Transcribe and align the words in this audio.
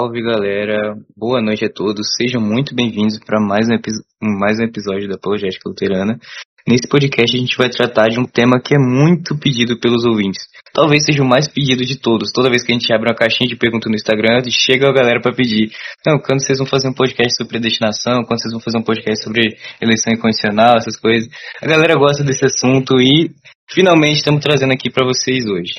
Salve 0.00 0.22
galera, 0.22 0.96
boa 1.14 1.42
noite 1.42 1.62
a 1.66 1.68
todos, 1.68 2.14
sejam 2.16 2.40
muito 2.40 2.74
bem-vindos 2.74 3.18
para 3.18 3.38
mais, 3.38 3.68
um 3.68 4.38
mais 4.38 4.58
um 4.58 4.64
episódio 4.64 5.06
da 5.06 5.16
Apologética 5.16 5.68
Luterana. 5.68 6.18
Nesse 6.66 6.88
podcast 6.88 7.36
a 7.36 7.38
gente 7.38 7.54
vai 7.54 7.68
tratar 7.68 8.08
de 8.08 8.18
um 8.18 8.24
tema 8.24 8.58
que 8.58 8.74
é 8.74 8.78
muito 8.78 9.38
pedido 9.38 9.78
pelos 9.78 10.06
ouvintes. 10.06 10.40
Talvez 10.72 11.04
seja 11.04 11.22
o 11.22 11.28
mais 11.28 11.48
pedido 11.48 11.84
de 11.84 12.00
todos. 12.00 12.32
Toda 12.32 12.48
vez 12.48 12.64
que 12.64 12.72
a 12.72 12.74
gente 12.74 12.90
abre 12.94 13.10
uma 13.10 13.14
caixinha 13.14 13.46
de 13.46 13.56
perguntas 13.56 13.90
no 13.90 13.94
Instagram, 13.94 14.40
chega 14.48 14.88
a 14.88 14.92
galera 14.92 15.20
para 15.20 15.34
pedir. 15.34 15.70
Não, 16.06 16.18
quando 16.18 16.40
vocês 16.40 16.56
vão 16.56 16.66
fazer 16.66 16.88
um 16.88 16.94
podcast 16.94 17.36
sobre 17.36 17.50
predestinação, 17.50 18.24
quando 18.24 18.40
vocês 18.40 18.52
vão 18.52 18.60
fazer 18.62 18.78
um 18.78 18.82
podcast 18.82 19.22
sobre 19.22 19.42
eleição 19.82 20.14
incondicional, 20.14 20.78
essas 20.78 20.96
coisas. 20.96 21.28
A 21.60 21.66
galera 21.66 21.94
gosta 21.94 22.24
desse 22.24 22.46
assunto 22.46 22.98
e 22.98 23.32
finalmente 23.68 24.16
estamos 24.16 24.40
trazendo 24.40 24.72
aqui 24.72 24.88
para 24.88 25.06
vocês 25.06 25.44
hoje. 25.44 25.74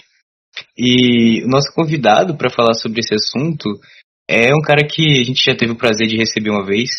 E 0.78 1.44
o 1.44 1.48
nosso 1.48 1.74
convidado 1.74 2.38
para 2.38 2.52
falar 2.52 2.76
sobre 2.76 3.00
esse 3.00 3.16
assunto 3.16 3.80
é 4.32 4.56
um 4.56 4.62
cara 4.62 4.88
que 4.88 5.20
a 5.20 5.24
gente 5.24 5.44
já 5.44 5.54
teve 5.54 5.74
o 5.74 5.78
prazer 5.78 6.08
de 6.08 6.16
receber 6.16 6.50
uma 6.50 6.66
vez. 6.66 6.90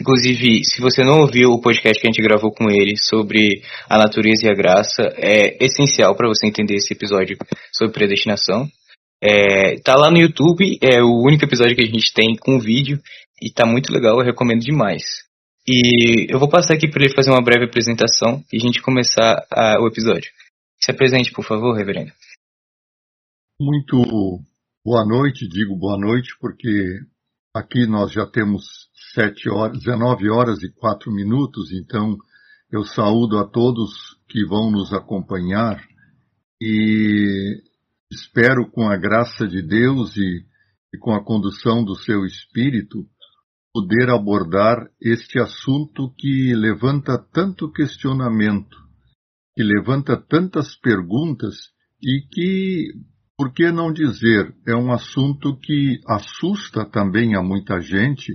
Inclusive, 0.00 0.62
se 0.64 0.80
você 0.80 1.02
não 1.02 1.20
ouviu 1.22 1.50
o 1.50 1.60
podcast 1.60 2.00
que 2.00 2.06
a 2.06 2.12
gente 2.12 2.22
gravou 2.22 2.52
com 2.52 2.70
ele 2.70 2.94
sobre 2.96 3.62
a 3.88 3.98
natureza 3.98 4.46
e 4.46 4.50
a 4.50 4.54
graça, 4.54 5.02
é 5.16 5.64
essencial 5.64 6.14
para 6.14 6.28
você 6.28 6.46
entender 6.46 6.76
esse 6.76 6.92
episódio 6.92 7.36
sobre 7.72 7.94
predestinação. 7.94 8.68
É, 9.20 9.80
tá 9.80 9.96
lá 9.96 10.10
no 10.10 10.18
YouTube, 10.18 10.78
é 10.80 11.02
o 11.02 11.22
único 11.26 11.44
episódio 11.44 11.74
que 11.74 11.82
a 11.82 11.86
gente 11.86 12.12
tem 12.12 12.36
com 12.36 12.60
vídeo 12.60 13.00
e 13.42 13.50
tá 13.50 13.66
muito 13.66 13.92
legal, 13.92 14.18
eu 14.20 14.24
recomendo 14.24 14.60
demais. 14.60 15.24
E 15.66 16.32
eu 16.32 16.38
vou 16.38 16.48
passar 16.48 16.74
aqui 16.74 16.88
para 16.88 17.04
ele 17.04 17.14
fazer 17.14 17.30
uma 17.30 17.42
breve 17.42 17.64
apresentação 17.64 18.44
e 18.52 18.58
a 18.58 18.60
gente 18.60 18.80
começar 18.80 19.44
a, 19.50 19.80
o 19.80 19.88
episódio. 19.88 20.30
Se 20.78 20.92
apresente, 20.92 21.32
por 21.32 21.44
favor, 21.44 21.74
reverendo. 21.74 22.12
Muito 23.58 23.96
Boa 24.86 25.04
noite, 25.04 25.48
digo 25.48 25.76
boa 25.76 25.98
noite 25.98 26.28
porque 26.40 27.00
aqui 27.52 27.88
nós 27.88 28.12
já 28.12 28.24
temos 28.24 28.88
sete 29.12 29.50
horas, 29.50 29.80
19 29.80 30.30
horas 30.30 30.62
e 30.62 30.70
quatro 30.70 31.10
minutos, 31.10 31.72
então 31.72 32.16
eu 32.70 32.84
saúdo 32.84 33.36
a 33.36 33.48
todos 33.48 33.90
que 34.28 34.46
vão 34.46 34.70
nos 34.70 34.92
acompanhar 34.92 35.84
e 36.62 37.64
espero 38.12 38.70
com 38.70 38.88
a 38.88 38.96
graça 38.96 39.48
de 39.48 39.60
Deus 39.60 40.16
e, 40.16 40.46
e 40.94 40.98
com 41.00 41.12
a 41.14 41.24
condução 41.24 41.84
do 41.84 41.96
seu 41.96 42.24
Espírito 42.24 43.04
poder 43.74 44.08
abordar 44.08 44.88
este 45.02 45.40
assunto 45.40 46.14
que 46.16 46.54
levanta 46.54 47.18
tanto 47.32 47.72
questionamento, 47.72 48.76
que 49.52 49.64
levanta 49.64 50.16
tantas 50.16 50.76
perguntas 50.76 51.56
e 52.00 52.24
que 52.30 52.92
por 53.36 53.52
que 53.52 53.70
não 53.70 53.92
dizer, 53.92 54.54
é 54.66 54.74
um 54.74 54.90
assunto 54.90 55.54
que 55.60 56.00
assusta 56.06 56.86
também 56.86 57.36
a 57.36 57.42
muita 57.42 57.80
gente, 57.80 58.32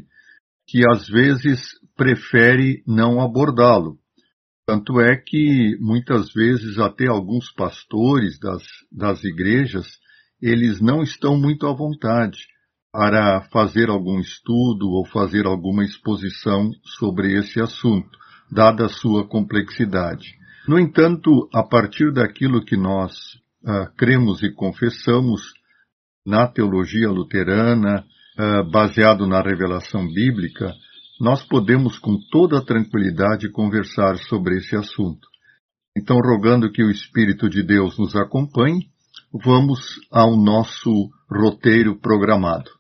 que 0.67 0.81
às 0.87 1.07
vezes 1.07 1.59
prefere 1.97 2.83
não 2.85 3.19
abordá-lo. 3.19 3.97
Tanto 4.65 5.01
é 5.01 5.17
que 5.17 5.75
muitas 5.79 6.31
vezes 6.31 6.77
até 6.77 7.07
alguns 7.07 7.51
pastores 7.51 8.39
das, 8.39 8.63
das 8.91 9.23
igrejas, 9.23 9.87
eles 10.39 10.79
não 10.79 11.01
estão 11.01 11.35
muito 11.35 11.65
à 11.65 11.73
vontade 11.73 12.37
para 12.93 13.41
fazer 13.51 13.89
algum 13.89 14.19
estudo 14.19 14.87
ou 14.91 15.05
fazer 15.07 15.47
alguma 15.47 15.83
exposição 15.83 16.71
sobre 16.83 17.37
esse 17.39 17.59
assunto, 17.59 18.19
dada 18.51 18.85
a 18.85 18.89
sua 18.89 19.27
complexidade. 19.27 20.35
No 20.67 20.77
entanto, 20.77 21.49
a 21.51 21.63
partir 21.63 22.13
daquilo 22.13 22.63
que 22.63 22.77
nós 22.77 23.40
uh, 23.63 23.93
cremos 23.97 24.43
e 24.43 24.51
confessamos 24.51 25.41
na 26.25 26.47
teologia 26.47 27.09
luterana, 27.09 28.05
uh, 28.37 28.69
baseado 28.69 29.27
na 29.27 29.41
revelação 29.41 30.07
bíblica, 30.07 30.73
nós 31.19 31.43
podemos 31.43 31.99
com 31.99 32.17
toda 32.31 32.65
tranquilidade 32.65 33.51
conversar 33.51 34.17
sobre 34.17 34.57
esse 34.57 34.75
assunto. 34.75 35.27
Então, 35.95 36.17
rogando 36.17 36.71
que 36.71 36.83
o 36.83 36.89
Espírito 36.89 37.49
de 37.49 37.61
Deus 37.61 37.97
nos 37.99 38.15
acompanhe, 38.15 38.89
vamos 39.31 39.99
ao 40.11 40.35
nosso 40.35 41.09
roteiro 41.29 41.99
programado. 41.99 42.71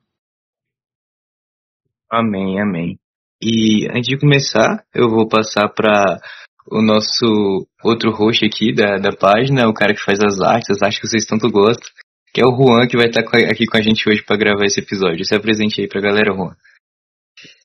Amém, 2.09 2.59
amém. 2.59 2.99
E 3.41 3.87
antes 3.89 4.07
de 4.07 4.19
começar, 4.19 4.83
eu 4.93 5.09
vou 5.09 5.27
passar 5.27 5.69
para 5.69 6.19
o 6.69 6.81
nosso 6.81 7.67
outro 7.83 8.11
host 8.11 8.45
aqui 8.45 8.73
da, 8.73 8.97
da 8.97 9.11
página, 9.15 9.67
o 9.67 9.73
cara 9.73 9.93
que 9.93 10.03
faz 10.03 10.19
as 10.21 10.39
artes, 10.39 10.69
as 10.69 10.81
artes 10.81 10.99
que 10.99 11.07
vocês 11.07 11.25
tanto 11.25 11.49
gostam, 11.49 11.87
que 12.33 12.41
é 12.41 12.45
o 12.45 12.55
Juan, 12.55 12.87
que 12.87 12.97
vai 12.97 13.07
estar 13.07 13.21
aqui 13.21 13.65
com 13.65 13.77
a 13.77 13.81
gente 13.81 14.07
hoje 14.09 14.23
para 14.23 14.37
gravar 14.37 14.65
esse 14.65 14.79
episódio. 14.79 15.25
Se 15.25 15.35
apresente 15.35 15.81
aí 15.81 15.87
pra 15.87 16.01
galera, 16.01 16.33
Juan. 16.33 16.55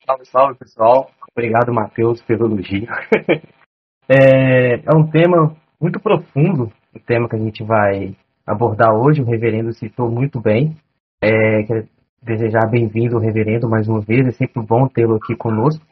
Salve, 0.05 0.25
salve, 0.27 0.59
pessoal. 0.59 1.11
Obrigado, 1.37 1.73
Matheus, 1.73 2.23
pelo 2.23 2.47
elogio. 2.47 2.87
é, 4.09 4.77
é 4.77 4.97
um 4.97 5.07
tema 5.09 5.55
muito 5.81 6.01
profundo, 6.01 6.73
o 6.95 6.99
tema 6.99 7.29
que 7.29 7.37
a 7.37 7.39
gente 7.39 7.63
vai 7.63 8.17
abordar 8.47 8.95
hoje. 8.95 9.21
O 9.21 9.25
reverendo 9.25 9.73
citou 9.73 10.11
muito 10.11 10.41
bem. 10.41 10.77
É, 11.23 11.63
quero 11.65 11.89
desejar 12.23 12.69
bem-vindo, 12.71 13.19
reverendo, 13.19 13.69
mais 13.69 13.87
uma 13.87 14.01
vez. 14.01 14.27
É 14.27 14.33
sempre 14.33 14.63
bom 14.63 14.89
tê-lo 14.89 15.17
aqui 15.17 15.37
conosco. 15.37 15.85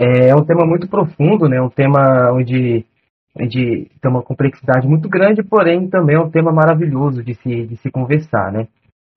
É, 0.00 0.28
é 0.28 0.34
um 0.34 0.44
tema 0.44 0.66
muito 0.66 0.88
profundo, 0.88 1.48
né? 1.48 1.60
Um 1.60 1.70
tema 1.70 2.32
onde, 2.32 2.84
onde 3.38 3.90
tem 4.00 4.10
uma 4.10 4.22
complexidade 4.22 4.86
muito 4.88 5.08
grande, 5.08 5.42
porém 5.42 5.88
também 5.88 6.16
é 6.16 6.20
um 6.20 6.30
tema 6.30 6.52
maravilhoso 6.52 7.22
de 7.22 7.34
se, 7.34 7.66
de 7.66 7.76
se 7.76 7.90
conversar, 7.90 8.52
né? 8.52 8.68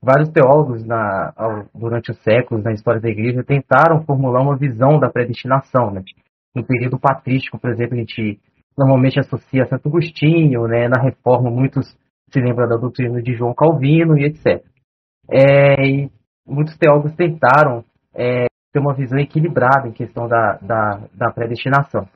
Vários 0.01 0.29
teólogos 0.29 0.85
na, 0.85 1.33
ao, 1.35 1.65
durante 1.73 2.11
os 2.11 2.21
séculos 2.21 2.63
na 2.63 2.71
história 2.71 3.01
da 3.01 3.09
igreja 3.09 3.43
tentaram 3.43 4.03
formular 4.03 4.41
uma 4.41 4.55
visão 4.55 4.99
da 4.99 5.09
predestinação, 5.09 5.91
né? 5.91 6.03
No 6.55 6.63
período 6.63 6.99
patrístico, 6.99 7.59
por 7.59 7.71
exemplo, 7.71 7.95
a 7.95 7.99
gente 7.99 8.39
normalmente 8.77 9.19
associa 9.19 9.63
a 9.63 9.67
Santo 9.67 9.89
Agostinho, 9.89 10.67
né? 10.67 10.87
Na 10.87 11.01
Reforma, 11.01 11.49
muitos 11.49 11.97
se 12.31 12.39
lembram 12.39 12.67
da 12.67 12.77
doutrina 12.77 13.21
de 13.21 13.33
João 13.35 13.53
Calvino 13.53 14.17
e 14.17 14.25
etc. 14.25 14.63
É, 15.29 15.85
e 15.85 16.11
muitos 16.45 16.77
teólogos 16.77 17.15
tentaram 17.15 17.83
é, 18.15 18.46
ter 18.77 18.79
uma 18.79 18.93
visão 18.93 19.17
equilibrada 19.19 19.87
em 19.87 19.91
questão 19.91 20.27
da, 20.27 20.59
da, 20.61 21.01
da 21.13 21.31
predestinação. 21.31 22.07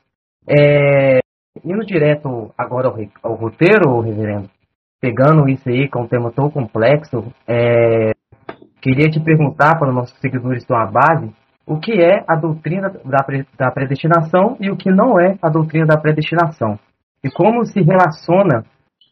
É, 0.48 1.18
indo 1.64 1.84
direto 1.84 2.52
agora 2.56 2.88
ao, 2.88 2.96
ao, 3.22 3.36
roteiro, 3.36 4.00
reverendo, 4.00 4.48
pegando 5.00 5.48
isso 5.48 5.68
aí, 5.68 5.88
que 5.88 5.98
é 5.98 6.00
um 6.00 6.06
tema 6.06 6.30
tão 6.30 6.48
complexo, 6.50 7.32
é, 7.46 8.12
queria 8.80 9.10
te 9.10 9.20
perguntar 9.20 9.78
para 9.78 9.88
os 9.88 9.94
nossos 9.94 10.18
seguidores 10.20 10.64
à 10.70 10.86
base, 10.86 11.32
o 11.66 11.78
que 11.78 11.92
é 12.00 12.24
a 12.26 12.36
doutrina 12.36 12.88
da, 12.90 13.26
da 13.58 13.70
predestinação 13.70 14.56
e 14.60 14.70
o 14.70 14.76
que 14.76 14.90
não 14.90 15.20
é 15.20 15.36
a 15.42 15.48
doutrina 15.48 15.86
da 15.86 16.00
predestinação. 16.00 16.78
E 17.24 17.30
como 17.30 17.64
se 17.64 17.80
relaciona 17.80 18.64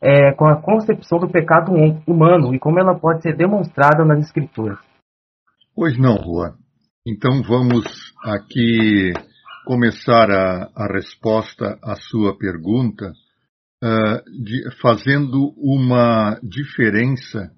é, 0.03 0.33
com 0.33 0.47
a 0.47 0.61
concepção 0.61 1.19
do 1.19 1.29
pecado 1.29 1.73
humano 2.07 2.55
e 2.55 2.59
como 2.59 2.81
ela 2.81 2.99
pode 2.99 3.23
ser 3.23 3.37
demonstrada 3.37 4.05
nas 4.05 4.19
escrituras. 4.19 4.79
Pois 5.77 5.97
não, 5.97 6.17
Juan. 6.17 6.55
Então 7.07 7.43
vamos 7.43 8.13
aqui 8.23 9.15
começar 9.65 10.31
a, 10.31 10.71
a 10.77 10.93
resposta 10.93 11.79
à 11.83 11.97
sua 11.97 12.37
pergunta 12.37 13.11
uh, 13.83 14.43
de, 14.45 14.71
fazendo 14.83 15.55
uma 15.57 16.39
diferença 16.43 17.51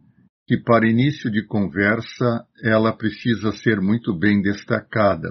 que 0.47 0.56
para 0.56 0.88
início 0.88 1.28
de 1.28 1.44
conversa 1.44 2.47
ela 2.62 2.97
precisa 2.97 3.50
ser 3.50 3.80
muito 3.80 4.16
bem 4.16 4.41
destacada. 4.41 5.30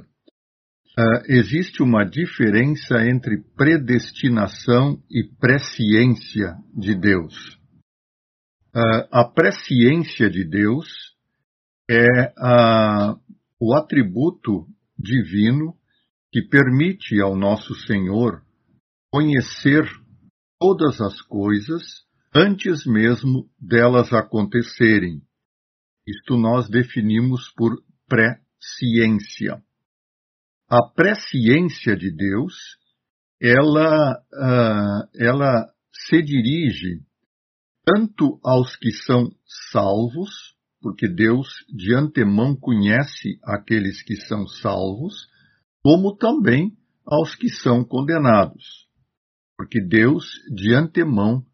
Uh, 0.99 1.23
existe 1.27 1.81
uma 1.81 2.03
diferença 2.03 3.07
entre 3.07 3.41
predestinação 3.55 5.01
e 5.09 5.23
presciência 5.39 6.57
de 6.75 6.95
Deus. 6.95 7.57
Uh, 8.75 9.07
a 9.09 9.23
presciência 9.23 10.29
de 10.29 10.43
Deus 10.43 11.15
é 11.89 12.33
a 12.37 13.15
o 13.61 13.75
atributo 13.75 14.65
divino 14.97 15.77
que 16.31 16.41
permite 16.41 17.21
ao 17.21 17.37
nosso 17.37 17.75
Senhor 17.75 18.41
conhecer 19.11 19.83
todas 20.59 20.99
as 20.99 21.21
coisas 21.21 21.83
antes 22.33 22.87
mesmo 22.87 23.47
delas 23.59 24.11
acontecerem. 24.13 25.21
Isto 26.07 26.37
nós 26.37 26.67
definimos 26.69 27.53
por 27.55 27.83
pré-ciência. 28.07 29.61
A 30.67 30.81
presciência 30.95 31.95
de 31.95 32.09
Deus, 32.09 32.55
ela, 33.39 34.23
uh, 34.33 35.09
ela 35.19 35.71
se 35.91 36.19
dirige 36.23 37.03
tanto 37.85 38.39
aos 38.43 38.75
que 38.75 38.91
são 38.91 39.29
salvos, 39.71 40.55
porque 40.81 41.07
Deus 41.07 41.47
de 41.69 41.93
antemão 41.93 42.55
conhece 42.55 43.39
aqueles 43.43 44.01
que 44.01 44.15
são 44.15 44.47
salvos, 44.47 45.29
como 45.83 46.15
também 46.15 46.75
aos 47.05 47.35
que 47.35 47.49
são 47.49 47.83
condenados, 47.83 48.87
porque 49.57 49.79
Deus 49.79 50.25
de 50.53 50.73
antemão 50.73 51.45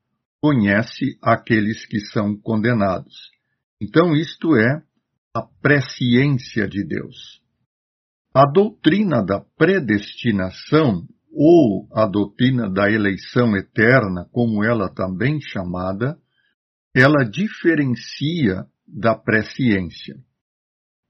conhece 0.41 1.18
aqueles 1.21 1.85
que 1.85 2.00
são 2.00 2.38
condenados. 2.38 3.13
Então, 3.81 4.15
isto 4.15 4.56
é 4.56 4.83
a 5.35 5.41
presciência 5.62 6.68
de 6.68 6.85
Deus. 6.85 7.41
A 8.33 8.50
doutrina 8.51 9.23
da 9.23 9.39
predestinação, 9.57 11.07
ou 11.31 11.88
a 11.94 12.07
doutrina 12.07 12.69
da 12.69 12.89
eleição 12.89 13.56
eterna, 13.56 14.27
como 14.31 14.63
ela 14.63 14.89
também 14.89 15.39
chamada, 15.41 16.18
ela 16.95 17.23
diferencia 17.23 18.65
da 18.88 19.16
presciência. 19.16 20.16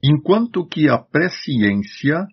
Enquanto 0.04 0.66
que 0.66 0.90
a 0.90 0.98
presciência, 0.98 2.26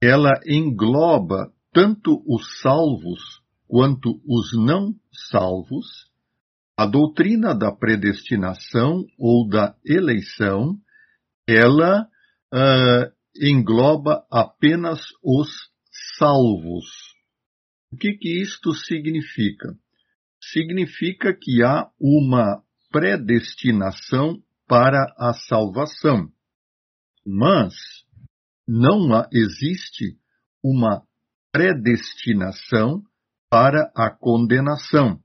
ela 0.00 0.32
engloba 0.46 1.52
tanto 1.72 2.22
os 2.26 2.60
salvos 2.60 3.42
quanto 3.66 4.20
os 4.26 4.52
não 4.56 4.94
salvos, 5.30 6.10
a 6.76 6.86
doutrina 6.86 7.54
da 7.54 7.72
predestinação 7.72 9.04
ou 9.18 9.48
da 9.48 9.74
eleição, 9.84 10.78
ela 11.46 12.02
uh, 12.52 13.12
engloba 13.40 14.26
apenas 14.30 15.00
os 15.22 15.48
salvos. 16.18 16.86
O 17.90 17.96
que, 17.96 18.12
que 18.14 18.42
isto 18.42 18.74
significa? 18.74 19.74
Significa 20.40 21.34
que 21.34 21.62
há 21.62 21.88
uma 21.98 22.62
predestinação 22.90 24.42
para 24.66 25.14
a 25.16 25.32
salvação. 25.32 26.28
Mas 27.24 27.74
não 28.66 29.08
existe 29.32 30.18
uma 30.62 31.02
predestinação 31.52 33.02
para 33.48 33.90
a 33.94 34.10
condenação. 34.10 35.20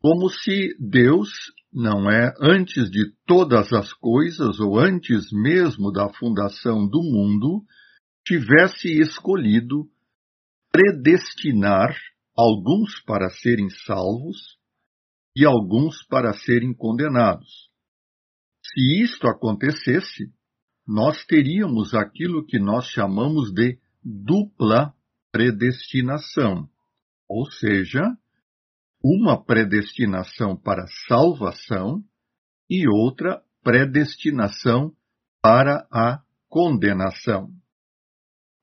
Como 0.00 0.28
se 0.28 0.76
Deus 0.78 1.30
não 1.72 2.10
é 2.10 2.34
antes 2.40 2.90
de 2.90 3.14
todas 3.26 3.72
as 3.72 3.92
coisas 3.94 4.60
ou 4.60 4.78
antes 4.78 5.32
mesmo 5.32 5.90
da 5.90 6.12
fundação 6.12 6.86
do 6.86 7.02
mundo 7.02 7.64
tivesse 8.26 8.88
escolhido 9.00 9.88
predestinar 10.70 11.96
alguns 12.36 13.00
para 13.04 13.30
serem 13.30 13.68
salvos 13.70 14.58
e 15.36 15.44
alguns 15.44 16.04
para 16.06 16.32
serem 16.32 16.74
condenados. 16.74 17.71
Se 18.72 19.02
isto 19.02 19.28
acontecesse, 19.28 20.32
nós 20.86 21.24
teríamos 21.26 21.94
aquilo 21.94 22.44
que 22.44 22.58
nós 22.58 22.86
chamamos 22.86 23.52
de 23.52 23.78
dupla 24.02 24.94
predestinação, 25.30 26.68
ou 27.28 27.50
seja, 27.50 28.02
uma 29.02 29.42
predestinação 29.42 30.56
para 30.56 30.86
salvação 31.06 32.02
e 32.68 32.88
outra 32.88 33.42
predestinação 33.62 34.92
para 35.42 35.86
a 35.90 36.22
condenação. 36.48 37.50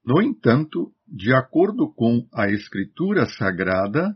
No 0.04 0.22
entanto, 0.22 0.92
de 1.08 1.34
acordo 1.34 1.92
com 1.94 2.28
a 2.34 2.50
Escritura 2.50 3.26
Sagrada, 3.26 4.16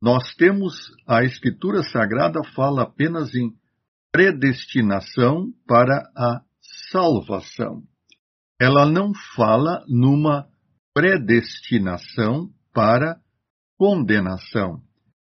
nós 0.00 0.34
temos 0.34 0.74
a 1.06 1.22
Escritura 1.22 1.82
Sagrada 1.82 2.40
fala 2.54 2.82
apenas 2.82 3.34
em 3.34 3.52
predestinação 4.18 5.52
para 5.64 6.10
a 6.16 6.40
salvação. 6.90 7.84
Ela 8.60 8.84
não 8.84 9.12
fala 9.36 9.84
numa 9.86 10.48
predestinação 10.92 12.48
para 12.74 13.20
condenação, 13.78 14.82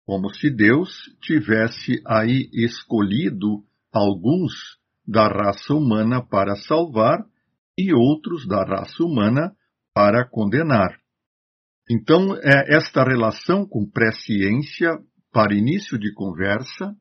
como 0.06 0.30
se 0.30 0.48
Deus 0.48 0.88
tivesse 1.20 2.00
aí 2.06 2.48
escolhido 2.50 3.62
alguns 3.92 4.54
da 5.06 5.28
raça 5.28 5.74
humana 5.74 6.26
para 6.26 6.56
salvar 6.56 7.18
e 7.76 7.92
outros 7.92 8.48
da 8.48 8.64
raça 8.64 9.04
humana 9.04 9.52
para 9.94 10.26
condenar. 10.26 10.98
Então, 11.90 12.34
é, 12.36 12.74
esta 12.74 13.04
relação 13.04 13.66
com 13.68 13.86
presciência, 13.86 14.98
para 15.30 15.54
início 15.54 15.98
de 15.98 16.10
conversa, 16.14 16.96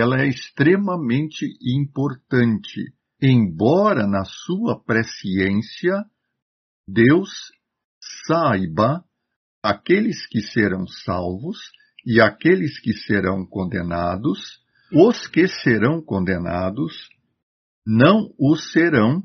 ela 0.00 0.20
é 0.22 0.28
extremamente 0.28 1.46
importante, 1.62 2.92
embora 3.20 4.06
na 4.06 4.24
sua 4.24 4.82
presciência 4.82 6.04
Deus 6.88 7.30
saiba 8.26 9.04
aqueles 9.62 10.26
que 10.26 10.40
serão 10.40 10.86
salvos 10.86 11.58
e 12.04 12.20
aqueles 12.20 12.80
que 12.80 12.92
serão 12.92 13.44
condenados, 13.44 14.60
os 14.92 15.26
que 15.26 15.46
serão 15.46 16.02
condenados 16.02 17.08
não 17.86 18.32
o 18.38 18.56
serão 18.56 19.22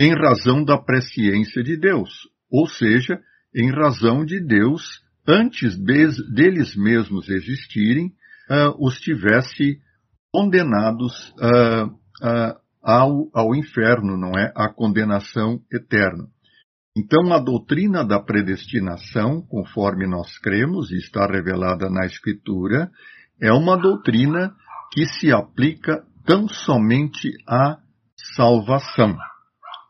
em 0.00 0.12
razão 0.12 0.64
da 0.64 0.76
presciência 0.76 1.62
de 1.62 1.76
Deus, 1.76 2.10
ou 2.50 2.66
seja, 2.66 3.20
em 3.54 3.70
razão 3.70 4.24
de 4.24 4.40
Deus, 4.40 5.02
antes 5.26 5.78
deles 5.78 6.74
mesmos 6.76 7.28
existirem, 7.28 8.06
uh, 8.50 8.74
os 8.84 8.98
tivesse 9.00 9.80
condenados 10.34 11.32
uh, 11.38 11.86
uh, 11.86 12.60
ao, 12.82 13.30
ao 13.32 13.54
inferno, 13.54 14.18
não 14.18 14.36
é? 14.36 14.52
A 14.56 14.68
condenação 14.68 15.60
eterna. 15.72 16.26
Então, 16.96 17.32
a 17.32 17.38
doutrina 17.38 18.04
da 18.04 18.18
predestinação, 18.18 19.42
conforme 19.42 20.08
nós 20.08 20.36
cremos 20.38 20.90
e 20.90 20.96
está 20.96 21.24
revelada 21.24 21.88
na 21.88 22.04
Escritura, 22.04 22.90
é 23.40 23.52
uma 23.52 23.76
doutrina 23.76 24.52
que 24.92 25.06
se 25.06 25.30
aplica 25.30 26.04
tão 26.26 26.48
somente 26.48 27.30
à 27.48 27.78
salvação. 28.34 29.16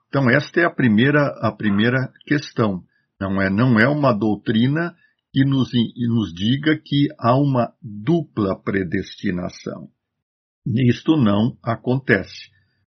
Então, 0.09 0.29
esta 0.29 0.61
é 0.61 0.67
a 0.67 0.71
primeira, 0.71 1.27
a 1.41 1.53
primeira 1.53 2.13
questão. 2.27 2.83
Não 3.19 3.41
é, 3.41 3.49
não 3.49 3.79
é 3.79 3.89
uma 3.89 4.13
doutrina 4.13 4.95
que 5.33 5.43
nos, 5.43 5.71
nos 5.73 6.35
diga 6.35 6.79
que 6.85 7.09
há 7.19 7.35
uma 7.35 7.73
dupla 7.83 8.61
predestinação. 8.63 9.89
Isto 10.67 11.17
não 11.17 11.59
acontece. 11.63 12.51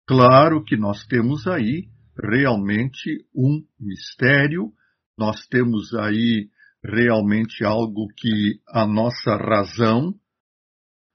Claro 0.06 0.64
que 0.64 0.76
nós 0.76 1.06
temos 1.06 1.46
aí 1.46 1.88
realmente 2.16 3.26
um 3.34 3.62
mistério, 3.78 4.72
nós 5.16 5.46
temos 5.46 5.94
aí 5.94 6.48
realmente 6.82 7.64
algo 7.64 8.08
que 8.16 8.60
a 8.68 8.86
nossa 8.86 9.36
razão 9.36 10.14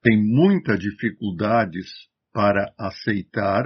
tem 0.01 0.21
muitas 0.21 0.79
dificuldades 0.79 1.89
para 2.31 2.73
aceitar, 2.77 3.63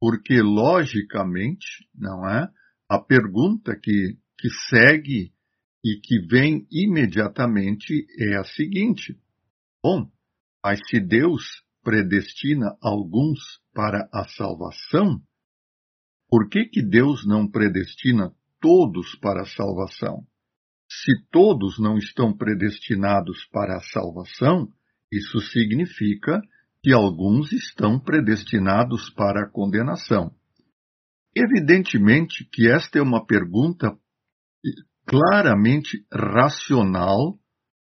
porque 0.00 0.40
logicamente, 0.40 1.86
não 1.94 2.28
é? 2.28 2.48
A 2.88 2.98
pergunta 2.98 3.76
que 3.76 4.16
que 4.38 4.48
segue 4.70 5.32
e 5.84 6.00
que 6.00 6.20
vem 6.26 6.66
imediatamente 6.70 8.06
é 8.18 8.36
a 8.36 8.44
seguinte: 8.44 9.18
Bom, 9.82 10.10
mas 10.64 10.78
se 10.88 11.00
Deus 11.00 11.42
predestina 11.88 12.76
alguns 12.82 13.38
para 13.72 14.10
a 14.12 14.28
salvação, 14.36 15.22
por 16.28 16.46
que, 16.50 16.66
que 16.66 16.82
Deus 16.82 17.26
não 17.26 17.50
predestina 17.50 18.30
todos 18.60 19.14
para 19.14 19.40
a 19.40 19.46
salvação? 19.46 20.22
Se 20.86 21.12
todos 21.30 21.78
não 21.78 21.96
estão 21.96 22.36
predestinados 22.36 23.42
para 23.50 23.78
a 23.78 23.80
salvação, 23.80 24.68
isso 25.10 25.40
significa 25.40 26.42
que 26.82 26.92
alguns 26.92 27.52
estão 27.52 27.98
predestinados 27.98 29.08
para 29.08 29.46
a 29.46 29.50
condenação. 29.50 30.30
Evidentemente 31.34 32.46
que 32.52 32.70
esta 32.70 32.98
é 32.98 33.02
uma 33.02 33.24
pergunta 33.24 33.98
claramente 35.06 36.04
racional, 36.12 37.38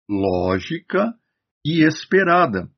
lógica 0.09 1.13
e 1.65 1.85
esperada 1.85 2.71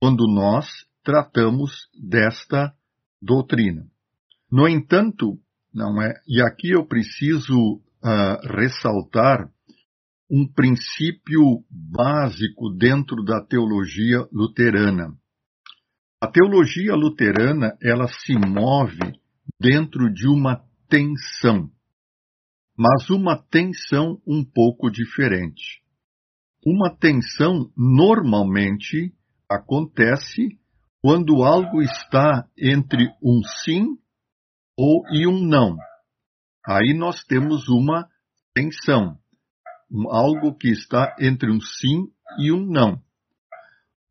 quando 0.00 0.26
nós 0.26 0.66
tratamos 1.02 1.88
desta 1.94 2.72
doutrina. 3.20 3.86
No 4.50 4.68
entanto, 4.68 5.38
não 5.72 6.00
é, 6.00 6.14
e 6.26 6.40
aqui 6.42 6.70
eu 6.70 6.86
preciso 6.86 7.54
uh, 7.54 8.56
ressaltar 8.56 9.50
um 10.30 10.46
princípio 10.46 11.64
básico 11.70 12.70
dentro 12.76 13.24
da 13.24 13.40
teologia 13.44 14.26
luterana. 14.32 15.16
A 16.20 16.26
teologia 16.26 16.94
luterana, 16.94 17.76
ela 17.82 18.08
se 18.08 18.34
move 18.34 18.98
dentro 19.60 20.12
de 20.12 20.26
uma 20.26 20.64
tensão 20.88 21.70
mas 22.76 23.08
uma 23.08 23.42
tensão 23.50 24.20
um 24.26 24.44
pouco 24.44 24.90
diferente. 24.90 25.80
Uma 26.64 26.94
tensão 26.94 27.72
normalmente 27.76 29.14
acontece 29.48 30.58
quando 31.00 31.42
algo 31.44 31.80
está 31.82 32.48
entre 32.58 33.08
um 33.22 33.40
sim 33.62 33.96
ou 34.76 35.04
e 35.12 35.26
um 35.26 35.40
não. 35.46 35.76
Aí 36.66 36.94
nós 36.94 37.22
temos 37.24 37.68
uma 37.68 38.08
tensão, 38.52 39.18
algo 40.10 40.56
que 40.56 40.68
está 40.68 41.14
entre 41.20 41.50
um 41.50 41.60
sim 41.60 42.08
e 42.38 42.50
um 42.50 42.66
não. 42.66 43.00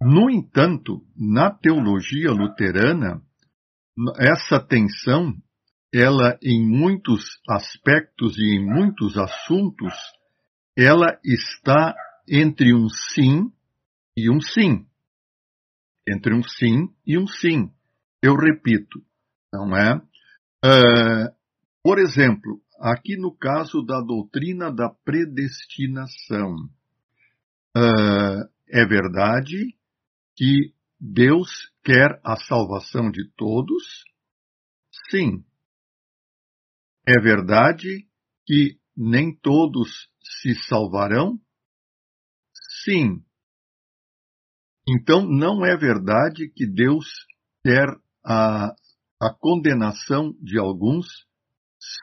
No 0.02 0.30
entanto, 0.30 1.02
na 1.18 1.52
teologia 1.52 2.32
luterana, 2.32 3.22
essa 4.18 4.60
tensão, 4.60 5.34
ela 5.94 6.38
em 6.42 6.66
muitos 6.66 7.40
aspectos 7.50 8.38
e 8.38 8.56
em 8.56 8.66
muitos 8.66 9.18
assuntos, 9.18 9.94
ela 10.78 11.20
está 11.24 11.96
entre 12.30 12.74
um 12.74 12.88
sim 12.90 13.52
e 14.16 14.30
um 14.30 14.40
sim. 14.40 14.86
Entre 16.08 16.34
um 16.34 16.44
sim 16.44 16.94
e 17.06 17.18
um 17.18 17.28
sim. 17.28 17.72
Eu 18.22 18.36
repito, 18.36 19.04
não 19.52 19.76
é? 19.76 19.96
Uh, 20.64 21.36
por 21.84 22.00
exemplo, 22.00 22.62
aqui 22.80 23.18
no 23.18 23.36
caso 23.36 23.84
da 23.84 24.02
doutrina 24.02 24.72
da 24.72 24.90
predestinação, 24.90 26.56
uh, 27.76 28.50
é 28.68 28.86
verdade 28.86 29.76
que 30.36 30.74
Deus 31.00 31.72
quer 31.84 32.20
a 32.24 32.36
salvação 32.36 33.12
de 33.12 33.30
todos? 33.36 34.04
Sim. 35.10 35.44
É 37.08 37.20
verdade 37.22 38.08
que 38.46 38.80
nem 38.96 39.36
todos 39.36 40.10
se 40.22 40.56
salvarão? 40.68 41.40
Sim. 42.84 43.24
Então 44.88 45.26
não 45.26 45.66
é 45.66 45.76
verdade 45.76 46.50
que 46.50 46.66
Deus 46.68 47.08
quer 47.64 47.88
a, 48.24 48.76
a 49.20 49.34
condenação 49.34 50.34
de 50.42 50.60
alguns? 50.60 51.08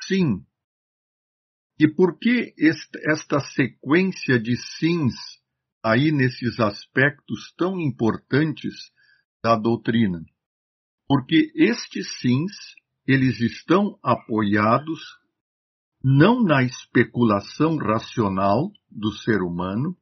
Sim. 0.07 0.45
E 1.79 1.89
por 1.89 2.19
que 2.19 2.55
esta 3.05 3.41
sequência 3.41 4.39
de 4.39 4.57
sims 4.57 5.15
aí 5.83 6.13
nesses 6.13 6.61
aspectos 6.61 7.53
tão 7.57 7.81
importantes 7.81 8.93
da 9.43 9.57
doutrina? 9.57 10.25
Porque 11.09 11.53
estes 11.55 12.21
sims, 12.21 12.75
eles 13.07 13.41
estão 13.41 13.99
apoiados 14.03 15.01
não 16.03 16.43
na 16.43 16.65
especulação 16.65 17.77
racional 17.77 18.73
do 18.91 19.13
ser 19.13 19.41
humano, 19.41 19.97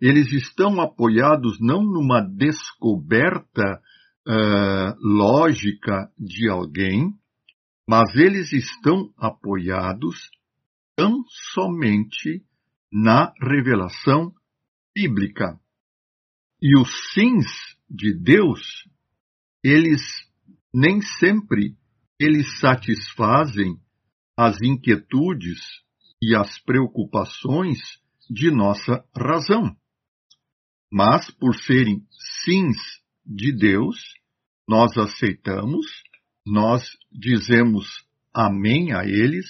eles 0.00 0.32
estão 0.32 0.80
apoiados 0.80 1.58
não 1.60 1.82
numa 1.82 2.20
descoberta 2.20 3.80
uh, 4.26 4.96
lógica 5.00 6.10
de 6.18 6.48
alguém, 6.48 7.12
mas 7.88 8.14
eles 8.14 8.52
estão 8.52 9.12
apoiados 9.16 10.30
tão 10.94 11.24
somente 11.54 12.44
na 12.92 13.32
revelação 13.40 14.32
bíblica. 14.94 15.58
E 16.60 16.78
os 16.78 17.12
sims 17.12 17.46
de 17.88 18.14
Deus, 18.14 18.88
eles 19.62 20.02
nem 20.72 21.00
sempre 21.00 21.76
eles 22.18 22.58
satisfazem 22.58 23.78
as 24.36 24.60
inquietudes 24.60 25.60
e 26.20 26.34
as 26.34 26.58
preocupações 26.60 27.78
de 28.28 28.50
nossa 28.50 29.04
razão. 29.16 29.76
Mas, 30.90 31.30
por 31.30 31.54
serem 31.54 32.02
sims 32.44 32.78
de 33.24 33.52
Deus, 33.52 33.96
nós 34.66 34.96
aceitamos, 34.96 35.86
nós 36.46 36.96
dizemos 37.12 37.86
amém 38.34 38.92
a 38.92 39.04
eles 39.04 39.46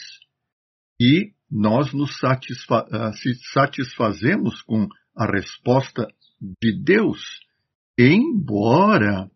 e 1.00 1.32
nós 1.50 1.92
nos 1.92 2.12
ah, 2.24 3.12
satisfazemos 3.52 4.62
com 4.62 4.88
a 5.16 5.26
resposta 5.26 6.06
de 6.40 6.72
Deus, 6.82 7.20
embora 7.98 9.30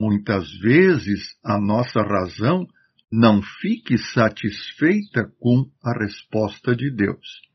muitas 0.00 0.50
vezes 0.58 1.36
a 1.44 1.60
nossa 1.60 2.00
razão 2.00 2.66
não 3.10 3.40
fique 3.42 3.96
satisfeita 3.96 5.32
com 5.38 5.70
a 5.82 5.98
resposta 5.98 6.76
de 6.76 6.90
Deus. 6.90 7.47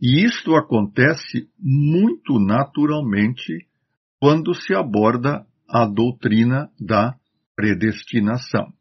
E 0.00 0.24
isto 0.24 0.54
acontece 0.56 1.48
muito 1.58 2.38
naturalmente 2.38 3.66
quando 4.20 4.54
se 4.54 4.74
aborda 4.74 5.44
a 5.68 5.86
doutrina 5.86 6.68
da 6.80 7.14
predestinação. 7.56 8.72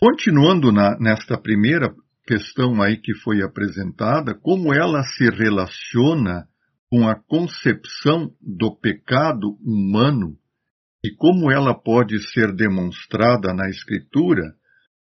Continuando 0.00 0.72
na, 0.72 0.98
nesta 0.98 1.40
primeira 1.40 1.94
questão 2.26 2.82
aí 2.82 2.96
que 2.96 3.14
foi 3.14 3.42
apresentada, 3.42 4.34
como 4.34 4.74
ela 4.74 5.02
se 5.02 5.30
relaciona 5.30 6.46
com 6.90 7.08
a 7.08 7.14
concepção 7.14 8.30
do 8.40 8.74
pecado 8.76 9.56
humano 9.62 10.36
e 11.04 11.14
como 11.14 11.50
ela 11.50 11.74
pode 11.74 12.18
ser 12.32 12.52
demonstrada 12.54 13.54
na 13.54 13.68
Escritura, 13.68 14.54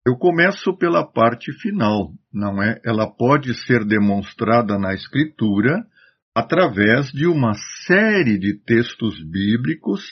eu 0.06 0.16
começo 0.16 0.76
pela 0.76 1.04
parte 1.04 1.52
final, 1.60 2.12
não 2.32 2.62
é? 2.62 2.80
Ela 2.84 3.10
pode 3.10 3.54
ser 3.66 3.84
demonstrada 3.84 4.78
na 4.78 4.94
Escritura 4.94 5.86
através 6.34 7.10
de 7.12 7.26
uma 7.26 7.52
série 7.86 8.38
de 8.38 8.58
textos 8.64 9.22
bíblicos, 9.22 10.02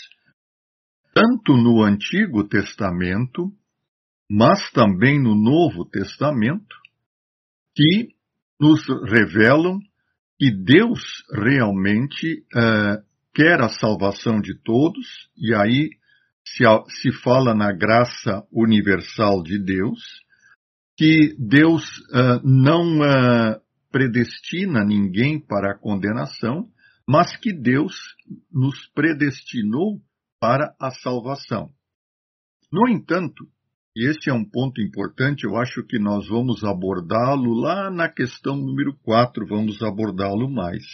tanto 1.14 1.56
no 1.56 1.82
Antigo 1.82 2.46
Testamento, 2.46 3.50
mas 4.30 4.70
também 4.72 5.20
no 5.22 5.34
Novo 5.34 5.86
Testamento, 5.86 6.76
que 7.74 8.08
nos 8.60 8.86
revelam 9.10 9.78
que 10.38 10.50
Deus 10.50 11.00
realmente 11.32 12.44
uh, 12.54 13.02
quer 13.34 13.60
a 13.60 13.68
salvação 13.68 14.40
de 14.40 14.54
todos, 14.62 15.30
e 15.36 15.54
aí 15.54 15.90
se, 16.56 16.64
se 17.00 17.12
fala 17.22 17.54
na 17.54 17.72
graça 17.72 18.46
universal 18.52 19.42
de 19.42 19.58
Deus, 19.58 20.00
que 20.96 21.34
Deus 21.38 21.84
uh, 22.10 22.40
não 22.44 22.98
uh, 22.98 23.60
predestina 23.90 24.84
ninguém 24.84 25.40
para 25.40 25.72
a 25.72 25.78
condenação, 25.78 26.68
mas 27.06 27.36
que 27.36 27.52
Deus 27.52 27.94
nos 28.52 28.86
predestinou 28.94 30.00
para 30.40 30.74
a 30.80 30.90
salvação. 30.90 31.70
No 32.70 32.88
entanto, 32.88 33.48
e 33.96 34.08
esse 34.08 34.30
é 34.30 34.32
um 34.32 34.44
ponto 34.44 34.80
importante, 34.80 35.44
eu 35.44 35.56
acho 35.56 35.82
que 35.82 35.98
nós 35.98 36.28
vamos 36.28 36.62
abordá-lo 36.62 37.52
lá 37.54 37.90
na 37.90 38.08
questão 38.08 38.56
número 38.56 38.96
4, 39.02 39.46
vamos 39.46 39.82
abordá-lo 39.82 40.48
mais. 40.48 40.84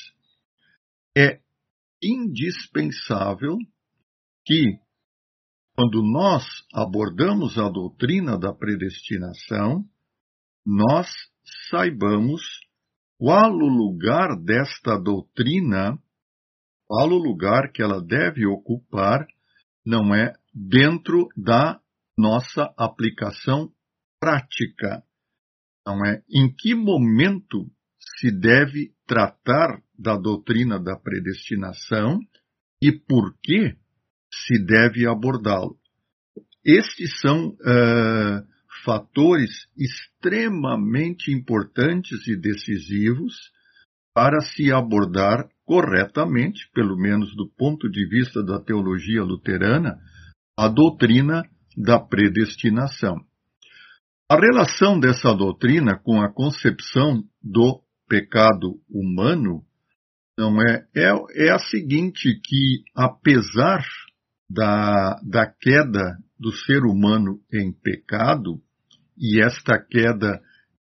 É 1.17 1.41
indispensável 2.03 3.59
que, 4.45 4.79
quando 5.77 6.03
nós 6.03 6.45
abordamos 6.73 7.59
a 7.59 7.69
doutrina 7.69 8.39
da 8.39 8.53
predestinação, 8.53 9.85
nós 10.65 11.09
saibamos 11.69 12.43
qual 13.19 13.53
o 13.53 13.69
lugar 13.69 14.37
desta 14.41 14.97
doutrina, 14.97 15.99
qual 16.87 17.09
o 17.09 17.19
lugar 17.19 17.73
que 17.73 17.83
ela 17.83 18.01
deve 18.01 18.47
ocupar, 18.47 19.27
não 19.85 20.15
é 20.15 20.33
dentro 20.55 21.29
da 21.37 21.81
nossa 22.17 22.73
aplicação 22.77 23.71
prática. 24.21 25.03
Não 25.85 26.05
é 26.07 26.23
em 26.31 26.55
que 26.55 26.75
momento 26.75 27.69
se 28.21 28.31
deve 28.31 28.95
tratar 29.07 29.83
da 29.99 30.17
doutrina 30.17 30.79
da 30.79 30.97
predestinação 30.97 32.21
e 32.81 32.93
por 32.93 33.37
que 33.43 33.77
se 34.47 34.59
deve 34.65 35.07
abordá-lo. 35.07 35.77
Estes 36.65 37.21
são 37.21 37.49
uh, 37.49 38.47
fatores 38.85 39.51
extremamente 39.77 41.31
importantes 41.31 42.27
e 42.27 42.37
decisivos 42.37 43.35
para 44.15 44.41
se 44.41 44.73
abordar 44.73 45.49
corretamente, 45.65 46.69
pelo 46.73 46.97
menos 46.97 47.35
do 47.35 47.49
ponto 47.49 47.91
de 47.91 48.07
vista 48.09 48.43
da 48.43 48.61
teologia 48.61 49.23
luterana, 49.23 49.99
a 50.57 50.69
doutrina 50.69 51.43
da 51.77 51.99
predestinação. 51.99 53.17
A 54.31 54.37
relação 54.37 54.99
dessa 54.99 55.35
doutrina 55.35 55.99
com 55.99 56.21
a 56.21 56.33
concepção 56.33 57.25
do 57.43 57.83
pecado 58.09 58.81
humano 58.89 59.65
não 60.39 60.61
é, 60.63 60.87
é, 60.95 61.13
é 61.47 61.51
a 61.51 61.59
seguinte 61.59 62.41
que 62.43 62.83
apesar 62.97 63.85
da, 64.55 65.21
da 65.25 65.47
queda 65.47 66.17
do 66.39 66.53
ser 66.53 66.85
humano 66.85 67.41
em 67.53 67.73
pecado, 67.73 68.61
e 69.19 69.43
esta 69.43 69.79
queda 69.79 70.41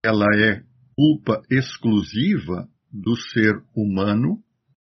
ela 0.04 0.26
é 0.36 0.62
culpa 0.94 1.40
exclusiva 1.50 2.68
do 2.92 3.16
ser 3.16 3.54
humano, 3.74 4.38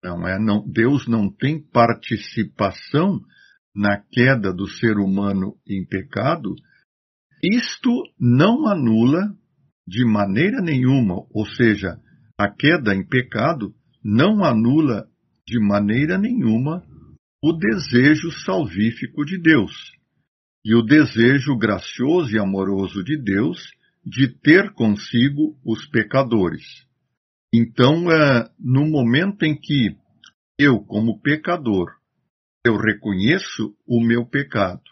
não 0.04 0.28
é? 0.28 0.40
Não, 0.40 0.64
Deus 0.68 1.08
não 1.08 1.30
tem 1.30 1.60
participação 1.60 3.20
na 3.76 4.00
queda 4.12 4.54
do 4.54 4.68
ser 4.68 4.98
humano 4.98 5.56
em 5.68 5.86
pecado, 5.86 6.54
isto 7.44 7.90
não 8.20 8.68
anula 8.68 9.36
de 9.88 10.06
maneira 10.06 10.62
nenhuma, 10.62 11.26
ou 11.32 11.46
seja, 11.46 12.00
a 12.38 12.50
queda 12.50 12.94
em 12.94 13.08
pecado 13.08 13.74
não 14.04 14.44
anula 14.44 15.08
de 15.48 15.60
maneira 15.60 16.18
nenhuma 16.18 16.84
o 17.48 17.54
desejo 17.54 18.30
salvífico 18.44 19.24
de 19.24 19.38
Deus. 19.38 19.96
e 20.66 20.76
o 20.76 20.82
desejo 20.82 21.58
gracioso 21.58 22.36
e 22.36 22.38
amoroso 22.38 23.02
de 23.02 23.16
Deus 23.16 23.58
de 24.06 24.28
ter 24.28 24.74
consigo 24.74 25.58
os 25.64 25.86
pecadores. 25.86 26.86
Então, 27.54 28.12
é, 28.12 28.52
no 28.60 28.86
momento 28.86 29.44
em 29.44 29.56
que 29.56 29.96
eu, 30.60 30.82
como 30.82 31.22
pecador, 31.22 31.88
eu 32.66 32.76
reconheço 32.76 33.74
o 33.88 34.06
meu 34.06 34.26
pecado, 34.26 34.84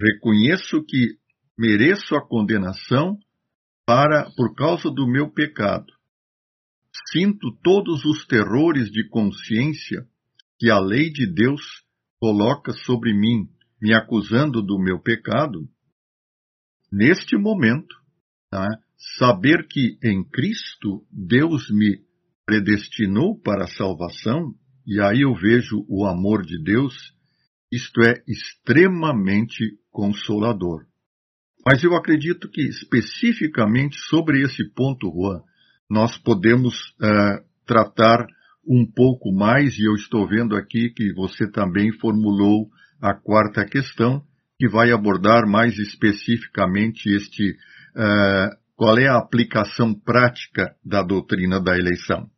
reconheço 0.00 0.84
que 0.84 1.18
mereço 1.58 2.14
a 2.14 2.24
condenação 2.24 3.18
para 3.84 4.30
por 4.36 4.54
causa 4.54 4.88
do 4.92 5.08
meu 5.08 5.28
pecado. 5.28 5.92
Sinto 7.10 7.50
todos 7.64 8.04
os 8.04 8.24
terrores 8.26 8.88
de 8.92 9.08
consciência 9.08 10.06
que 10.58 10.70
a 10.70 10.78
lei 10.78 11.10
de 11.10 11.26
Deus 11.26 11.60
coloca 12.18 12.72
sobre 12.72 13.12
mim, 13.12 13.48
me 13.80 13.94
acusando 13.94 14.62
do 14.62 14.78
meu 14.78 14.98
pecado. 14.98 15.68
Neste 16.90 17.36
momento, 17.36 17.94
tá? 18.50 18.66
saber 19.18 19.66
que 19.68 19.98
em 20.02 20.24
Cristo 20.24 21.04
Deus 21.10 21.70
me 21.70 22.00
predestinou 22.46 23.38
para 23.40 23.64
a 23.64 23.68
salvação, 23.68 24.54
e 24.86 25.00
aí 25.00 25.22
eu 25.22 25.34
vejo 25.34 25.84
o 25.88 26.06
amor 26.06 26.44
de 26.44 26.62
Deus, 26.62 26.94
isto 27.70 28.00
é 28.02 28.22
extremamente 28.26 29.78
consolador. 29.90 30.86
Mas 31.66 31.82
eu 31.82 31.96
acredito 31.96 32.48
que 32.48 32.62
especificamente 32.62 33.98
sobre 34.08 34.42
esse 34.42 34.64
ponto, 34.72 35.10
Juan, 35.10 35.42
nós 35.90 36.16
podemos 36.16 36.76
uh, 37.00 37.44
tratar 37.66 38.24
um 38.68 38.84
pouco 38.84 39.32
mais, 39.32 39.78
e 39.78 39.84
eu 39.84 39.94
estou 39.94 40.26
vendo 40.26 40.56
aqui 40.56 40.90
que 40.90 41.12
você 41.14 41.50
também 41.50 41.92
formulou 41.92 42.68
a 43.00 43.14
quarta 43.14 43.64
questão, 43.64 44.22
que 44.58 44.68
vai 44.68 44.90
abordar 44.90 45.46
mais 45.46 45.78
especificamente 45.78 47.08
este 47.08 47.52
uh, 47.94 48.56
qual 48.74 48.98
é 48.98 49.06
a 49.06 49.18
aplicação 49.18 49.94
prática 49.94 50.74
da 50.84 51.02
doutrina 51.02 51.60
da 51.60 51.76
eleição. 51.76 52.28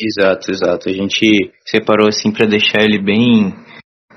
Exato, 0.00 0.50
exato. 0.50 0.88
A 0.88 0.92
gente 0.92 1.26
separou 1.64 2.08
assim 2.08 2.30
para 2.30 2.46
deixar 2.46 2.82
ele 2.82 3.02
bem, 3.02 3.52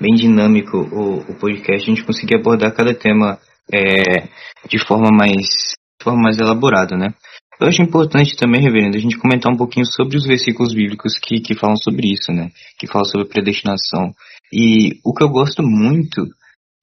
bem 0.00 0.14
dinâmico 0.14 0.76
o, 0.76 1.32
o 1.32 1.38
podcast, 1.38 1.82
a 1.82 1.94
gente 1.94 2.04
conseguir 2.04 2.36
abordar 2.36 2.74
cada 2.74 2.94
tema 2.94 3.38
é, 3.72 4.28
de 4.68 4.78
forma 4.86 5.08
mais, 5.10 5.74
de 5.98 6.04
forma 6.04 6.22
mais 6.22 6.38
elaborada, 6.38 6.96
né? 6.96 7.14
Eu 7.62 7.68
acho 7.68 7.80
importante 7.80 8.34
também, 8.34 8.60
reverendo, 8.60 8.96
a 8.96 9.00
gente 9.00 9.16
comentar 9.16 9.52
um 9.52 9.56
pouquinho 9.56 9.86
sobre 9.86 10.16
os 10.16 10.26
versículos 10.26 10.74
bíblicos 10.74 11.16
que, 11.16 11.40
que 11.40 11.54
falam 11.54 11.76
sobre 11.76 12.12
isso, 12.12 12.32
né? 12.32 12.50
Que 12.76 12.88
falam 12.88 13.04
sobre 13.04 13.28
predestinação. 13.28 14.12
E 14.52 14.98
o 15.04 15.14
que 15.14 15.22
eu 15.22 15.28
gosto 15.28 15.62
muito 15.62 16.26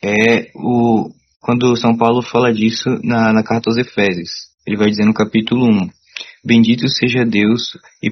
é 0.02 0.50
o 0.56 1.12
quando 1.42 1.76
São 1.76 1.98
Paulo 1.98 2.22
fala 2.22 2.54
disso 2.54 2.90
na, 3.04 3.34
na 3.34 3.44
carta 3.44 3.70
aos 3.70 3.78
Efésios. 3.78 4.48
Ele 4.66 4.78
vai 4.78 4.90
dizer 4.90 5.04
no 5.04 5.14
capítulo 5.14 5.66
1: 5.66 5.90
Bendito 6.46 6.88
seja 6.88 7.26
Deus 7.26 7.78
e, 8.02 8.08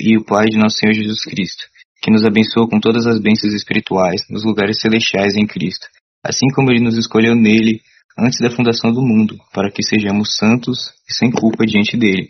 e 0.00 0.18
o 0.18 0.24
Pai 0.24 0.44
de 0.44 0.58
nosso 0.58 0.76
Senhor 0.76 0.92
Jesus 0.92 1.24
Cristo, 1.24 1.64
que 2.02 2.10
nos 2.10 2.22
abençoa 2.22 2.68
com 2.68 2.78
todas 2.78 3.06
as 3.06 3.18
bênçãos 3.18 3.54
espirituais 3.54 4.20
nos 4.28 4.44
lugares 4.44 4.78
celestiais 4.78 5.36
em 5.36 5.46
Cristo, 5.46 5.86
assim 6.22 6.48
como 6.54 6.70
ele 6.70 6.84
nos 6.84 6.98
escolheu 6.98 7.34
nele 7.34 7.80
antes 8.18 8.40
da 8.40 8.50
fundação 8.50 8.92
do 8.92 9.02
mundo, 9.02 9.36
para 9.52 9.70
que 9.70 9.82
sejamos 9.82 10.36
santos 10.36 10.90
e 11.08 11.14
sem 11.14 11.30
culpa 11.30 11.64
diante 11.64 11.96
dele. 11.96 12.28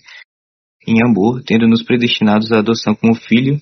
Em 0.86 1.02
amor, 1.04 1.42
tendo 1.44 1.68
nos 1.68 1.82
predestinados 1.82 2.52
à 2.52 2.58
adoção 2.58 2.94
como 2.94 3.14
filho 3.14 3.60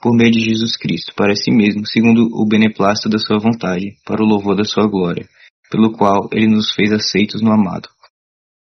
por 0.00 0.14
meio 0.14 0.30
de 0.30 0.40
Jesus 0.40 0.76
Cristo, 0.76 1.14
para 1.14 1.34
si 1.34 1.50
mesmo, 1.50 1.86
segundo 1.86 2.28
o 2.32 2.46
beneplácito 2.46 3.08
da 3.08 3.18
sua 3.18 3.38
vontade, 3.38 3.96
para 4.04 4.22
o 4.22 4.26
louvor 4.26 4.56
da 4.56 4.64
sua 4.64 4.86
glória, 4.86 5.26
pelo 5.70 5.92
qual 5.92 6.28
ele 6.32 6.46
nos 6.46 6.72
fez 6.72 6.92
aceitos 6.92 7.40
no 7.40 7.52
amado. 7.52 7.88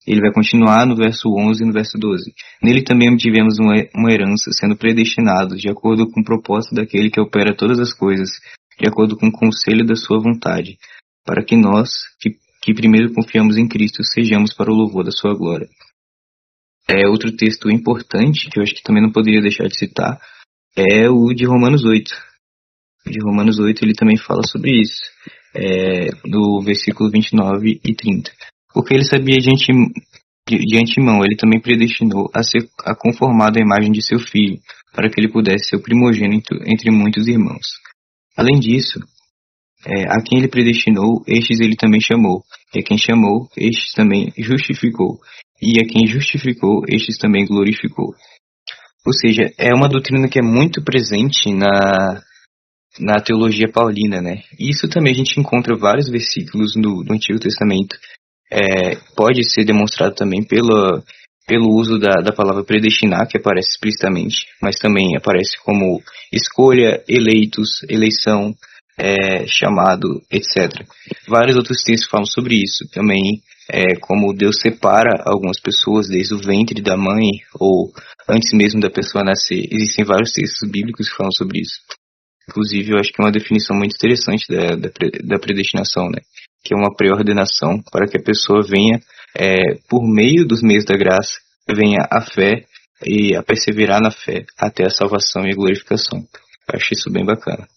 Ele 0.05 0.19
vai 0.19 0.31
continuar 0.33 0.85
no 0.85 0.95
verso 0.95 1.29
11 1.29 1.63
e 1.63 1.67
no 1.67 1.73
verso 1.73 1.97
12. 1.97 2.33
Nele 2.61 2.83
também 2.83 3.15
tivemos 3.15 3.59
uma, 3.59 3.73
uma 3.95 4.11
herança, 4.11 4.49
sendo 4.51 4.75
predestinados, 4.75 5.59
de 5.59 5.69
acordo 5.69 6.09
com 6.09 6.21
o 6.21 6.23
propósito 6.23 6.75
daquele 6.75 7.09
que 7.09 7.21
opera 7.21 7.55
todas 7.55 7.79
as 7.79 7.93
coisas, 7.93 8.29
de 8.79 8.87
acordo 8.87 9.15
com 9.15 9.27
o 9.27 9.31
conselho 9.31 9.85
da 9.85 9.95
sua 9.95 10.19
vontade, 10.19 10.77
para 11.23 11.43
que 11.43 11.55
nós, 11.55 11.89
que 12.19 12.31
que 12.61 12.73
primeiro 12.73 13.13
confiamos 13.13 13.57
em 13.57 13.67
Cristo, 13.67 14.03
sejamos 14.03 14.53
para 14.53 14.71
o 14.71 14.75
louvor 14.75 15.03
da 15.03 15.11
sua 15.11 15.33
glória. 15.33 15.67
É 16.89 17.07
outro 17.07 17.35
texto 17.35 17.69
importante 17.69 18.49
que 18.49 18.59
eu 18.59 18.63
acho 18.63 18.75
que 18.75 18.83
também 18.83 19.01
não 19.01 19.11
poderia 19.11 19.41
deixar 19.41 19.67
de 19.67 19.77
citar 19.77 20.19
é 20.75 21.09
o 21.09 21.33
de 21.33 21.45
Romanos 21.45 21.83
8. 21.83 22.11
O 23.05 23.09
de 23.09 23.19
Romanos 23.23 23.59
8 23.59 23.83
ele 23.83 23.93
também 23.93 24.17
fala 24.17 24.41
sobre 24.43 24.79
isso, 24.79 25.01
é, 25.55 26.09
no 26.25 26.61
versículo 26.61 27.09
29 27.09 27.81
e 27.83 27.95
30. 27.95 28.31
Porque 28.73 28.93
ele 28.93 29.03
sabia 29.03 29.37
de, 29.37 29.49
antim, 29.49 29.91
de, 30.47 30.57
de 30.59 30.77
antemão, 30.77 31.23
ele 31.23 31.35
também 31.35 31.59
predestinou 31.59 32.29
a 32.33 32.41
ser 32.43 32.69
a 32.85 32.95
conformado 32.95 33.57
à 33.57 33.61
imagem 33.61 33.91
de 33.91 34.01
seu 34.01 34.19
filho, 34.19 34.59
para 34.93 35.09
que 35.09 35.19
ele 35.19 35.31
pudesse 35.31 35.69
ser 35.69 35.75
o 35.75 35.83
primogênito 35.83 36.55
entre 36.65 36.91
muitos 36.91 37.27
irmãos. 37.27 37.67
Além 38.37 38.59
disso, 38.59 38.99
é, 39.85 40.03
a 40.03 40.21
quem 40.21 40.39
ele 40.39 40.47
predestinou, 40.47 41.23
estes 41.27 41.59
ele 41.59 41.75
também 41.75 41.99
chamou. 41.99 42.43
E 42.73 42.79
a 42.79 42.83
quem 42.83 42.97
chamou, 42.97 43.47
estes 43.57 43.93
também 43.93 44.31
justificou. 44.37 45.19
E 45.61 45.79
a 45.83 45.87
quem 45.87 46.07
justificou, 46.07 46.83
estes 46.87 47.17
também 47.17 47.45
glorificou. 47.45 48.13
Ou 49.05 49.13
seja, 49.13 49.51
é 49.57 49.73
uma 49.73 49.89
doutrina 49.89 50.27
que 50.27 50.39
é 50.39 50.43
muito 50.43 50.83
presente 50.83 51.51
na, 51.51 52.21
na 52.99 53.19
teologia 53.19 53.71
paulina, 53.71 54.21
né? 54.21 54.43
Isso 54.59 54.87
também 54.87 55.13
a 55.13 55.15
gente 55.15 55.39
encontra 55.39 55.75
vários 55.75 56.09
versículos 56.09 56.75
no, 56.75 57.03
no 57.03 57.13
Antigo 57.13 57.39
Testamento. 57.39 57.95
É, 58.51 58.95
pode 59.15 59.49
ser 59.49 59.63
demonstrado 59.63 60.13
também 60.13 60.43
pela, 60.43 61.03
pelo 61.47 61.73
uso 61.73 61.97
da, 61.97 62.21
da 62.21 62.31
palavra 62.31 62.63
predestinar, 62.63 63.27
que 63.27 63.37
aparece 63.37 63.71
explicitamente, 63.71 64.45
mas 64.61 64.75
também 64.77 65.15
aparece 65.15 65.57
como 65.63 66.01
escolha, 66.31 67.03
eleitos, 67.07 67.81
eleição, 67.89 68.53
é, 69.01 69.47
chamado, 69.47 70.21
etc. 70.31 70.85
Vários 71.27 71.57
outros 71.57 71.81
textos 71.81 72.07
falam 72.07 72.25
sobre 72.25 72.55
isso 72.55 72.87
também, 72.93 73.41
é, 73.67 73.95
como 73.99 74.33
Deus 74.33 74.57
separa 74.61 75.23
algumas 75.25 75.59
pessoas 75.59 76.07
desde 76.07 76.35
o 76.35 76.37
ventre 76.37 76.81
da 76.81 76.95
mãe, 76.95 77.41
ou 77.59 77.91
antes 78.29 78.53
mesmo 78.53 78.79
da 78.79 78.91
pessoa 78.91 79.23
nascer. 79.23 79.67
Existem 79.71 80.05
vários 80.05 80.31
textos 80.31 80.69
bíblicos 80.69 81.09
que 81.09 81.15
falam 81.15 81.31
sobre 81.31 81.61
isso. 81.61 81.79
Inclusive, 82.47 82.91
eu 82.91 82.97
acho 82.97 83.11
que 83.11 83.21
é 83.21 83.25
uma 83.25 83.31
definição 83.31 83.75
muito 83.75 83.95
interessante 83.95 84.45
da, 84.47 84.75
da, 84.75 84.89
da 85.23 85.39
predestinação, 85.39 86.07
né? 86.09 86.21
Que 86.63 86.75
é 86.75 86.77
uma 86.77 86.93
preordenação 86.95 87.81
para 87.91 88.07
que 88.07 88.17
a 88.17 88.23
pessoa 88.23 88.61
venha, 88.61 88.99
é, 89.35 89.75
por 89.89 90.03
meio 90.03 90.45
dos 90.45 90.61
meios 90.61 90.85
da 90.85 90.95
graça, 90.95 91.33
venha 91.67 92.05
a 92.11 92.21
fé 92.21 92.65
e 93.03 93.35
a 93.35 93.41
perseverar 93.41 93.99
na 93.99 94.11
fé 94.11 94.45
até 94.59 94.85
a 94.85 94.91
salvação 94.91 95.43
e 95.45 95.51
a 95.51 95.55
glorificação. 95.55 96.19
Eu 96.19 96.75
acho 96.75 96.93
isso 96.93 97.09
bem 97.09 97.25
bacana. 97.25 97.67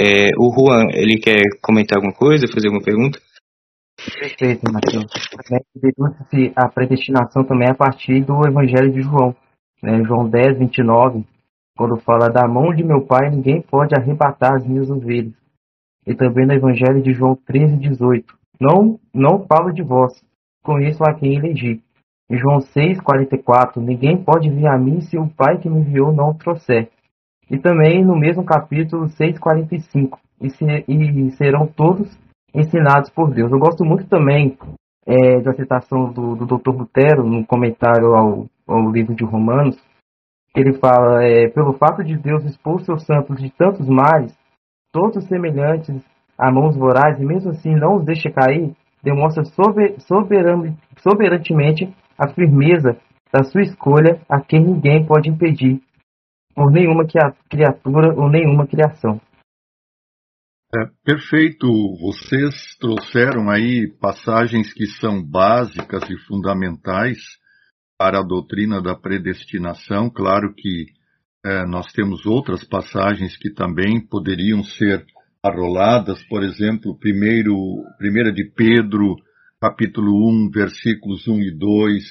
É, 0.00 0.30
o 0.38 0.52
Juan, 0.54 0.86
ele 0.92 1.18
quer 1.18 1.42
comentar 1.60 1.98
alguma 1.98 2.14
coisa, 2.14 2.46
fazer 2.46 2.68
alguma 2.68 2.84
pergunta? 2.84 3.18
Perfeito, 4.20 4.62
Matheus. 4.72 5.10
Se 6.30 6.52
a 6.54 6.68
predestinação 6.68 7.42
também 7.42 7.66
é 7.66 7.72
a 7.72 7.74
partir 7.74 8.24
do 8.24 8.46
Evangelho 8.46 8.92
de 8.92 9.02
João, 9.02 9.34
né? 9.82 10.04
João 10.04 10.28
10, 10.28 10.56
29, 10.60 11.24
quando 11.76 11.96
fala 11.96 12.28
da 12.28 12.46
mão 12.46 12.72
de 12.72 12.84
meu 12.84 13.04
pai, 13.04 13.28
ninguém 13.28 13.60
pode 13.60 13.92
arrebatar 13.96 14.54
as 14.54 14.64
minhas 14.64 14.88
ovelhas. 14.88 15.34
E 16.06 16.14
também 16.14 16.46
no 16.46 16.54
Evangelho 16.54 17.02
de 17.02 17.12
João 17.12 17.34
13, 17.34 17.76
18. 17.78 18.38
Não, 18.60 19.00
não 19.12 19.44
falo 19.46 19.72
de 19.72 19.82
vós, 19.82 20.12
conheço 20.62 21.02
a 21.02 21.12
quem 21.12 21.34
elegi. 21.34 21.82
João 22.30 22.60
6, 22.60 23.00
44, 23.00 23.82
ninguém 23.82 24.16
pode 24.16 24.48
vir 24.48 24.68
a 24.68 24.78
mim 24.78 25.00
se 25.00 25.18
o 25.18 25.28
Pai 25.28 25.58
que 25.58 25.68
me 25.68 25.80
enviou 25.80 26.12
não 26.12 26.30
o 26.30 26.34
trouxer 26.34 26.88
e 27.50 27.58
também 27.58 28.04
no 28.04 28.16
mesmo 28.16 28.44
capítulo 28.44 29.06
6,45, 29.06 30.18
e, 30.40 30.50
se, 30.50 30.64
e 30.86 31.30
serão 31.32 31.66
todos 31.66 32.08
ensinados 32.54 33.10
por 33.10 33.32
Deus. 33.32 33.50
Eu 33.50 33.58
gosto 33.58 33.84
muito 33.84 34.06
também 34.06 34.56
é, 35.06 35.40
da 35.40 35.54
citação 35.54 36.12
do, 36.12 36.36
do 36.36 36.46
Dr. 36.46 36.70
Lutero, 36.70 37.24
no 37.24 37.44
comentário 37.46 38.14
ao, 38.14 38.46
ao 38.66 38.90
livro 38.90 39.14
de 39.14 39.24
Romanos, 39.24 39.76
ele 40.54 40.74
fala, 40.74 41.22
é, 41.24 41.48
pelo 41.48 41.72
fato 41.74 42.02
de 42.02 42.16
Deus 42.16 42.44
expor 42.44 42.80
seus 42.80 43.04
santos 43.04 43.40
de 43.40 43.50
tantos 43.50 43.88
males, 43.88 44.36
todos 44.92 45.24
semelhantes 45.26 46.02
a 46.36 46.50
mãos 46.52 46.76
vorazes, 46.76 47.20
e 47.20 47.24
mesmo 47.24 47.50
assim 47.50 47.74
não 47.74 47.96
os 47.96 48.04
deixa 48.04 48.30
cair, 48.30 48.72
demonstra 49.02 49.44
sober, 49.44 49.94
soberan, 50.00 50.74
soberantemente 50.98 51.92
a 52.18 52.28
firmeza 52.28 52.96
da 53.32 53.42
sua 53.44 53.62
escolha, 53.62 54.20
a 54.28 54.40
quem 54.40 54.60
ninguém 54.60 55.04
pode 55.04 55.28
impedir, 55.28 55.80
por 56.58 56.72
nenhuma 56.72 57.06
criatura 57.48 58.12
ou 58.16 58.28
nenhuma 58.28 58.66
criação. 58.66 59.20
É, 60.74 60.86
perfeito. 61.04 61.68
Vocês 62.00 62.76
trouxeram 62.80 63.48
aí 63.48 63.86
passagens 64.00 64.72
que 64.72 64.86
são 64.86 65.22
básicas 65.22 66.02
e 66.10 66.18
fundamentais 66.26 67.18
para 67.96 68.18
a 68.18 68.26
doutrina 68.26 68.82
da 68.82 68.96
predestinação. 68.96 70.10
Claro 70.10 70.52
que 70.52 70.86
é, 71.46 71.64
nós 71.64 71.92
temos 71.92 72.26
outras 72.26 72.64
passagens 72.64 73.36
que 73.36 73.54
também 73.54 74.04
poderiam 74.04 74.64
ser 74.64 75.06
arroladas, 75.40 76.20
por 76.24 76.42
exemplo, 76.42 76.98
primeiro, 76.98 77.54
primeira 77.98 78.32
de 78.32 78.44
Pedro, 78.44 79.14
capítulo 79.60 80.28
1, 80.28 80.50
versículos 80.50 81.28
1 81.28 81.40
e 81.40 81.56
2, 81.56 82.04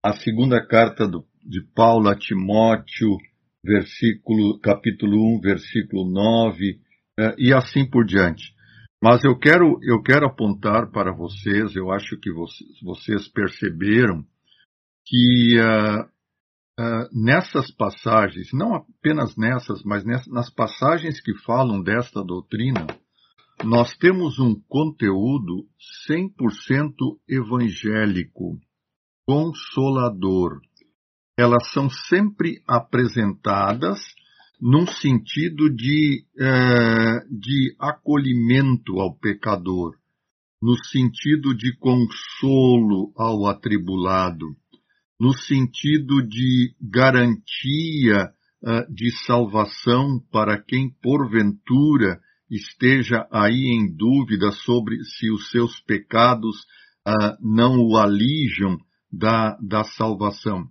a 0.00 0.12
segunda 0.12 0.64
carta 0.64 1.08
do, 1.08 1.24
de 1.44 1.60
Paulo 1.74 2.08
a 2.08 2.16
Timóteo, 2.16 3.18
versículo, 3.64 4.58
capítulo 4.60 5.36
1, 5.36 5.40
versículo 5.40 6.10
9, 6.10 6.80
eh, 7.18 7.34
e 7.38 7.52
assim 7.52 7.88
por 7.88 8.04
diante. 8.04 8.54
Mas 9.02 9.24
eu 9.24 9.38
quero, 9.38 9.78
eu 9.82 10.02
quero 10.02 10.26
apontar 10.26 10.90
para 10.90 11.12
vocês, 11.12 11.74
eu 11.74 11.90
acho 11.90 12.18
que 12.18 12.30
vocês, 12.30 12.68
vocês 12.82 13.28
perceberam 13.28 14.24
que 15.06 15.58
uh, 15.58 16.02
uh, 16.78 17.08
nessas 17.12 17.70
passagens, 17.70 18.52
não 18.52 18.74
apenas 18.74 19.36
nessas, 19.36 19.82
mas 19.84 20.04
nessas, 20.04 20.28
nas 20.28 20.50
passagens 20.50 21.18
que 21.20 21.34
falam 21.38 21.82
desta 21.82 22.22
doutrina, 22.22 22.86
nós 23.64 23.96
temos 23.96 24.38
um 24.38 24.54
conteúdo 24.68 25.66
100% 26.08 26.92
evangélico, 27.28 28.58
consolador. 29.26 30.60
Elas 31.36 31.70
são 31.72 31.88
sempre 31.88 32.62
apresentadas 32.66 34.00
num 34.60 34.86
sentido 34.86 35.74
de, 35.74 36.24
eh, 36.38 37.24
de 37.30 37.74
acolhimento 37.78 39.00
ao 39.00 39.16
pecador, 39.16 39.96
no 40.62 40.76
sentido 40.84 41.54
de 41.54 41.74
consolo 41.78 43.12
ao 43.16 43.46
atribulado, 43.46 44.54
no 45.18 45.32
sentido 45.32 46.22
de 46.26 46.74
garantia 46.80 48.30
uh, 48.62 48.92
de 48.92 49.10
salvação 49.26 50.18
para 50.30 50.58
quem 50.58 50.90
porventura 51.02 52.20
esteja 52.50 53.26
aí 53.30 53.68
em 53.68 53.94
dúvida 53.94 54.50
sobre 54.50 55.02
se 55.04 55.30
os 55.30 55.50
seus 55.50 55.80
pecados 55.80 56.60
uh, 57.06 57.36
não 57.40 57.80
o 57.80 57.96
alijam 57.96 58.78
da, 59.12 59.56
da 59.60 59.84
salvação. 59.84 60.66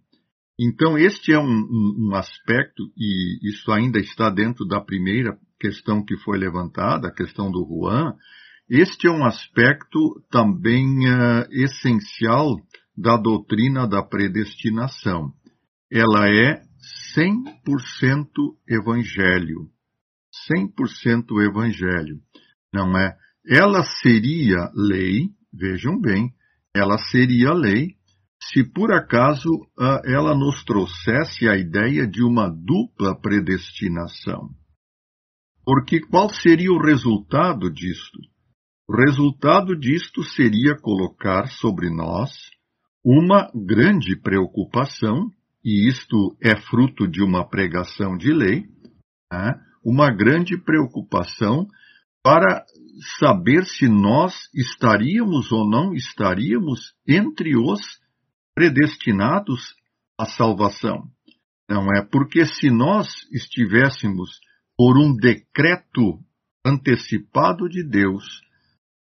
Então, 0.62 0.98
este 0.98 1.32
é 1.32 1.40
um, 1.40 1.46
um, 1.46 2.10
um, 2.10 2.16
aspecto, 2.16 2.92
e 2.98 3.50
isso 3.50 3.72
ainda 3.72 3.98
está 3.98 4.30
dentro 4.30 4.66
da 4.66 4.82
primeira 4.82 5.40
questão 5.58 6.04
que 6.04 6.18
foi 6.18 6.38
levantada, 6.38 7.08
a 7.08 7.14
questão 7.14 7.50
do 7.50 7.66
Juan. 7.66 8.14
Este 8.70 9.08
é 9.08 9.10
um 9.10 9.24
aspecto 9.24 10.22
também 10.30 10.86
uh, 11.08 11.48
essencial 11.50 12.58
da 12.98 13.16
doutrina 13.16 13.88
da 13.88 14.04
predestinação. 14.04 15.32
Ela 15.90 16.28
é 16.28 16.62
100% 17.18 18.28
evangelho. 18.68 19.70
100% 20.52 21.42
evangelho. 21.42 22.20
Não 22.74 22.98
é? 22.98 23.16
Ela 23.48 23.82
seria 24.02 24.70
lei, 24.76 25.30
vejam 25.54 25.98
bem, 26.02 26.34
ela 26.76 26.98
seria 26.98 27.54
lei 27.54 27.96
se 28.42 28.64
por 28.64 28.92
acaso 28.92 29.50
uh, 29.50 30.02
ela 30.06 30.34
nos 30.34 30.64
trouxesse 30.64 31.48
a 31.48 31.58
ideia 31.58 32.08
de 32.08 32.24
uma 32.24 32.50
dupla 32.50 33.20
predestinação. 33.20 34.50
Porque 35.66 36.00
qual 36.00 36.30
seria 36.30 36.72
o 36.72 36.82
resultado 36.82 37.70
disto? 37.72 38.18
O 38.88 38.96
resultado 38.96 39.76
disto 39.76 40.24
seria 40.24 40.76
colocar 40.76 41.48
sobre 41.48 41.90
nós 41.90 42.32
uma 43.04 43.52
grande 43.54 44.16
preocupação, 44.16 45.30
e 45.64 45.88
isto 45.88 46.36
é 46.42 46.56
fruto 46.56 47.08
de 47.08 47.22
uma 47.22 47.48
pregação 47.48 48.18
de 48.18 48.34
lei, 48.34 48.66
né? 49.32 49.62
uma 49.84 50.10
grande 50.12 50.58
preocupação 50.58 51.68
para 52.24 52.66
saber 53.20 53.66
se 53.66 53.88
nós 53.88 54.34
estaríamos 54.54 55.52
ou 55.52 55.70
não 55.70 55.94
estaríamos 55.94 56.94
entre 57.08 57.56
os 57.56 57.80
predestinados 58.60 59.74
à 60.18 60.26
salvação. 60.26 61.06
Não 61.70 61.86
é? 61.96 62.04
Porque 62.04 62.46
se 62.46 62.70
nós 62.70 63.08
estivéssemos 63.32 64.30
por 64.78 64.98
um 64.98 65.16
decreto 65.16 66.20
antecipado 66.66 67.70
de 67.70 67.88
Deus, 67.88 68.26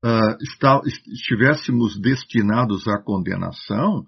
uh, 0.05 0.37
está, 0.43 0.79
estivéssemos 1.11 1.99
destinados 1.99 2.87
à 2.87 3.01
condenação, 3.01 4.05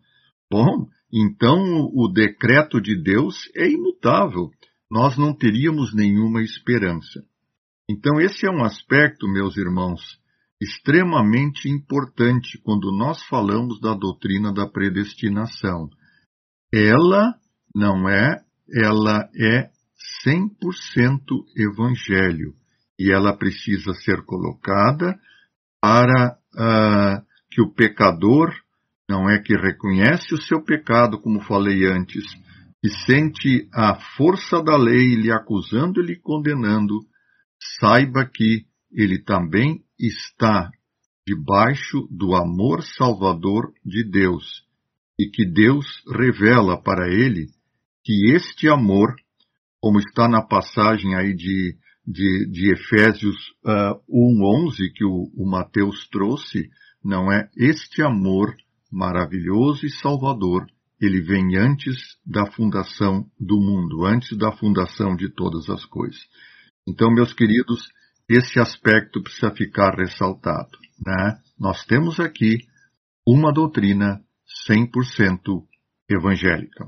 bom, 0.52 0.88
então 1.12 1.90
o 1.96 2.08
decreto 2.14 2.80
de 2.80 2.96
Deus 3.02 3.50
é 3.56 3.68
imutável. 3.68 4.52
Nós 4.92 5.18
não 5.18 5.34
teríamos 5.34 5.96
nenhuma 5.96 6.44
esperança. 6.44 7.24
Então, 7.90 8.22
esse 8.22 8.46
é 8.46 8.52
um 8.52 8.64
aspecto, 8.64 9.28
meus 9.28 9.58
irmãos, 9.58 10.00
extremamente 10.62 11.70
importante 11.70 12.60
quando 12.64 12.92
nós 12.92 13.24
falamos 13.24 13.80
da 13.80 13.94
doutrina 13.94 14.54
da 14.54 14.68
predestinação. 14.68 15.90
Ela 16.74 17.34
não 17.74 18.10
é, 18.10 18.44
ela 18.72 19.30
é 19.36 19.70
100% 20.26 21.46
evangelho 21.56 22.54
e 23.00 23.12
ela 23.12 23.36
precisa 23.36 23.94
ser 23.94 24.24
colocada 24.26 25.18
para 25.82 26.38
uh, 26.56 27.26
que 27.50 27.62
o 27.62 27.74
pecador 27.74 28.54
não 29.10 29.30
é 29.30 29.40
que 29.40 29.56
reconhece 29.56 30.34
o 30.34 30.42
seu 30.42 30.62
pecado, 30.62 31.20
como 31.20 31.42
falei 31.42 31.86
antes, 31.86 32.24
e 32.84 32.90
sente 33.06 33.68
a 33.74 33.96
força 34.16 34.62
da 34.62 34.78
lei 34.78 35.16
lhe 35.16 35.32
acusando 35.32 36.00
e 36.00 36.06
lhe 36.06 36.16
condenando, 36.16 37.00
saiba 37.80 38.26
que 38.26 38.66
ele 38.92 39.18
também 39.24 39.84
está 40.00 40.70
debaixo 41.28 42.08
do 42.10 42.36
amor 42.36 42.84
salvador 42.84 43.74
de 43.86 44.04
Deus 44.04 44.64
e 45.20 45.30
que 45.30 45.46
Deus 45.46 45.86
revela 46.08 46.82
para 46.82 47.08
ele 47.08 47.48
que 48.04 48.32
este 48.34 48.68
amor, 48.68 49.16
como 49.80 50.00
está 50.00 50.28
na 50.28 50.42
passagem 50.42 51.16
aí 51.16 51.36
de 51.36 51.78
de, 52.10 52.48
de 52.50 52.72
Efésios 52.72 53.36
uh, 53.64 53.70
ah, 53.70 54.00
1.11 54.10 54.92
que 54.96 55.06
o, 55.06 55.32
o 55.36 55.48
Mateus 55.48 56.08
trouxe, 56.10 56.70
não 57.04 57.32
é 57.32 57.48
este 57.56 58.02
amor 58.02 58.56
maravilhoso 58.92 59.86
e 59.86 59.92
salvador, 59.92 60.66
ele 61.00 61.22
vem 61.22 61.56
antes 61.56 62.18
da 62.26 62.48
fundação 62.52 63.26
do 63.40 63.58
mundo, 63.58 64.06
antes 64.06 64.36
da 64.36 64.52
fundação 64.52 65.16
de 65.16 65.30
todas 65.30 65.70
as 65.70 65.86
coisas. 65.86 66.20
Então, 66.88 67.14
meus 67.14 67.32
queridos, 67.32 67.88
esse 68.30 68.60
aspecto 68.60 69.24
precisa 69.24 69.52
ficar 69.52 69.96
ressaltado. 69.96 70.78
Né? 71.04 71.40
Nós 71.60 71.84
temos 71.86 72.20
aqui 72.20 72.60
uma 73.28 73.52
doutrina 73.52 74.22
100% 74.70 75.64
evangélica. 76.10 76.86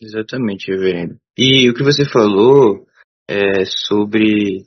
Exatamente, 0.00 0.70
reverendo. 0.70 1.16
E 1.36 1.68
o 1.68 1.74
que 1.74 1.82
você 1.82 2.04
falou 2.04 2.86
é, 3.28 3.64
sobre 3.64 4.64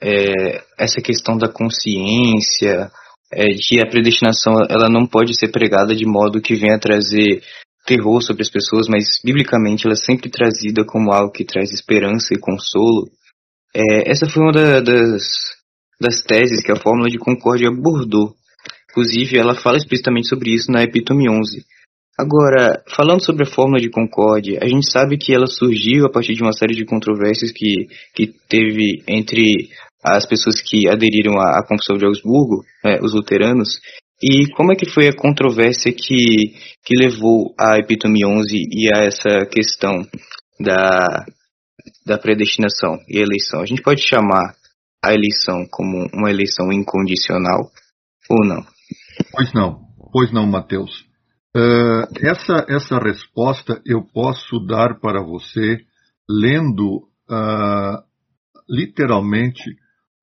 é, 0.00 0.64
essa 0.78 1.00
questão 1.00 1.36
da 1.36 1.48
consciência, 1.48 2.90
é, 3.32 3.46
de 3.46 3.80
a 3.80 3.88
predestinação 3.88 4.54
ela 4.68 4.88
não 4.88 5.06
pode 5.06 5.38
ser 5.38 5.50
pregada 5.50 5.94
de 5.94 6.04
modo 6.04 6.40
que 6.40 6.54
venha 6.54 6.78
trazer 6.78 7.42
terror 7.84 8.22
sobre 8.22 8.42
as 8.42 8.50
pessoas, 8.50 8.86
mas 8.88 9.20
biblicamente 9.24 9.86
ela 9.86 9.94
é 9.94 9.96
sempre 9.96 10.30
trazida 10.30 10.84
como 10.84 11.12
algo 11.12 11.32
que 11.32 11.44
traz 11.44 11.70
esperança 11.72 12.34
e 12.34 12.38
consolo. 12.38 13.10
É, 13.74 14.10
essa 14.10 14.28
foi 14.28 14.42
uma 14.42 14.52
da, 14.52 14.80
das, 14.80 15.22
das 16.00 16.20
teses 16.20 16.62
que 16.62 16.72
a 16.72 16.76
Fórmula 16.76 17.08
de 17.08 17.18
Concórdia 17.18 17.68
abordou. 17.68 18.34
Inclusive, 18.90 19.38
ela 19.38 19.54
fala 19.54 19.78
explicitamente 19.78 20.28
sobre 20.28 20.50
isso 20.54 20.70
na 20.70 20.82
Epítome 20.82 21.28
11. 21.28 21.64
Agora, 22.18 22.82
falando 22.94 23.24
sobre 23.24 23.44
a 23.44 23.50
fórmula 23.50 23.80
de 23.80 23.88
concórdia, 23.88 24.58
a 24.62 24.68
gente 24.68 24.90
sabe 24.90 25.16
que 25.16 25.34
ela 25.34 25.46
surgiu 25.46 26.04
a 26.04 26.10
partir 26.10 26.34
de 26.34 26.42
uma 26.42 26.52
série 26.52 26.74
de 26.74 26.84
controvérsias 26.84 27.50
que, 27.50 27.88
que 28.14 28.26
teve 28.48 29.02
entre 29.08 29.70
as 30.04 30.26
pessoas 30.26 30.60
que 30.60 30.86
aderiram 30.88 31.38
à, 31.38 31.58
à 31.58 31.66
Confissão 31.66 31.96
de 31.96 32.04
Augsburgo, 32.04 32.64
né, 32.84 32.98
os 33.02 33.14
luteranos, 33.14 33.80
e 34.22 34.48
como 34.54 34.72
é 34.72 34.76
que 34.76 34.88
foi 34.88 35.08
a 35.08 35.16
controvérsia 35.16 35.92
que, 35.92 36.54
que 36.84 36.94
levou 36.96 37.52
a 37.58 37.78
Epítome 37.78 38.24
11 38.24 38.56
e 38.70 38.88
a 38.94 39.00
essa 39.04 39.46
questão 39.46 40.06
da, 40.60 41.24
da 42.06 42.18
predestinação 42.18 42.98
e 43.08 43.18
eleição? 43.18 43.60
A 43.60 43.66
gente 43.66 43.82
pode 43.82 44.00
chamar 44.06 44.54
a 45.04 45.12
eleição 45.12 45.66
como 45.68 46.08
uma 46.14 46.30
eleição 46.30 46.72
incondicional 46.72 47.68
ou 48.30 48.46
não? 48.46 48.64
Pois 49.32 49.52
não, 49.52 49.80
pois 50.12 50.32
não, 50.32 50.46
Mateus. 50.46 51.04
Uh, 51.54 52.06
essa, 52.22 52.64
essa 52.68 52.98
resposta 52.98 53.82
eu 53.84 54.02
posso 54.02 54.58
dar 54.66 55.00
para 55.00 55.22
você 55.22 55.78
lendo 56.30 57.08
uh, 57.28 58.02
literalmente 58.70 59.62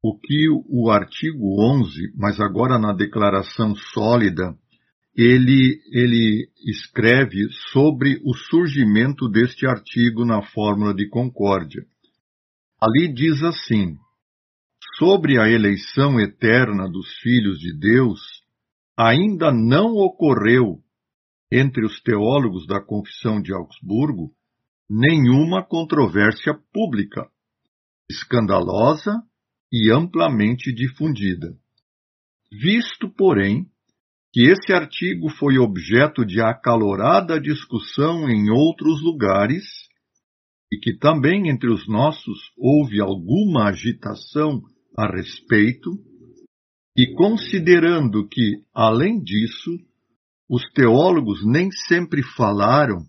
o 0.02 0.18
que 0.18 0.48
o 0.50 0.90
artigo 0.90 1.62
11, 1.62 2.14
mas 2.16 2.40
agora 2.40 2.80
na 2.80 2.94
declaração 2.94 3.76
sólida, 3.76 4.56
ele, 5.16 5.82
ele 5.92 6.50
escreve 6.66 7.50
sobre 7.72 8.22
o 8.24 8.34
surgimento 8.34 9.28
deste 9.28 9.66
artigo 9.68 10.24
na 10.24 10.42
Fórmula 10.42 10.94
de 10.94 11.10
Concórdia. 11.10 11.86
Ali 12.82 13.14
diz 13.14 13.44
assim: 13.44 13.98
sobre 14.98 15.38
a 15.38 15.50
eleição 15.50 16.20
eterna 16.20 16.90
dos 16.90 17.10
filhos 17.20 17.60
de 17.60 17.78
Deus, 17.78 18.20
ainda 18.98 19.52
não 19.52 19.96
ocorreu 19.96 20.80
entre 21.52 21.86
os 21.86 22.02
teólogos 22.02 22.66
da 22.66 22.80
Confissão 22.80 23.42
de 23.42 23.54
Augsburgo 23.54 24.32
nenhuma 24.90 25.64
controvérsia 25.64 26.54
pública, 26.74 27.28
escandalosa 28.10 29.22
e 29.72 29.92
amplamente 29.92 30.74
difundida. 30.74 31.56
Visto, 32.52 33.10
porém, 33.10 33.66
que 34.32 34.42
esse 34.42 34.74
artigo 34.74 35.30
foi 35.30 35.58
objeto 35.58 36.26
de 36.26 36.42
acalorada 36.42 37.40
discussão 37.40 38.30
em 38.30 38.50
outros 38.50 39.02
lugares, 39.02 39.64
e 40.72 40.78
que 40.78 40.98
também 40.98 41.50
entre 41.50 41.72
os 41.72 41.88
nossos 41.88 42.40
houve 42.58 43.02
alguma 43.02 43.70
agitação 43.70 44.62
a 44.98 45.08
respeito, 45.08 45.92
e 46.96 47.14
considerando 47.14 48.28
que, 48.28 48.64
além 48.74 49.22
disso, 49.22 49.72
os 50.50 50.64
teólogos 50.74 51.46
nem 51.46 51.72
sempre 51.88 52.22
falaram 52.24 53.06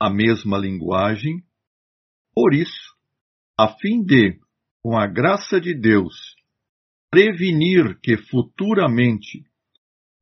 a 0.00 0.08
mesma 0.08 0.58
linguagem, 0.58 1.42
por 2.34 2.52
isso, 2.52 2.94
a 3.58 3.68
fim 3.68 4.02
de, 4.02 4.40
com 4.84 4.98
a 4.98 5.06
graça 5.06 5.58
de 5.58 5.72
Deus, 5.72 6.36
prevenir 7.10 7.98
que 8.02 8.18
futuramente 8.18 9.42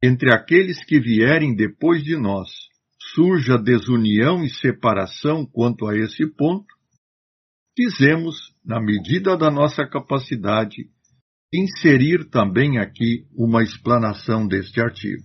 entre 0.00 0.32
aqueles 0.32 0.84
que 0.84 1.00
vierem 1.00 1.52
depois 1.56 2.04
de 2.04 2.16
nós 2.16 2.48
surja 3.12 3.58
desunião 3.58 4.44
e 4.44 4.48
separação 4.48 5.44
quanto 5.44 5.88
a 5.88 5.96
esse 5.96 6.24
ponto, 6.36 6.72
quisemos, 7.74 8.54
na 8.64 8.80
medida 8.80 9.36
da 9.36 9.50
nossa 9.50 9.84
capacidade, 9.84 10.88
inserir 11.52 12.30
também 12.30 12.78
aqui 12.78 13.26
uma 13.36 13.64
explanação 13.64 14.46
deste 14.46 14.80
artigo. 14.80 15.24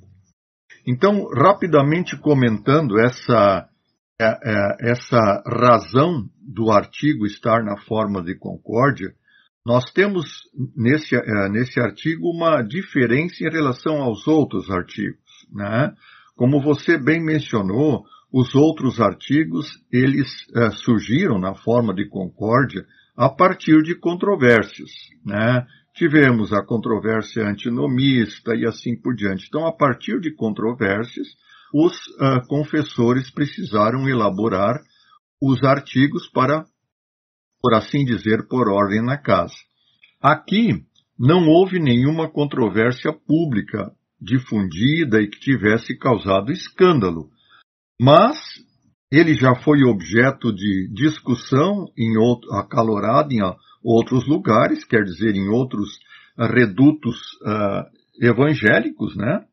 Então, 0.87 1.27
rapidamente 1.29 2.17
comentando 2.19 2.99
essa, 2.99 3.69
é, 4.19 4.25
é, 4.25 4.91
essa 4.91 5.43
razão 5.45 6.27
do 6.41 6.71
artigo 6.71 7.27
estar 7.27 7.63
na 7.63 7.77
forma 7.81 8.23
de 8.23 8.35
concórdia, 8.35 9.13
nós 9.67 9.83
temos 9.91 10.25
nesse, 10.77 11.13
é, 11.13 11.49
nesse 11.49 11.77
artigo 11.77 12.29
uma 12.29 12.61
diferença 12.61 13.43
em 13.43 13.51
relação 13.51 14.01
aos 14.01 14.25
outros 14.25 14.71
artigos. 14.71 15.19
Né? 15.53 15.93
Como 16.37 16.61
você 16.61 16.97
bem 16.97 17.21
mencionou, 17.21 18.05
os 18.31 18.55
outros 18.55 19.01
artigos 19.01 19.67
eles 19.91 20.29
é, 20.55 20.69
surgiram 20.71 21.37
na 21.37 21.53
forma 21.53 21.93
de 21.93 22.07
concórdia 22.07 22.85
a 23.17 23.27
partir 23.27 23.83
de 23.83 23.93
controvérsias. 23.93 24.89
Né? 25.25 25.67
Tivemos 25.93 26.53
a 26.53 26.63
controvérsia 26.63 27.43
antinomista 27.45 28.55
e 28.55 28.65
assim 28.65 28.95
por 28.95 29.13
diante. 29.15 29.47
Então, 29.49 29.67
a 29.67 29.75
partir 29.75 30.21
de 30.21 30.33
controvérsias, 30.33 31.27
os 31.73 31.93
uh, 31.93 32.47
confessores 32.47 33.29
precisaram 33.29 34.07
elaborar 34.07 34.79
os 35.41 35.61
artigos 35.63 36.29
para 36.29 36.65
por 37.61 37.73
assim 37.73 38.05
dizer, 38.05 38.47
por 38.47 38.69
ordem 38.69 39.03
na 39.03 39.17
casa. 39.17 39.55
Aqui 40.21 40.83
não 41.17 41.47
houve 41.47 41.79
nenhuma 41.79 42.29
controvérsia 42.29 43.11
pública 43.11 43.91
difundida 44.19 45.21
e 45.21 45.27
que 45.27 45.39
tivesse 45.39 45.97
causado 45.97 46.51
escândalo, 46.51 47.29
mas 47.99 48.37
ele 49.11 49.33
já 49.35 49.55
foi 49.55 49.83
objeto 49.83 50.53
de 50.53 50.89
discussão 50.93 51.91
em 51.97 52.17
outro, 52.17 52.51
acalorada 52.53 53.33
em 53.33 53.39
outros 53.83 54.27
lugares, 54.27 54.83
quer 54.83 55.03
dizer, 55.03 55.35
em 55.35 55.47
outros 55.47 55.99
redutos 56.37 57.17
uh, 57.41 57.85
evangélicos, 58.21 59.15
né? 59.15 59.45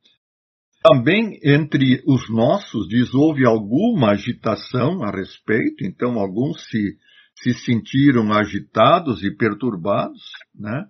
Também 0.83 1.39
entre 1.43 2.03
os 2.07 2.29
nossos, 2.29 2.89
diz, 2.89 3.15
houve 3.15 3.47
alguma 3.47 4.11
agitação 4.11 5.03
a 5.03 5.11
respeito, 5.11 5.83
então 5.83 6.19
alguns 6.19 6.63
se 6.69 6.99
se 7.37 7.53
sentiram 7.55 8.33
agitados 8.33 9.23
e 9.23 9.31
perturbados, 9.31 10.23
né? 10.55 10.87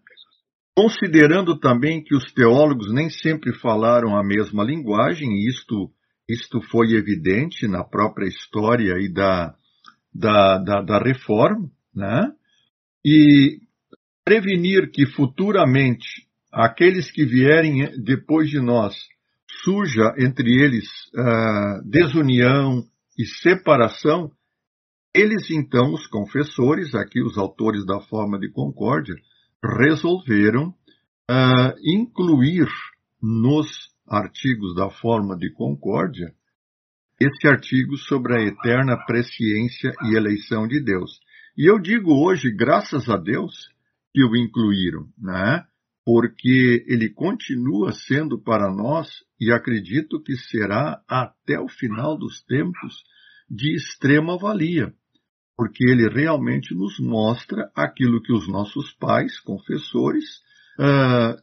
considerando 0.76 1.58
também 1.58 2.02
que 2.02 2.14
os 2.14 2.32
teólogos 2.32 2.92
nem 2.92 3.08
sempre 3.08 3.54
falaram 3.54 4.16
a 4.16 4.24
mesma 4.24 4.64
linguagem, 4.64 5.28
e 5.30 5.48
isto, 5.48 5.90
isto 6.28 6.60
foi 6.62 6.94
evidente 6.94 7.66
na 7.68 7.84
própria 7.84 8.26
história 8.26 8.94
e 8.98 9.12
da, 9.12 9.54
da, 10.12 10.58
da, 10.58 10.82
da 10.82 10.98
reforma, 10.98 11.70
né? 11.94 12.32
e 13.04 13.60
prevenir 14.24 14.90
que 14.90 15.06
futuramente 15.06 16.26
aqueles 16.52 17.10
que 17.10 17.24
vierem 17.24 18.02
depois 18.02 18.48
de 18.48 18.60
nós 18.60 18.94
surja 19.62 20.14
entre 20.18 20.50
eles 20.50 20.86
uh, 21.14 21.88
desunião 21.88 22.84
e 23.18 23.24
separação, 23.26 24.30
eles 25.14 25.48
então, 25.48 25.92
os 25.92 26.08
confessores, 26.08 26.92
aqui 26.92 27.22
os 27.22 27.38
autores 27.38 27.86
da 27.86 28.00
forma 28.00 28.36
de 28.36 28.50
concórdia, 28.50 29.14
resolveram 29.62 30.70
uh, 31.30 31.72
incluir 31.80 32.66
nos 33.22 33.94
artigos 34.08 34.74
da 34.74 34.90
forma 34.90 35.36
de 35.36 35.52
concórdia 35.52 36.34
esse 37.20 37.46
artigo 37.46 37.96
sobre 37.96 38.34
a 38.34 38.42
eterna 38.42 38.96
presciência 39.06 39.94
e 40.02 40.16
eleição 40.16 40.66
de 40.66 40.80
Deus. 40.80 41.20
E 41.56 41.70
eu 41.70 41.78
digo 41.78 42.10
hoje, 42.12 42.50
graças 42.50 43.08
a 43.08 43.16
Deus, 43.16 43.68
que 44.12 44.24
o 44.24 44.34
incluíram, 44.34 45.08
né? 45.16 45.64
porque 46.04 46.84
ele 46.88 47.08
continua 47.08 47.92
sendo 47.92 48.38
para 48.38 48.68
nós, 48.68 49.08
e 49.40 49.52
acredito 49.52 50.20
que 50.20 50.36
será 50.36 51.00
até 51.08 51.58
o 51.58 51.68
final 51.68 52.18
dos 52.18 52.42
tempos, 52.42 53.04
de 53.48 53.76
extrema 53.76 54.36
valia 54.36 54.92
porque 55.56 55.84
ele 55.84 56.08
realmente 56.08 56.74
nos 56.74 56.98
mostra 56.98 57.70
aquilo 57.74 58.20
que 58.20 58.32
os 58.32 58.48
nossos 58.48 58.92
pais, 58.94 59.38
confessores, 59.40 60.24
uh, 60.78 61.40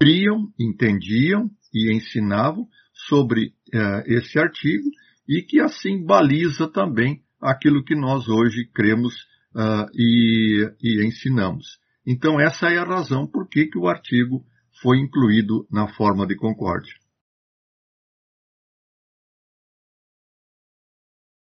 criam, 0.00 0.52
entendiam 0.58 1.50
e 1.74 1.92
ensinavam 1.92 2.66
sobre 2.92 3.52
uh, 3.74 4.02
esse 4.06 4.38
artigo 4.38 4.88
e 5.28 5.42
que 5.42 5.60
assim 5.60 6.04
baliza 6.04 6.68
também 6.68 7.22
aquilo 7.40 7.84
que 7.84 7.94
nós 7.94 8.28
hoje 8.28 8.68
cremos 8.72 9.14
uh, 9.54 9.88
e, 9.94 10.70
e, 10.82 11.06
ensinamos. 11.06 11.78
Então 12.06 12.40
essa 12.40 12.68
é 12.68 12.78
a 12.78 12.84
razão 12.84 13.26
por 13.26 13.48
que, 13.48 13.66
que 13.66 13.78
o 13.78 13.88
artigo 13.88 14.44
foi 14.80 14.98
incluído 14.98 15.66
na 15.70 15.88
forma 15.88 16.26
de 16.26 16.36
concórdia. 16.36 16.94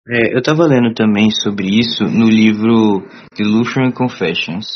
É, 0.08 0.34
eu 0.34 0.40
estava 0.40 0.66
lendo 0.66 0.94
também 0.96 1.30
sobre 1.30 1.68
isso 1.68 2.06
no 2.06 2.28
livro 2.28 3.08
The 3.36 3.44
Lutheran 3.44 3.92
Confessions, 3.92 4.68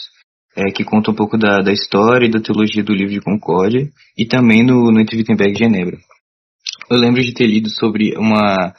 é, 0.56 0.72
que 0.72 0.84
conta 0.84 1.12
um 1.12 1.16
pouco 1.16 1.38
da, 1.38 1.62
da 1.62 1.72
história 1.72 2.28
e 2.28 2.32
da 2.32 2.40
teologia 2.40 2.84
do 2.84 2.94
livro 2.94 3.14
de 3.14 3.22
Concórdia, 3.22 3.90
e 4.18 4.26
também 4.26 4.64
no, 4.64 4.92
no 4.92 5.00
Entre 5.00 5.18
Wittenberg 5.18 5.54
e 5.54 5.58
Genebra. 5.58 5.98
Eu 6.90 6.98
lembro 6.98 7.22
de 7.24 7.34
ter 7.34 7.48
lido 7.48 7.70
sobre 7.70 8.16
uma, 8.18 8.74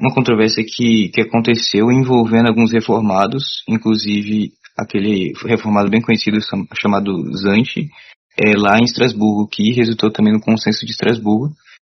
uma 0.00 0.12
controvérsia 0.12 0.64
que, 0.64 1.08
que 1.10 1.20
aconteceu 1.20 1.92
envolvendo 1.92 2.48
alguns 2.48 2.72
reformados, 2.72 3.62
inclusive 3.68 4.50
aquele 4.76 5.32
reformado 5.44 5.88
bem 5.88 6.02
conhecido 6.02 6.38
chamado 6.74 7.12
Zante, 7.36 7.88
é, 8.36 8.56
lá 8.56 8.78
em 8.78 8.84
Estrasburgo, 8.84 9.48
que 9.48 9.72
resultou 9.72 10.10
também 10.10 10.32
no 10.32 10.40
consenso 10.40 10.84
de 10.84 10.90
Estrasburgo, 10.90 11.54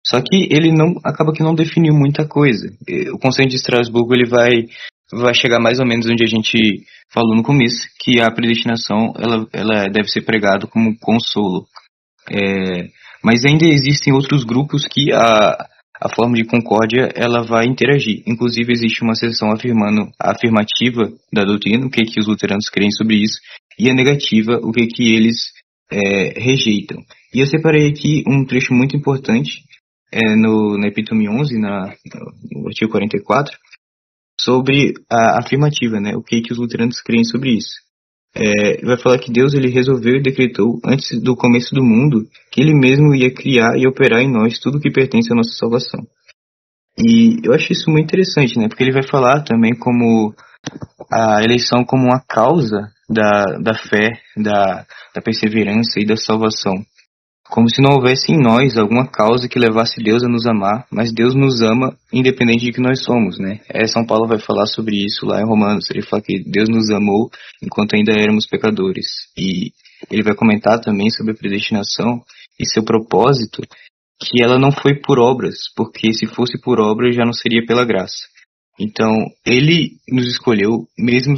só 0.08 0.20
que 0.20 0.48
ele 0.50 0.70
não 0.70 0.94
acaba 1.04 1.32
que 1.32 1.42
não 1.42 1.54
definiu 1.54 1.92
muita 1.92 2.26
coisa. 2.26 2.68
O 3.12 3.18
Conselho 3.18 3.48
de 3.48 3.56
Estrasburgo 3.56 4.14
ele 4.14 4.28
vai 4.28 4.66
vai 5.12 5.34
chegar 5.34 5.60
mais 5.60 5.78
ou 5.78 5.86
menos 5.86 6.06
onde 6.06 6.24
a 6.24 6.26
gente 6.26 6.84
falou 7.12 7.36
no 7.36 7.42
começo, 7.42 7.88
que 8.00 8.20
a 8.20 8.30
predestinação 8.30 9.12
ela, 9.18 9.46
ela 9.52 9.88
deve 9.88 10.08
ser 10.08 10.22
pregada 10.22 10.66
como 10.66 10.96
consolo. 10.98 11.66
É, 12.30 12.88
mas 13.22 13.44
ainda 13.44 13.64
existem 13.66 14.12
outros 14.12 14.44
grupos 14.44 14.86
que 14.86 15.12
a, 15.12 15.56
a 16.00 16.14
forma 16.14 16.34
de 16.34 16.44
concórdia 16.44 17.08
ela 17.14 17.42
vai 17.42 17.66
interagir. 17.66 18.22
Inclusive 18.26 18.72
existe 18.72 19.02
uma 19.02 19.14
seção 19.14 19.52
afirmando 19.52 20.08
a 20.20 20.32
afirmativa 20.32 21.10
da 21.32 21.44
doutrina, 21.44 21.86
o 21.86 21.90
que, 21.90 22.02
que 22.02 22.20
os 22.20 22.26
luteranos 22.26 22.68
creem 22.68 22.90
sobre 22.90 23.16
isso, 23.16 23.38
e 23.78 23.90
a 23.90 23.94
negativa, 23.94 24.58
o 24.62 24.72
que, 24.72 24.86
que 24.86 25.14
eles 25.14 25.52
é, 25.90 26.40
rejeitam. 26.40 26.98
E 27.32 27.40
eu 27.40 27.46
separei 27.46 27.88
aqui 27.88 28.24
um 28.26 28.44
trecho 28.44 28.72
muito 28.72 28.96
importante 28.96 29.65
é, 30.12 30.36
no, 30.36 30.78
na 30.78 30.88
Epítome 30.88 31.28
11, 31.28 31.58
na, 31.58 31.94
no 32.52 32.68
artigo 32.68 32.90
44, 32.90 33.56
sobre 34.40 34.94
a 35.10 35.38
afirmativa, 35.38 36.00
né? 36.00 36.14
O 36.16 36.22
que, 36.22 36.40
que 36.40 36.52
os 36.52 36.58
luteranos 36.58 37.00
creem 37.00 37.24
sobre 37.24 37.50
isso. 37.56 37.74
é, 38.34 38.84
vai 38.84 38.98
falar 38.98 39.18
que 39.18 39.32
Deus 39.32 39.54
ele 39.54 39.70
resolveu 39.70 40.16
e 40.16 40.22
decretou 40.22 40.78
antes 40.84 41.20
do 41.22 41.34
começo 41.34 41.74
do 41.74 41.82
mundo 41.82 42.28
que 42.52 42.60
ele 42.60 42.74
mesmo 42.74 43.14
ia 43.14 43.32
criar 43.32 43.78
e 43.78 43.86
operar 43.88 44.20
em 44.20 44.30
nós 44.30 44.58
tudo 44.58 44.80
que 44.80 44.90
pertence 44.90 45.32
à 45.32 45.34
nossa 45.34 45.56
salvação. 45.56 46.00
E 46.98 47.40
eu 47.44 47.52
acho 47.52 47.72
isso 47.72 47.90
muito 47.90 48.04
interessante, 48.04 48.58
né? 48.58 48.68
Porque 48.68 48.82
ele 48.82 48.92
vai 48.92 49.06
falar 49.06 49.42
também 49.42 49.74
como 49.74 50.34
a 51.10 51.42
eleição 51.42 51.84
como 51.84 52.04
uma 52.04 52.20
causa 52.20 52.90
da, 53.08 53.58
da 53.58 53.74
fé, 53.74 54.12
da, 54.36 54.86
da 55.14 55.22
perseverança 55.22 55.98
e 55.98 56.06
da 56.06 56.16
salvação. 56.16 56.74
Como 57.50 57.70
se 57.70 57.80
não 57.80 57.94
houvesse 57.94 58.32
em 58.32 58.40
nós 58.40 58.76
alguma 58.76 59.06
causa 59.06 59.48
que 59.48 59.58
levasse 59.58 60.02
Deus 60.02 60.22
a 60.24 60.28
nos 60.28 60.46
amar, 60.46 60.86
mas 60.90 61.12
Deus 61.12 61.34
nos 61.34 61.62
ama 61.62 61.96
independente 62.12 62.64
de 62.64 62.72
que 62.72 62.80
nós 62.80 63.02
somos, 63.04 63.38
né? 63.38 63.60
É, 63.68 63.86
São 63.86 64.04
Paulo 64.04 64.26
vai 64.26 64.38
falar 64.38 64.66
sobre 64.66 64.96
isso 64.96 65.24
lá 65.24 65.40
em 65.40 65.46
Romanos. 65.46 65.88
Ele 65.90 66.02
fala 66.02 66.22
que 66.22 66.42
Deus 66.44 66.68
nos 66.68 66.90
amou 66.90 67.30
enquanto 67.62 67.94
ainda 67.94 68.12
éramos 68.12 68.46
pecadores. 68.46 69.06
E 69.38 69.70
ele 70.10 70.22
vai 70.22 70.34
comentar 70.34 70.80
também 70.80 71.08
sobre 71.10 71.32
a 71.32 71.36
predestinação 71.36 72.20
e 72.58 72.66
seu 72.66 72.82
propósito, 72.82 73.62
que 74.20 74.42
ela 74.42 74.58
não 74.58 74.72
foi 74.72 75.00
por 75.00 75.18
obras, 75.18 75.72
porque 75.76 76.12
se 76.12 76.26
fosse 76.26 76.60
por 76.60 76.80
obras 76.80 77.14
já 77.14 77.24
não 77.24 77.32
seria 77.32 77.64
pela 77.64 77.84
graça. 77.84 78.26
Então, 78.78 79.10
ele 79.46 79.92
nos 80.08 80.26
escolheu, 80.26 80.86
mesmo 80.98 81.34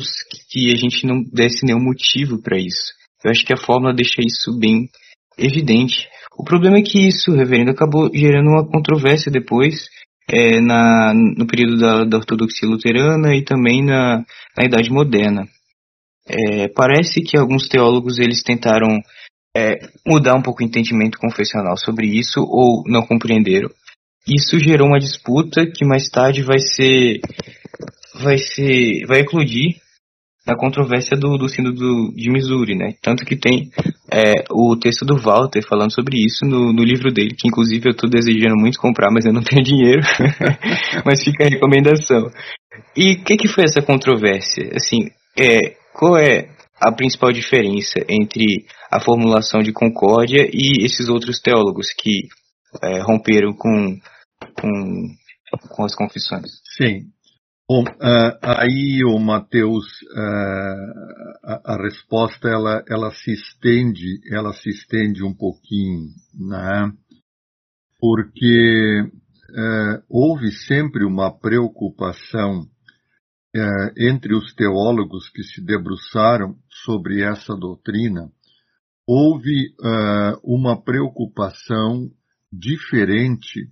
que 0.50 0.72
a 0.72 0.76
gente 0.76 1.06
não 1.06 1.22
desse 1.32 1.64
nenhum 1.64 1.82
motivo 1.82 2.42
para 2.42 2.58
isso. 2.58 2.92
Eu 3.24 3.30
acho 3.30 3.44
que 3.44 3.52
a 3.52 3.56
fórmula 3.56 3.94
deixa 3.94 4.20
isso 4.20 4.58
bem 4.58 4.88
evidente. 5.38 6.08
O 6.36 6.44
problema 6.44 6.78
é 6.78 6.82
que 6.82 7.06
isso, 7.06 7.32
reverendo, 7.32 7.70
acabou 7.70 8.10
gerando 8.14 8.48
uma 8.48 8.66
controvérsia 8.66 9.30
depois, 9.30 9.88
é, 10.30 10.60
na, 10.60 11.12
no 11.14 11.46
período 11.46 11.78
da, 11.78 12.04
da, 12.04 12.16
ortodoxia 12.18 12.68
luterana 12.68 13.34
e 13.34 13.42
também 13.42 13.84
na, 13.84 14.24
na 14.56 14.64
Idade 14.64 14.90
Moderna. 14.90 15.48
É, 16.28 16.68
parece 16.68 17.22
que 17.22 17.38
alguns 17.38 17.66
teólogos 17.68 18.18
eles 18.18 18.42
tentaram 18.42 19.00
é, 19.56 19.78
mudar 20.06 20.34
um 20.34 20.42
pouco 20.42 20.62
o 20.62 20.66
entendimento 20.66 21.18
confessional 21.18 21.76
sobre 21.76 22.06
isso 22.06 22.40
ou 22.40 22.82
não 22.86 23.02
compreenderam. 23.06 23.70
Isso 24.28 24.58
gerou 24.58 24.88
uma 24.88 24.98
disputa 24.98 25.66
que 25.66 25.86
mais 25.86 26.08
tarde 26.10 26.42
vai 26.42 26.58
ser 26.58 27.20
vai 28.20 28.36
ser 28.36 29.06
vai 29.06 29.20
eclodir 29.20 29.76
na 30.48 30.56
controvérsia 30.56 31.14
do, 31.14 31.36
do 31.36 31.46
sino 31.46 31.72
do, 31.72 32.10
de 32.16 32.30
Missouri, 32.30 32.74
né? 32.74 32.94
Tanto 33.02 33.22
que 33.26 33.36
tem 33.36 33.70
é, 34.10 34.44
o 34.50 34.74
texto 34.76 35.04
do 35.04 35.18
Walter 35.18 35.62
falando 35.68 35.92
sobre 35.92 36.16
isso 36.24 36.46
no, 36.46 36.72
no 36.72 36.82
livro 36.82 37.12
dele, 37.12 37.36
que 37.38 37.46
inclusive 37.46 37.86
eu 37.86 37.92
estou 37.92 38.08
desejando 38.08 38.56
muito 38.56 38.80
comprar, 38.80 39.10
mas 39.12 39.26
eu 39.26 39.32
não 39.32 39.42
tenho 39.44 39.62
dinheiro. 39.62 40.00
mas 41.04 41.22
fica 41.22 41.44
a 41.44 41.48
recomendação. 41.48 42.30
E 42.96 43.12
o 43.12 43.24
que, 43.24 43.36
que 43.36 43.48
foi 43.48 43.64
essa 43.64 43.82
controvérsia? 43.82 44.70
Assim, 44.74 45.10
é, 45.38 45.76
qual 45.92 46.16
é 46.16 46.48
a 46.80 46.90
principal 46.92 47.30
diferença 47.30 48.00
entre 48.08 48.64
a 48.90 49.00
formulação 49.00 49.60
de 49.60 49.72
concórdia 49.72 50.48
e 50.50 50.82
esses 50.82 51.08
outros 51.08 51.40
teólogos 51.40 51.88
que 51.92 52.22
é, 52.82 53.00
romperam 53.00 53.52
com, 53.52 53.98
com, 54.58 54.70
com 55.68 55.84
as 55.84 55.94
confissões? 55.94 56.50
Sim, 56.76 57.02
Bom, 57.70 57.82
uh, 57.82 58.38
aí 58.40 59.04
o 59.04 59.18
Mateus, 59.18 59.84
uh, 60.00 61.44
a, 61.44 61.74
a, 61.74 61.82
resposta 61.82 62.48
ela, 62.48 62.82
ela 62.88 63.10
se 63.10 63.30
estende, 63.30 64.22
ela 64.32 64.54
se 64.54 64.70
estende 64.70 65.22
um 65.22 65.34
pouquinho, 65.34 66.06
né? 66.34 66.90
Porque 68.00 69.02
uh, 69.02 70.02
houve 70.08 70.50
sempre 70.50 71.04
uma 71.04 71.30
preocupação 71.30 72.66
entre 73.98 74.36
os 74.36 74.54
teólogos 74.54 75.28
que 75.30 75.42
se 75.42 75.64
debruçaram 75.64 76.54
sobre 76.84 77.22
essa 77.22 77.56
doutrina, 77.56 78.30
houve 79.06 79.74
uma 80.44 80.80
preocupação 80.80 82.08
diferente 82.52 83.68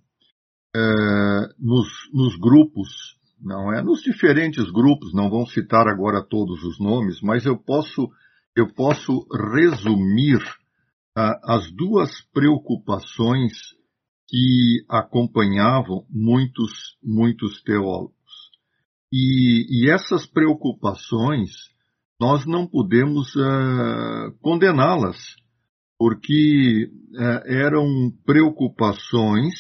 nos, 1.61 1.88
nos 2.12 2.37
grupos 2.40 3.15
não 3.40 3.72
é? 3.72 3.83
Nos 3.83 4.01
diferentes 4.03 4.70
grupos, 4.70 5.12
não 5.12 5.29
vão 5.29 5.46
citar 5.46 5.87
agora 5.88 6.22
todos 6.22 6.62
os 6.62 6.79
nomes, 6.79 7.20
mas 7.20 7.44
eu 7.44 7.57
posso, 7.57 8.11
eu 8.55 8.72
posso 8.72 9.27
resumir 9.55 10.38
ah, 11.16 11.38
as 11.44 11.70
duas 11.72 12.11
preocupações 12.33 13.53
que 14.29 14.85
acompanhavam 14.88 16.05
muitos, 16.11 16.96
muitos 17.03 17.62
teólogos. 17.62 18.14
E, 19.12 19.66
e 19.70 19.90
essas 19.90 20.27
preocupações, 20.27 21.53
nós 22.20 22.44
não 22.46 22.66
podemos 22.66 23.37
ah, 23.37 24.33
condená-las, 24.40 25.16
porque 25.99 26.90
ah, 27.16 27.42
eram 27.46 27.87
preocupações 28.25 29.55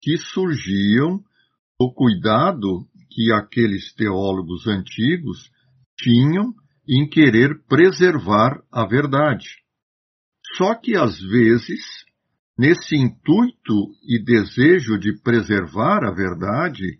que 0.00 0.16
surgiam 0.18 1.22
do 1.78 1.92
cuidado 1.92 2.86
que 3.16 3.32
aqueles 3.32 3.94
teólogos 3.94 4.66
antigos 4.66 5.50
tinham 5.98 6.52
em 6.86 7.08
querer 7.08 7.64
preservar 7.66 8.62
a 8.70 8.86
verdade. 8.86 9.46
Só 10.58 10.74
que 10.74 10.94
às 10.94 11.18
vezes, 11.18 11.80
nesse 12.58 12.94
intuito 12.94 13.74
e 14.06 14.22
desejo 14.22 14.98
de 14.98 15.18
preservar 15.22 16.04
a 16.04 16.12
verdade, 16.12 16.98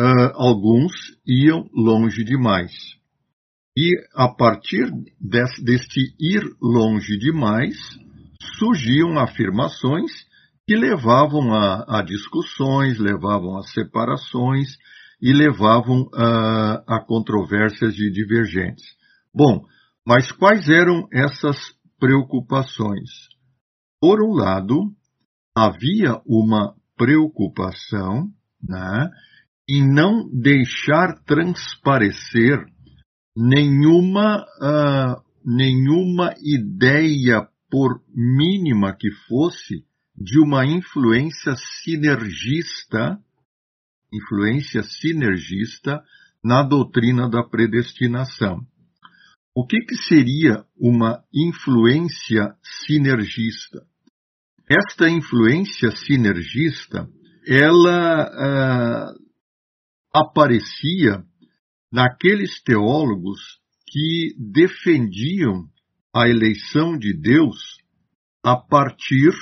uh, 0.00 0.32
alguns 0.34 0.92
iam 1.24 1.70
longe 1.72 2.24
demais. 2.24 2.72
E 3.78 3.92
a 4.12 4.28
partir 4.28 4.90
deste 5.20 6.00
ir 6.18 6.42
longe 6.60 7.16
demais, 7.16 7.76
surgiam 8.58 9.20
afirmações 9.20 10.10
que 10.66 10.74
levavam 10.74 11.54
a, 11.54 12.00
a 12.00 12.02
discussões, 12.02 12.98
levavam 12.98 13.56
a 13.56 13.62
separações, 13.62 14.76
e 15.20 15.32
levavam 15.32 16.08
a, 16.14 16.96
a 16.96 17.00
controvérsias 17.00 17.94
de 17.94 18.10
divergentes. 18.10 18.84
Bom, 19.34 19.64
mas 20.06 20.30
quais 20.30 20.68
eram 20.68 21.08
essas 21.12 21.56
preocupações? 21.98 23.10
Por 24.00 24.22
um 24.22 24.34
lado, 24.34 24.92
havia 25.56 26.20
uma 26.26 26.74
preocupação 26.96 28.28
né, 28.62 29.10
em 29.68 29.86
não 29.86 30.28
deixar 30.30 31.18
transparecer 31.24 32.64
nenhuma, 33.36 34.44
uh, 34.60 35.22
nenhuma 35.44 36.34
ideia, 36.42 37.48
por 37.70 38.00
mínima 38.14 38.94
que 38.94 39.10
fosse, 39.26 39.84
de 40.16 40.38
uma 40.38 40.64
influência 40.64 41.54
sinergista 41.82 43.18
influência 44.16 44.82
sinergista 44.82 46.02
na 46.42 46.62
doutrina 46.62 47.28
da 47.28 47.42
predestinação. 47.42 48.60
O 49.54 49.66
que, 49.66 49.80
que 49.80 49.96
seria 49.96 50.64
uma 50.76 51.22
influência 51.32 52.54
sinergista? 52.86 53.86
Esta 54.68 55.08
influência 55.08 55.90
sinergista, 55.92 57.08
ela 57.46 59.12
uh, 59.12 59.24
aparecia 60.12 61.22
naqueles 61.92 62.62
teólogos 62.62 63.40
que 63.86 64.34
defendiam 64.38 65.68
a 66.14 66.28
eleição 66.28 66.98
de 66.98 67.12
Deus 67.12 67.78
a 68.42 68.56
partir 68.56 69.32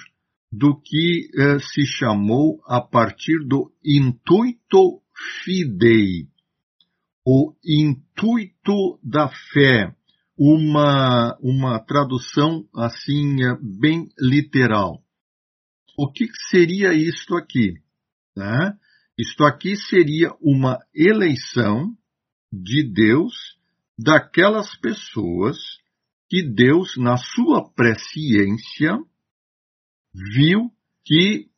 do 0.52 0.78
que 0.78 1.30
eh, 1.34 1.58
se 1.60 1.86
chamou 1.86 2.60
a 2.66 2.78
partir 2.78 3.38
do 3.48 3.72
intuito 3.83 5.00
fidei, 5.42 6.29
o 7.24 7.54
intuito 7.64 8.98
da 9.02 9.29
fé, 9.29 9.96
uma, 10.37 11.38
uma 11.40 11.79
tradução 11.81 12.68
assim 12.77 13.42
eh, 13.42 13.56
bem 13.81 14.08
literal. 14.18 15.02
O 15.96 16.12
que 16.12 16.27
seria 16.50 16.92
isto 16.92 17.35
aqui? 17.35 17.74
Né? 18.37 18.77
Isto 19.18 19.44
aqui 19.44 19.74
seria 19.77 20.33
uma 20.40 20.79
eleição 20.94 21.96
de 22.52 22.83
Deus 22.83 23.56
daquelas 23.98 24.77
pessoas 24.77 25.56
que 26.29 26.42
Deus, 26.42 26.96
na 26.96 27.16
sua 27.16 27.70
presciência, 27.74 28.98
viu 30.15 30.71
que 31.04 31.48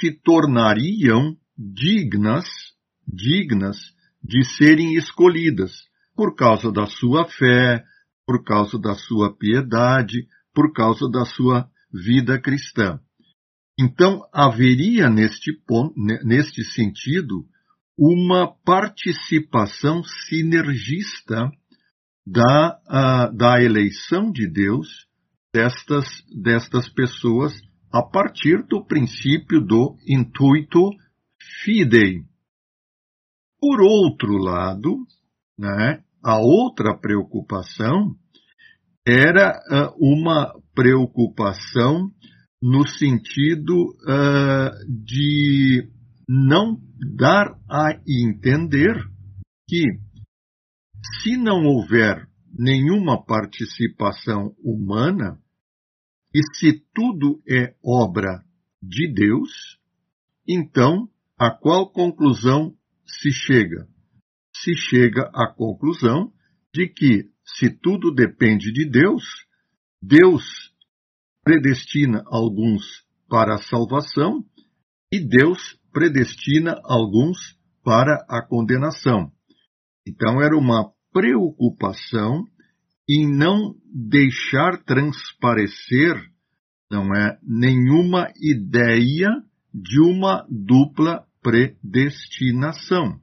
se 0.00 0.12
tornariam 0.12 1.36
dignas, 1.56 2.46
dignas 3.06 3.76
de 4.22 4.44
serem 4.44 4.94
escolhidas 4.94 5.72
por 6.14 6.34
causa 6.34 6.72
da 6.72 6.86
sua 6.86 7.26
fé, 7.26 7.84
por 8.26 8.42
causa 8.42 8.78
da 8.78 8.94
sua 8.94 9.36
piedade, 9.36 10.26
por 10.54 10.72
causa 10.72 11.08
da 11.10 11.24
sua 11.24 11.68
vida 11.92 12.40
cristã. 12.40 12.98
Então, 13.78 14.22
haveria 14.32 15.10
neste 15.10 15.52
ponto, 15.52 15.94
neste 16.24 16.64
sentido, 16.64 17.46
uma 17.96 18.48
participação 18.64 20.02
sinergista 20.02 21.50
da, 22.26 22.80
uh, 22.86 23.36
da 23.36 23.62
eleição 23.62 24.32
de 24.32 24.50
Deus 24.50 25.06
destas, 25.56 26.04
destas 26.30 26.86
pessoas 26.90 27.54
a 27.90 28.02
partir 28.02 28.62
do 28.68 28.84
princípio 28.84 29.58
do 29.62 29.96
intuito 30.06 30.90
fidei. 31.64 32.24
Por 33.58 33.80
outro 33.80 34.36
lado, 34.36 34.98
né, 35.58 36.02
a 36.22 36.38
outra 36.38 36.94
preocupação 36.94 38.14
era 39.06 39.58
uh, 39.70 39.94
uma 39.98 40.52
preocupação 40.74 42.10
no 42.60 42.86
sentido 42.86 43.72
uh, 43.72 45.04
de 45.06 45.88
não 46.28 46.76
dar 47.16 47.58
a 47.70 47.98
entender 48.06 48.94
que, 49.66 49.84
se 51.22 51.36
não 51.38 51.64
houver 51.64 52.28
nenhuma 52.52 53.24
participação 53.24 54.54
humana, 54.62 55.38
e 56.36 56.42
se 56.54 56.84
tudo 56.94 57.42
é 57.48 57.74
obra 57.82 58.44
de 58.82 59.10
Deus, 59.10 59.80
então 60.46 61.08
a 61.38 61.50
qual 61.50 61.90
conclusão 61.90 62.76
se 63.06 63.32
chega? 63.32 63.88
Se 64.54 64.76
chega 64.76 65.30
à 65.34 65.50
conclusão 65.50 66.30
de 66.74 66.88
que, 66.88 67.30
se 67.42 67.70
tudo 67.70 68.14
depende 68.14 68.70
de 68.70 68.84
Deus, 68.84 69.24
Deus 70.02 70.44
predestina 71.42 72.22
alguns 72.26 72.84
para 73.30 73.54
a 73.54 73.62
salvação 73.62 74.44
e 75.10 75.18
Deus 75.18 75.80
predestina 75.90 76.78
alguns 76.84 77.38
para 77.82 78.26
a 78.28 78.46
condenação. 78.46 79.32
Então 80.06 80.42
era 80.42 80.54
uma 80.54 80.92
preocupação 81.14 82.44
em 83.08 83.30
não 83.30 83.74
deixar 83.92 84.82
transparecer, 84.84 86.16
não 86.90 87.14
é, 87.14 87.38
nenhuma 87.42 88.32
ideia 88.40 89.28
de 89.72 90.00
uma 90.00 90.46
dupla 90.48 91.24
predestinação. 91.42 93.20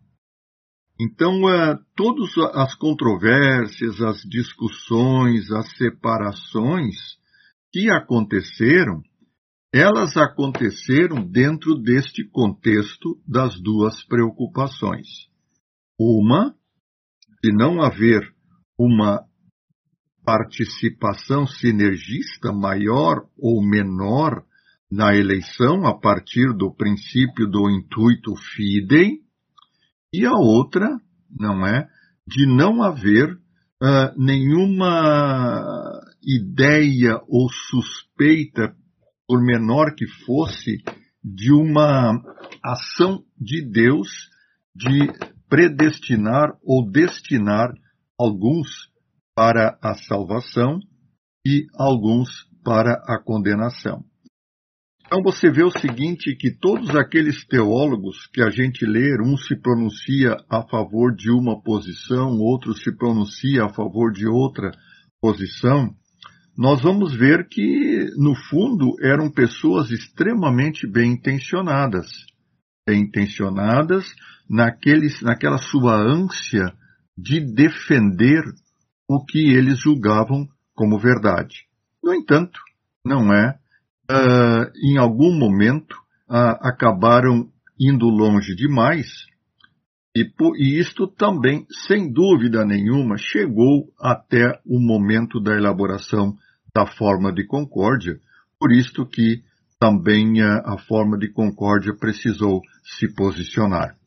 Então, 0.99 1.41
uh, 1.43 1.77
todas 1.95 2.37
as 2.53 2.75
controvérsias, 2.75 3.99
as 4.01 4.21
discussões, 4.21 5.51
as 5.51 5.75
separações 5.75 6.95
que 7.71 7.89
aconteceram, 7.89 9.01
elas 9.73 10.15
aconteceram 10.15 11.25
dentro 11.27 11.75
deste 11.75 12.23
contexto 12.29 13.19
das 13.27 13.59
duas 13.59 14.03
preocupações. 14.05 15.07
Uma, 15.99 16.55
de 17.43 17.51
não 17.51 17.81
haver 17.81 18.21
uma 18.77 19.25
participação 20.23 21.45
sinergista 21.45 22.51
maior 22.51 23.25
ou 23.37 23.61
menor 23.61 24.43
na 24.91 25.15
eleição 25.15 25.85
a 25.87 25.99
partir 25.99 26.53
do 26.53 26.71
princípio 26.71 27.47
do 27.47 27.69
intuito 27.69 28.35
fidei, 28.55 29.19
e 30.13 30.25
a 30.25 30.33
outra, 30.33 30.87
não 31.29 31.65
é, 31.65 31.87
de 32.27 32.45
não 32.45 32.83
haver 32.83 33.33
uh, 33.33 34.13
nenhuma 34.15 35.99
ideia 36.21 37.19
ou 37.27 37.49
suspeita, 37.49 38.75
por 39.27 39.43
menor 39.43 39.95
que 39.95 40.05
fosse, 40.25 40.77
de 41.23 41.51
uma 41.51 42.13
ação 42.63 43.23
de 43.39 43.61
Deus 43.61 44.09
de 44.75 45.07
predestinar 45.49 46.55
ou 46.63 46.89
destinar 46.89 47.73
alguns 48.17 48.92
para 49.35 49.77
a 49.81 49.95
salvação 49.95 50.79
e 51.45 51.65
alguns 51.77 52.29
para 52.63 52.93
a 53.07 53.21
condenação. 53.21 54.03
Então 55.05 55.21
você 55.21 55.51
vê 55.51 55.63
o 55.63 55.69
seguinte, 55.69 56.35
que 56.35 56.49
todos 56.49 56.95
aqueles 56.95 57.45
teólogos 57.45 58.25
que 58.33 58.41
a 58.41 58.49
gente 58.49 58.85
lê, 58.85 59.15
um 59.21 59.37
se 59.37 59.55
pronuncia 59.55 60.37
a 60.49 60.63
favor 60.63 61.13
de 61.15 61.29
uma 61.29 61.61
posição, 61.61 62.39
outro 62.39 62.73
se 62.73 62.91
pronuncia 62.95 63.65
a 63.65 63.69
favor 63.69 64.11
de 64.11 64.27
outra 64.27 64.71
posição, 65.21 65.93
nós 66.57 66.81
vamos 66.81 67.15
ver 67.15 67.47
que, 67.47 68.07
no 68.17 68.35
fundo, 68.35 68.95
eram 69.01 69.29
pessoas 69.29 69.91
extremamente 69.91 70.87
bem 70.87 71.13
intencionadas. 71.13 72.07
Bem 72.87 73.01
intencionadas 73.03 74.05
naqueles, 74.49 75.21
naquela 75.21 75.57
sua 75.57 75.95
ânsia 75.95 76.73
de 77.17 77.39
defender 77.39 78.43
o 79.15 79.25
que 79.25 79.39
eles 79.53 79.79
julgavam 79.79 80.47
como 80.73 80.97
verdade. 80.97 81.65
No 82.03 82.13
entanto, 82.13 82.59
não 83.05 83.33
é 83.33 83.57
uh, 84.09 84.71
em 84.83 84.97
algum 84.97 85.31
momento, 85.37 85.93
uh, 86.29 86.57
acabaram 86.61 87.49
indo 87.79 88.07
longe 88.07 88.55
demais, 88.55 89.25
e, 90.15 90.29
e 90.57 90.79
isto 90.79 91.07
também, 91.07 91.65
sem 91.87 92.11
dúvida 92.11 92.65
nenhuma, 92.65 93.17
chegou 93.17 93.91
até 93.99 94.59
o 94.65 94.79
momento 94.79 95.39
da 95.39 95.55
elaboração 95.55 96.35
da 96.73 96.85
forma 96.85 97.31
de 97.31 97.45
concórdia, 97.45 98.19
por 98.59 98.71
isto 98.71 99.05
que 99.05 99.43
também 99.79 100.41
ah, 100.41 100.61
a 100.65 100.77
forma 100.77 101.17
de 101.17 101.29
concórdia 101.29 101.93
precisou 101.95 102.61
se 102.83 103.13
posicionar 103.13 103.97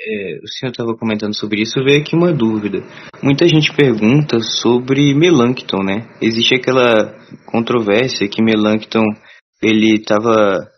é, 0.00 0.38
o 0.42 0.48
senhor 0.48 0.70
estava 0.70 0.96
comentando 0.96 1.34
sobre 1.34 1.62
isso, 1.62 1.82
veio 1.82 2.00
aqui 2.00 2.14
uma 2.14 2.32
dúvida. 2.32 2.78
Muita 3.22 3.46
gente 3.48 3.72
pergunta 3.74 4.40
sobre 4.40 5.14
Melancton, 5.14 5.82
né? 5.82 6.08
Existe 6.20 6.54
aquela 6.54 7.14
controvérsia 7.46 8.28
que 8.28 8.42
Melancton 8.42 9.04
ele 9.62 9.96
estava 9.96 10.68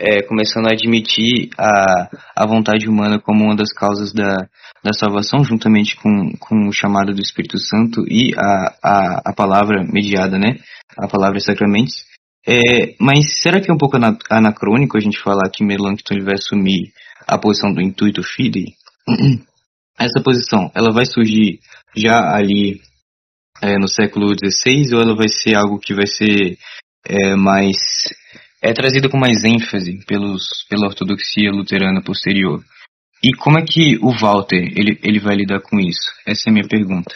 é, 0.00 0.22
começando 0.22 0.66
a 0.68 0.72
admitir 0.72 1.50
a, 1.58 2.08
a 2.36 2.46
vontade 2.46 2.88
humana 2.88 3.18
como 3.18 3.44
uma 3.44 3.56
das 3.56 3.72
causas 3.72 4.12
da, 4.12 4.48
da 4.82 4.92
salvação, 4.92 5.42
juntamente 5.44 5.96
com, 5.96 6.30
com 6.38 6.68
o 6.68 6.72
chamado 6.72 7.12
do 7.12 7.20
Espírito 7.20 7.58
Santo 7.58 8.04
e 8.08 8.32
a, 8.36 8.74
a, 8.82 9.22
a 9.30 9.34
palavra 9.34 9.84
mediada, 9.84 10.38
né? 10.38 10.56
A 10.96 11.08
palavra 11.08 11.40
sacramentos. 11.40 12.07
É, 12.50 12.94
mas 12.98 13.42
será 13.42 13.60
que 13.60 13.70
é 13.70 13.74
um 13.74 13.76
pouco 13.76 13.98
anacrônico 14.30 14.96
a 14.96 15.00
gente 15.00 15.20
falar 15.20 15.50
que 15.50 15.62
Melancton 15.62 16.14
ele 16.14 16.24
vai 16.24 16.34
assumir 16.34 16.94
a 17.26 17.36
posição 17.36 17.74
do 17.74 17.82
intuito 17.82 18.22
fidei, 18.22 18.72
essa 20.00 20.22
posição, 20.24 20.70
ela 20.74 20.90
vai 20.90 21.04
surgir 21.04 21.60
já 21.94 22.34
ali 22.34 22.80
é, 23.60 23.76
no 23.78 23.86
século 23.86 24.28
XVI 24.28 24.94
ou 24.94 25.02
ela 25.02 25.14
vai 25.14 25.28
ser 25.28 25.56
algo 25.56 25.78
que 25.78 25.94
vai 25.94 26.06
ser 26.06 26.56
é, 27.06 27.36
mais 27.36 27.76
é 28.62 28.72
trazido 28.72 29.10
com 29.10 29.18
mais 29.18 29.44
ênfase 29.44 29.98
pelos, 30.06 30.64
pela 30.70 30.86
ortodoxia 30.86 31.50
luterana 31.50 32.02
posterior? 32.02 32.64
E 33.22 33.32
como 33.34 33.58
é 33.58 33.62
que 33.62 33.98
o 33.98 34.10
Walter 34.10 34.72
ele, 34.74 34.98
ele 35.02 35.20
vai 35.20 35.36
lidar 35.36 35.60
com 35.60 35.78
isso? 35.78 36.12
Essa 36.26 36.48
é 36.48 36.50
a 36.50 36.52
minha 36.54 36.66
pergunta. 36.66 37.14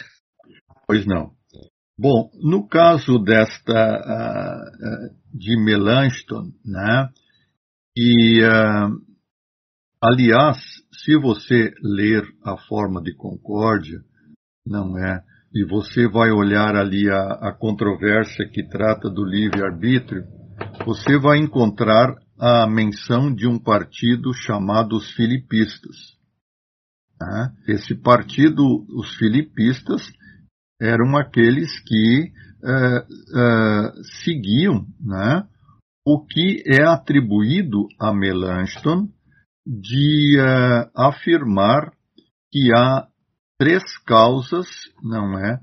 Pois 0.85 1.05
não. 1.07 1.31
Bom, 1.97 2.31
no 2.41 2.67
caso 2.67 3.19
desta 3.19 3.73
uh, 3.73 5.37
de 5.37 5.55
Melanchthon, 5.63 6.51
né, 6.65 7.09
e 7.95 8.41
uh, 8.43 9.13
Aliás, 10.03 10.57
se 10.91 11.15
você 11.15 11.73
ler 11.81 12.25
a 12.43 12.57
forma 12.57 13.01
de 13.01 13.15
concórdia, 13.15 14.01
não 14.67 14.97
é? 14.97 15.23
E 15.55 15.63
você 15.63 16.09
vai 16.09 16.29
olhar 16.29 16.75
ali 16.75 17.09
a, 17.09 17.21
a 17.47 17.53
controvérsia 17.53 18.45
que 18.49 18.67
trata 18.67 19.09
do 19.09 19.23
livre-arbítrio, 19.23 20.25
você 20.85 21.17
vai 21.17 21.37
encontrar 21.37 22.17
a 22.37 22.67
menção 22.67 23.33
de 23.33 23.47
um 23.47 23.57
partido 23.57 24.33
chamado 24.33 24.97
os 24.97 25.09
Filipistas. 25.11 26.17
Né? 27.21 27.53
Esse 27.69 27.95
partido, 27.95 28.85
os 28.89 29.15
Filipistas, 29.15 30.01
eram 30.81 31.15
aqueles 31.17 31.79
que 31.79 32.31
uh, 32.63 32.99
uh, 32.99 34.03
seguiam 34.23 34.85
né, 34.99 35.47
o 36.05 36.25
que 36.25 36.63
é 36.65 36.83
atribuído 36.83 37.87
a 37.99 38.13
Melanchthon 38.13 39.07
de 39.65 40.37
uh, 40.39 40.89
afirmar 40.95 41.93
que 42.51 42.69
há 42.75 43.07
três 43.57 43.83
causas, 44.05 44.67
não 45.01 45.39
é, 45.39 45.59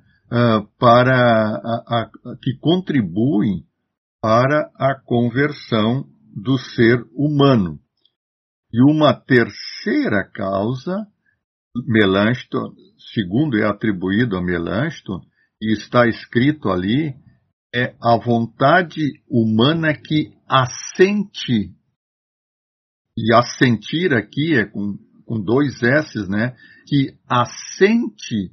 para 0.78 1.12
a, 1.12 1.84
a, 1.86 2.10
que 2.40 2.56
contribuem 2.58 3.64
para 4.22 4.70
a 4.76 4.94
conversão 4.94 6.04
do 6.34 6.56
ser 6.56 7.04
humano. 7.12 7.78
E 8.72 8.82
uma 8.82 9.12
terceira 9.12 10.24
causa, 10.32 11.06
Melanchthon, 11.86 12.74
segundo 13.12 13.58
é 13.58 13.66
atribuído 13.66 14.36
a 14.36 14.42
Melanchthon, 14.42 15.20
e 15.60 15.72
está 15.72 16.06
escrito 16.06 16.70
ali, 16.70 17.14
é 17.74 17.94
a 18.02 18.16
vontade 18.16 19.22
humana 19.28 19.94
que 19.94 20.32
assente 20.48 21.74
e 23.16 23.34
assentir 23.34 24.14
aqui 24.14 24.54
é 24.54 24.64
com, 24.64 24.96
com 25.26 25.40
dois 25.40 25.82
S, 25.82 26.18
né? 26.28 26.56
Que 26.86 27.14
assente 27.28 28.50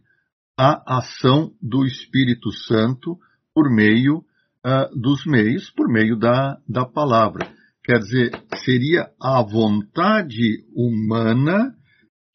a 0.58 0.98
ação 0.98 1.54
do 1.62 1.86
Espírito 1.86 2.52
Santo 2.52 3.18
por 3.54 3.70
meio 3.74 4.18
uh, 4.18 5.00
dos 5.00 5.26
meios, 5.26 5.70
por 5.70 5.88
meio 5.88 6.18
da, 6.18 6.60
da 6.68 6.86
palavra. 6.86 7.50
Quer 7.84 8.00
dizer, 8.00 8.32
seria 8.66 9.10
a 9.22 9.42
vontade 9.42 10.66
humana 10.76 11.77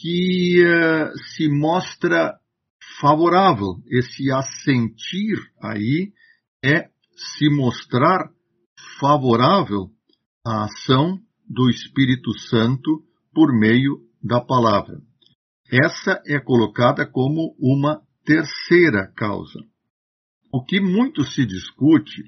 que 0.03 0.61
uh, 0.65 1.17
se 1.29 1.49
mostra 1.49 2.37
favorável. 3.01 3.81
Esse 3.87 4.33
assentir 4.33 5.39
aí 5.63 6.13
é 6.65 6.89
se 7.15 7.49
mostrar 7.49 8.29
favorável 8.99 9.91
à 10.45 10.65
ação 10.65 11.21
do 11.49 11.71
Espírito 11.71 12.37
Santo 12.37 13.05
por 13.33 13.57
meio 13.57 14.01
da 14.21 14.41
palavra. 14.41 15.01
Essa 15.71 16.21
é 16.27 16.41
colocada 16.41 17.07
como 17.07 17.55
uma 17.57 18.03
terceira 18.25 19.07
causa. 19.17 19.61
O 20.53 20.65
que 20.65 20.81
muito 20.81 21.25
se 21.25 21.47
discute, 21.47 22.25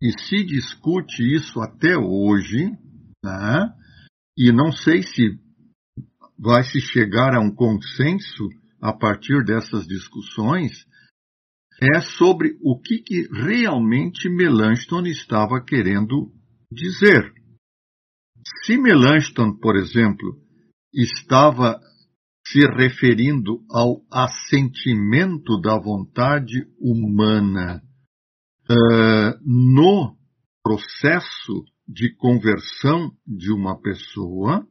e 0.00 0.12
se 0.20 0.44
discute 0.44 1.22
isso 1.34 1.58
até 1.60 1.96
hoje, 1.96 2.70
né, 3.24 3.74
e 4.36 4.52
não 4.52 4.70
sei 4.70 5.02
se 5.02 5.38
vai 6.38 6.62
se 6.64 6.80
chegar 6.80 7.34
a 7.34 7.40
um 7.40 7.54
consenso 7.54 8.48
a 8.80 8.92
partir 8.92 9.44
dessas 9.44 9.86
discussões, 9.86 10.84
é 11.82 12.00
sobre 12.00 12.56
o 12.62 12.78
que, 12.80 12.98
que 12.98 13.28
realmente 13.32 14.28
Melanchthon 14.28 15.06
estava 15.06 15.62
querendo 15.64 16.30
dizer. 16.70 17.32
Se 18.64 18.76
Melanchthon, 18.76 19.58
por 19.58 19.76
exemplo, 19.76 20.38
estava 20.92 21.80
se 22.46 22.60
referindo 22.76 23.64
ao 23.70 24.02
assentimento 24.12 25.60
da 25.60 25.78
vontade 25.78 26.66
humana 26.78 27.82
uh, 28.70 29.38
no 29.44 30.16
processo 30.62 31.64
de 31.88 32.14
conversão 32.14 33.12
de 33.26 33.52
uma 33.52 33.80
pessoa, 33.80 34.66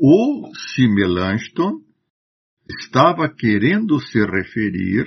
ou 0.00 0.50
se 0.54 0.88
estava 2.78 3.28
querendo 3.28 4.00
se 4.00 4.18
referir 4.24 5.06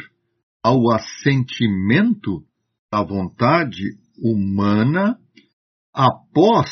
ao 0.63 0.91
assentimento 0.91 2.43
da 2.91 3.03
vontade 3.03 3.97
humana 4.17 5.17
após 5.91 6.69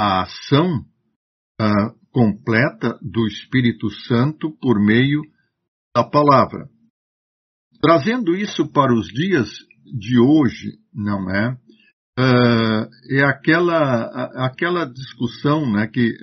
a 0.00 0.22
ação 0.22 0.84
uh, 1.60 1.94
completa 2.10 2.98
do 3.02 3.26
Espírito 3.26 3.90
Santo 3.90 4.50
por 4.60 4.80
meio 4.80 5.20
da 5.94 6.02
palavra. 6.02 6.68
Trazendo 7.80 8.34
isso 8.34 8.70
para 8.72 8.94
os 8.94 9.06
dias 9.08 9.50
de 9.84 10.18
hoje, 10.18 10.78
não 10.92 11.30
é? 11.30 11.52
Uh, 12.18 12.88
é 13.10 13.24
aquela, 13.24 14.04
aquela 14.46 14.86
discussão 14.86 15.70
né, 15.70 15.86
que 15.88 16.16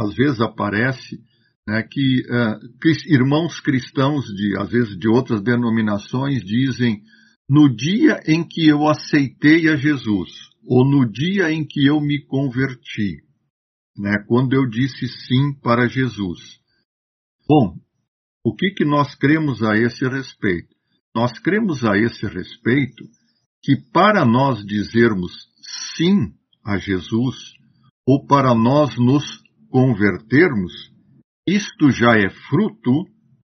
às 0.00 0.14
vezes 0.14 0.40
aparece, 0.40 1.20
né, 1.68 1.82
que 1.82 2.22
uh, 2.22 3.12
irmãos 3.12 3.60
cristãos, 3.60 4.24
de, 4.26 4.56
às 4.58 4.70
vezes 4.70 4.98
de 4.98 5.08
outras 5.08 5.42
denominações, 5.42 6.42
dizem 6.42 7.02
no 7.48 7.68
dia 7.68 8.20
em 8.26 8.46
que 8.46 8.66
eu 8.66 8.88
aceitei 8.88 9.68
a 9.68 9.76
Jesus, 9.76 10.30
ou 10.64 10.88
no 10.88 11.10
dia 11.10 11.50
em 11.50 11.66
que 11.66 11.86
eu 11.86 12.00
me 12.00 12.24
converti 12.24 13.22
né, 13.98 14.24
quando 14.26 14.54
eu 14.54 14.66
disse 14.68 15.06
sim 15.26 15.52
para 15.60 15.86
Jesus. 15.86 16.58
Bom, 17.46 17.76
o 18.44 18.54
que, 18.54 18.70
que 18.70 18.84
nós 18.84 19.14
cremos 19.14 19.62
a 19.62 19.76
esse 19.76 20.08
respeito? 20.08 20.74
Nós 21.14 21.38
cremos 21.40 21.84
a 21.84 21.98
esse 21.98 22.26
respeito 22.26 23.04
que 23.62 23.76
para 23.92 24.24
nós 24.24 24.64
dizermos 24.64 25.32
sim 25.96 26.32
a 26.64 26.78
Jesus, 26.78 27.36
ou 28.06 28.26
para 28.26 28.54
nós 28.54 28.96
nos 28.96 29.24
convertermos, 29.70 30.72
isto 31.46 31.90
já 31.90 32.16
é 32.16 32.28
fruto 32.48 33.06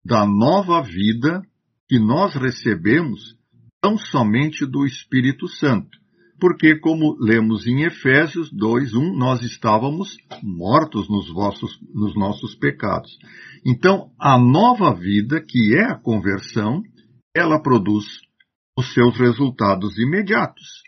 da 0.04 0.26
nova 0.26 0.82
vida 0.82 1.42
que 1.88 1.98
nós 1.98 2.34
recebemos 2.34 3.36
tão 3.80 3.96
somente 3.96 4.66
do 4.66 4.84
Espírito 4.84 5.48
Santo 5.48 5.98
porque, 6.40 6.78
como 6.78 7.16
lemos 7.20 7.66
em 7.66 7.84
Efésios 7.84 8.50
2:1, 8.52 9.16
nós 9.16 9.42
estávamos 9.42 10.16
mortos 10.42 11.08
nos, 11.08 11.28
vossos, 11.28 11.78
nos 11.92 12.14
nossos 12.14 12.54
pecados. 12.54 13.18
Então, 13.66 14.12
a 14.18 14.38
nova 14.38 14.94
vida, 14.94 15.40
que 15.40 15.76
é 15.76 15.84
a 15.84 15.98
conversão, 15.98 16.82
ela 17.34 17.60
produz 17.60 18.04
os 18.76 18.94
seus 18.94 19.16
resultados 19.16 19.98
imediatos. 19.98 20.82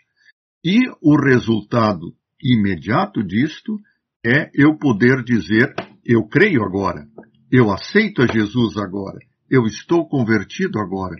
E 0.63 0.79
o 1.01 1.15
resultado 1.17 2.13
imediato 2.41 3.23
disto 3.23 3.77
é 4.25 4.49
eu 4.53 4.77
poder 4.77 5.23
dizer: 5.23 5.73
eu 6.05 6.27
creio 6.27 6.63
agora, 6.63 7.05
eu 7.51 7.71
aceito 7.71 8.21
a 8.21 8.27
Jesus 8.27 8.77
agora, 8.77 9.19
eu 9.49 9.65
estou 9.65 10.07
convertido 10.07 10.79
agora. 10.79 11.15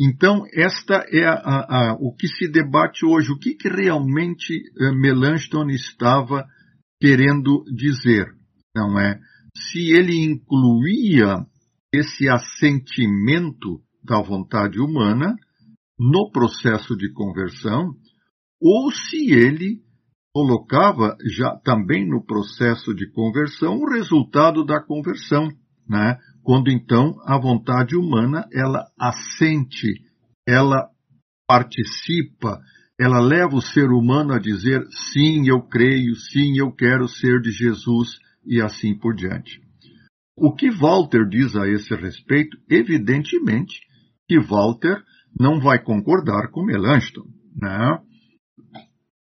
Então, 0.00 0.44
esta 0.54 1.04
é 1.10 1.24
a, 1.24 1.34
a, 1.34 1.96
o 2.00 2.14
que 2.14 2.26
se 2.26 2.48
debate 2.48 3.04
hoje. 3.04 3.30
O 3.30 3.38
que, 3.38 3.54
que 3.54 3.68
realmente 3.68 4.54
uh, 4.80 4.94
Melanchthon 4.94 5.68
estava 5.68 6.46
querendo 7.00 7.62
dizer, 7.74 8.26
não 8.74 8.98
é? 8.98 9.20
Se 9.54 9.92
ele 9.92 10.16
incluía 10.24 11.46
esse 11.92 12.28
assentimento 12.28 13.80
da 14.02 14.20
vontade 14.22 14.80
humana 14.80 15.36
no 15.98 16.30
processo 16.32 16.96
de 16.96 17.12
conversão, 17.12 17.94
ou 18.60 18.90
se 18.90 19.30
ele 19.30 19.82
colocava 20.34 21.16
já 21.36 21.54
também 21.56 22.08
no 22.08 22.24
processo 22.24 22.94
de 22.94 23.10
conversão 23.10 23.76
o 23.76 23.90
resultado 23.90 24.64
da 24.64 24.80
conversão, 24.80 25.48
né? 25.86 26.18
quando 26.42 26.70
então 26.70 27.14
a 27.24 27.38
vontade 27.38 27.94
humana 27.96 28.48
ela 28.52 28.86
assente, 28.98 30.02
ela 30.46 30.88
participa, 31.46 32.60
ela 32.98 33.20
leva 33.20 33.54
o 33.54 33.62
ser 33.62 33.90
humano 33.90 34.32
a 34.32 34.38
dizer 34.38 34.82
sim, 35.12 35.48
eu 35.48 35.60
creio, 35.62 36.14
sim, 36.16 36.58
eu 36.58 36.72
quero 36.72 37.06
ser 37.08 37.40
de 37.40 37.50
Jesus 37.50 38.18
e 38.44 38.60
assim 38.60 38.98
por 38.98 39.14
diante. 39.14 39.60
O 40.36 40.54
que 40.54 40.70
Walter 40.70 41.28
diz 41.28 41.54
a 41.54 41.68
esse 41.68 41.94
respeito, 41.94 42.56
evidentemente 42.70 43.80
que 44.26 44.40
Walter 44.40 45.02
não 45.38 45.60
vai 45.60 45.82
concordar 45.82 46.50
com 46.50 46.64
Melanchthon, 46.64 47.26
né? 47.54 47.98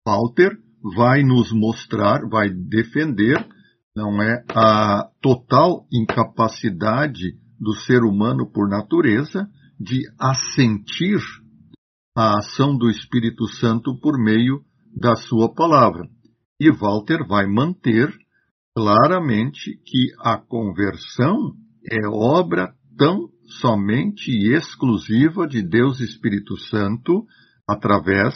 Walter 0.08 0.58
vai 0.96 1.24
nos 1.24 1.52
mostrar, 1.52 2.28
vai 2.30 2.50
defender 2.50 3.46
não 3.96 4.22
é 4.22 4.44
a 4.50 5.08
total 5.22 5.86
incapacidade 5.92 7.38
do 7.60 7.74
ser 7.76 8.04
humano 8.04 8.52
por 8.52 8.68
natureza 8.68 9.48
de 9.80 10.02
assentir 10.20 11.20
a 12.16 12.40
ação 12.40 12.76
do 12.76 12.90
Espírito 12.90 13.48
Santo 13.48 13.98
por 14.00 14.18
meio 14.18 14.62
da 14.96 15.16
sua 15.16 15.54
palavra. 15.54 16.08
E 16.60 16.72
Walter 16.72 17.26
vai 17.28 17.46
manter 17.48 18.12
claramente 18.76 19.80
que 19.86 20.08
a 20.20 20.38
conversão 20.38 21.54
é 21.90 22.08
obra 22.08 22.74
tão 22.98 23.30
somente 23.60 24.32
e 24.32 24.56
exclusiva 24.56 25.48
de 25.48 25.62
Deus 25.62 26.00
Espírito 26.00 26.58
Santo 26.58 27.26
através 27.68 28.34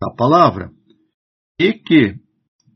da 0.00 0.10
palavra. 0.16 0.70
E 1.62 1.74
que 1.74 2.16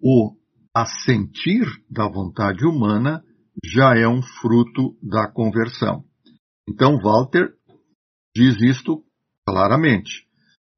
o 0.01 0.37
assentir 0.73 1.67
da 1.91 2.09
vontade 2.09 2.65
humana 2.65 3.21
já 3.65 3.97
é 3.97 4.07
um 4.07 4.23
fruto 4.23 4.97
da 5.03 5.29
conversão. 5.29 6.05
Então, 6.69 6.97
Walter 7.03 7.49
diz 8.33 8.55
isto 8.63 9.03
claramente. 9.45 10.25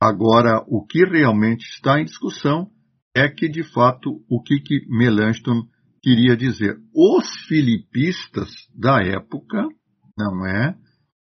Agora, 0.00 0.64
o 0.68 0.86
que 0.86 1.04
realmente 1.04 1.66
está 1.66 2.00
em 2.00 2.06
discussão 2.06 2.70
é 3.14 3.28
que, 3.28 3.46
de 3.46 3.62
fato, 3.62 4.24
o 4.26 4.42
que, 4.42 4.58
que 4.60 4.86
Melanchthon 4.88 5.68
queria 6.02 6.34
dizer. 6.34 6.78
Os 6.94 7.28
filipistas 7.46 8.48
da 8.74 9.02
época, 9.02 9.68
não 10.16 10.46
é, 10.46 10.74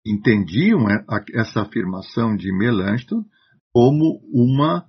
entendiam 0.07 0.85
essa 1.32 1.62
afirmação 1.62 2.37
de 2.37 2.53
Melanchthon 2.53 3.24
como 3.72 4.20
uma 4.30 4.87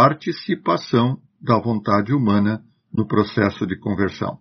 participação 0.00 1.18
da 1.40 1.58
vontade 1.58 2.14
humana 2.14 2.62
no 2.94 3.04
processo 3.04 3.66
de 3.66 3.76
conversão. 3.76 4.38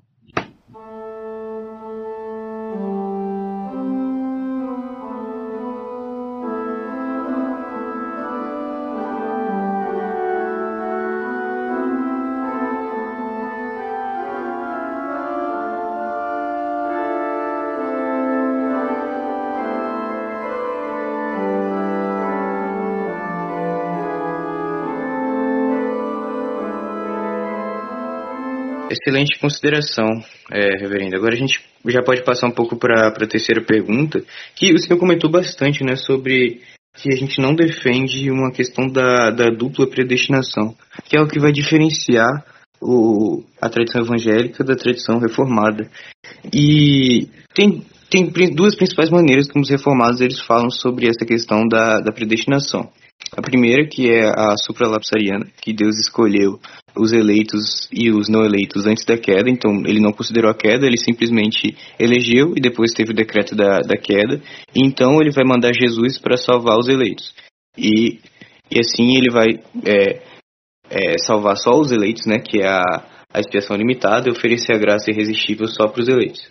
Excelente 28.90 29.40
consideração, 29.40 30.08
é, 30.52 30.78
reverendo. 30.80 31.16
Agora 31.16 31.34
a 31.34 31.38
gente 31.38 31.62
já 31.86 32.02
pode 32.02 32.24
passar 32.24 32.48
um 32.48 32.52
pouco 32.52 32.78
para 32.78 33.08
a 33.08 33.28
terceira 33.28 33.62
pergunta, 33.62 34.24
que 34.56 34.74
o 34.74 34.80
senhor 34.80 35.00
comentou 35.00 35.30
bastante 35.30 35.84
né, 35.84 35.96
sobre 35.96 36.62
que 36.96 37.14
a 37.14 37.16
gente 37.16 37.40
não 37.40 37.54
defende 37.54 38.32
uma 38.32 38.52
questão 38.52 38.88
da, 38.88 39.30
da 39.30 39.50
dupla 39.50 39.88
predestinação, 39.88 40.76
que 41.06 41.18
é 41.18 41.22
o 41.22 41.28
que 41.28 41.40
vai 41.40 41.52
diferenciar 41.52 42.44
o, 42.82 43.44
a 43.62 43.70
tradição 43.70 44.02
evangélica 44.02 44.64
da 44.64 44.76
tradição 44.76 45.20
reformada. 45.20 45.90
E 46.54 47.28
tem, 47.54 47.84
tem 48.10 48.32
duas 48.54 48.76
principais 48.76 49.10
maneiras 49.10 49.48
como 49.48 49.64
os 49.64 49.70
reformados 49.70 50.22
eles 50.22 50.40
falam 50.42 50.70
sobre 50.70 51.08
essa 51.08 51.26
questão 51.26 51.68
da, 51.68 52.00
da 52.00 52.12
predestinação. 52.12 52.90
A 53.36 53.42
primeira, 53.42 53.88
que 53.88 54.10
é 54.10 54.30
a 54.30 54.56
supralapsariana, 54.58 55.48
que 55.62 55.74
Deus 55.74 55.98
escolheu 56.00 56.60
os 57.00 57.14
eleitos 57.14 57.88
e 57.91 58.12
os 58.12 58.28
não 58.28 58.43
eleitos 58.43 58.86
antes 58.86 59.06
da 59.06 59.18
queda, 59.18 59.50
então 59.50 59.84
ele 59.86 60.00
não 60.00 60.12
considerou 60.12 60.50
a 60.52 60.56
queda, 60.56 60.86
ele 60.86 60.98
simplesmente 60.98 61.76
elegeu 62.00 62.54
e 62.56 62.62
depois 62.62 62.93
teve 62.93 63.12
o 63.12 63.16
decreto 63.16 63.56
da, 63.56 63.80
da 63.80 63.98
queda, 63.98 64.41
então 64.76 65.22
ele 65.22 65.32
vai 65.32 65.43
mandar 65.45 65.74
Jesus 65.74 66.18
para 66.18 66.38
salvar 66.38 66.78
os 66.78 66.88
eleitos. 66.88 67.34
E, 67.78 68.20
e 68.72 68.80
assim 68.80 69.16
ele 69.18 69.32
vai 69.32 69.60
é, 69.86 70.22
é, 70.89 71.18
salvar 71.20 71.58
só 71.58 71.72
os 71.72 71.91
eleitos, 71.91 72.26
né, 72.26 72.39
que 72.39 72.62
é 72.62 72.68
a, 72.68 72.82
a 73.34 73.39
expiação 73.39 73.76
limitada, 73.76 74.28
e 74.28 74.32
oferecer 74.32 74.74
a 74.74 74.80
graça 74.80 75.12
irresistível 75.12 75.68
só 75.68 75.88
para 75.88 76.02
os 76.02 76.08
eleitos. 76.08 76.48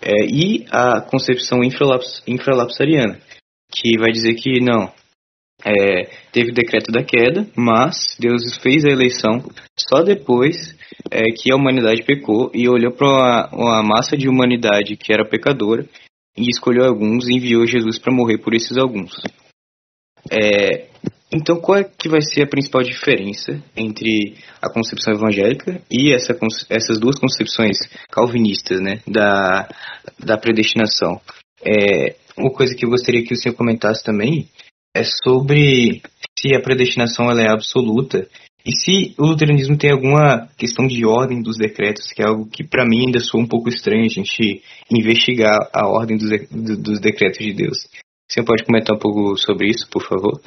É, 0.00 0.26
e 0.26 0.66
a 0.70 1.00
concepção 1.00 1.62
infralaps, 1.62 2.22
infralapsariana, 2.26 3.18
que 3.72 3.98
vai 3.98 4.10
dizer 4.10 4.34
que 4.34 4.60
não, 4.60 4.92
é, 5.62 6.04
teve 6.32 6.50
o 6.50 6.54
decreto 6.54 6.90
da 6.90 7.02
queda, 7.02 7.46
mas 7.56 8.16
Deus 8.18 8.56
fez 8.62 8.84
a 8.84 8.90
eleição 8.90 9.44
só 9.78 10.02
depois 10.02 10.76
é, 11.10 11.30
que 11.30 11.52
a 11.52 11.56
humanidade 11.56 12.02
pecou 12.02 12.50
e 12.54 12.68
olhou 12.68 12.92
para 12.92 13.48
uma, 13.52 13.82
massa 13.82 14.16
de 14.16 14.28
humanidade 14.28 14.96
que 14.96 15.12
era 15.12 15.28
pecadora 15.28 15.86
e 16.36 16.48
escolheu 16.50 16.84
alguns 16.84 17.28
e 17.28 17.34
enviou 17.34 17.66
Jesus 17.66 17.98
para 17.98 18.14
morrer 18.14 18.38
por 18.38 18.54
esses 18.54 18.76
alguns. 18.76 19.12
É, 20.30 20.88
então, 21.32 21.60
qual 21.60 21.78
é 21.78 21.84
que 21.84 22.08
vai 22.08 22.20
ser 22.20 22.42
a 22.42 22.46
principal 22.46 22.82
diferença 22.82 23.62
entre 23.76 24.36
a 24.62 24.70
concepção 24.70 25.14
evangélica 25.14 25.80
e 25.90 26.14
essa, 26.14 26.36
essas 26.70 26.98
duas 26.98 27.18
concepções 27.18 27.76
calvinistas 28.10 28.80
né, 28.80 29.00
da, 29.06 29.68
da 30.18 30.38
predestinação? 30.38 31.20
É, 31.64 32.16
uma 32.36 32.50
coisa 32.50 32.74
que 32.74 32.84
eu 32.84 32.90
gostaria 32.90 33.24
que 33.24 33.32
o 33.32 33.36
senhor 33.36 33.54
comentasse 33.54 34.04
também 34.04 34.48
é 34.94 35.02
sobre 35.02 36.02
se 36.38 36.54
a 36.54 36.60
predestinação 36.60 37.30
ela 37.30 37.42
é 37.42 37.50
absoluta 37.50 38.28
e 38.64 38.72
se 38.72 39.14
o 39.18 39.26
luteranismo 39.26 39.76
tem 39.76 39.90
alguma 39.90 40.48
questão 40.56 40.86
de 40.86 41.04
ordem 41.04 41.42
dos 41.42 41.58
decretos, 41.58 42.10
que 42.12 42.22
é 42.22 42.26
algo 42.26 42.46
que 42.46 42.64
para 42.64 42.86
mim 42.86 43.06
ainda 43.06 43.20
soa 43.20 43.42
um 43.42 43.46
pouco 43.46 43.68
estranho 43.68 44.04
a 44.04 44.08
gente 44.08 44.62
investigar 44.90 45.68
a 45.74 45.86
ordem 45.86 46.16
dos, 46.16 46.30
dos 46.78 47.00
decretos 47.00 47.38
de 47.38 47.52
Deus. 47.52 47.86
Você 48.26 48.42
pode 48.42 48.64
comentar 48.64 48.96
um 48.96 48.98
pouco 48.98 49.36
sobre 49.36 49.68
isso, 49.68 49.86
por 49.90 50.02
favor? 50.02 50.40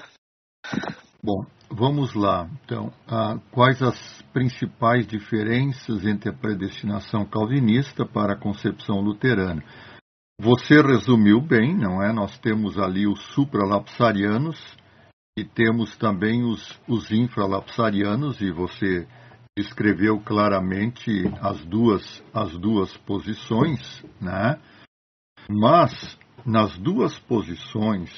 Bom, 1.23 1.45
vamos 1.69 2.15
lá. 2.15 2.49
Então, 2.65 2.91
ah, 3.07 3.37
quais 3.51 3.81
as 3.83 4.23
principais 4.33 5.05
diferenças 5.05 6.03
entre 6.03 6.29
a 6.29 6.33
predestinação 6.33 7.23
calvinista 7.23 8.03
para 8.03 8.33
a 8.33 8.39
concepção 8.39 8.99
luterana? 8.99 9.63
Você 10.39 10.81
resumiu 10.81 11.41
bem, 11.41 11.75
não 11.75 12.01
é? 12.03 12.13
Nós 12.13 12.37
temos 12.37 12.77
ali 12.77 13.07
os 13.07 13.19
supralapsarianos 13.33 14.77
e 15.37 15.43
temos 15.43 15.97
também 15.97 16.43
os, 16.43 16.79
os 16.87 17.11
infralapsarianos, 17.11 18.39
e 18.39 18.51
você 18.51 19.07
escreveu 19.57 20.19
claramente 20.19 21.11
as 21.41 21.63
duas, 21.65 22.23
as 22.31 22.55
duas 22.57 22.95
posições, 22.97 24.03
né? 24.21 24.59
Mas 25.49 26.17
nas 26.45 26.77
duas 26.77 27.17
posições, 27.19 28.11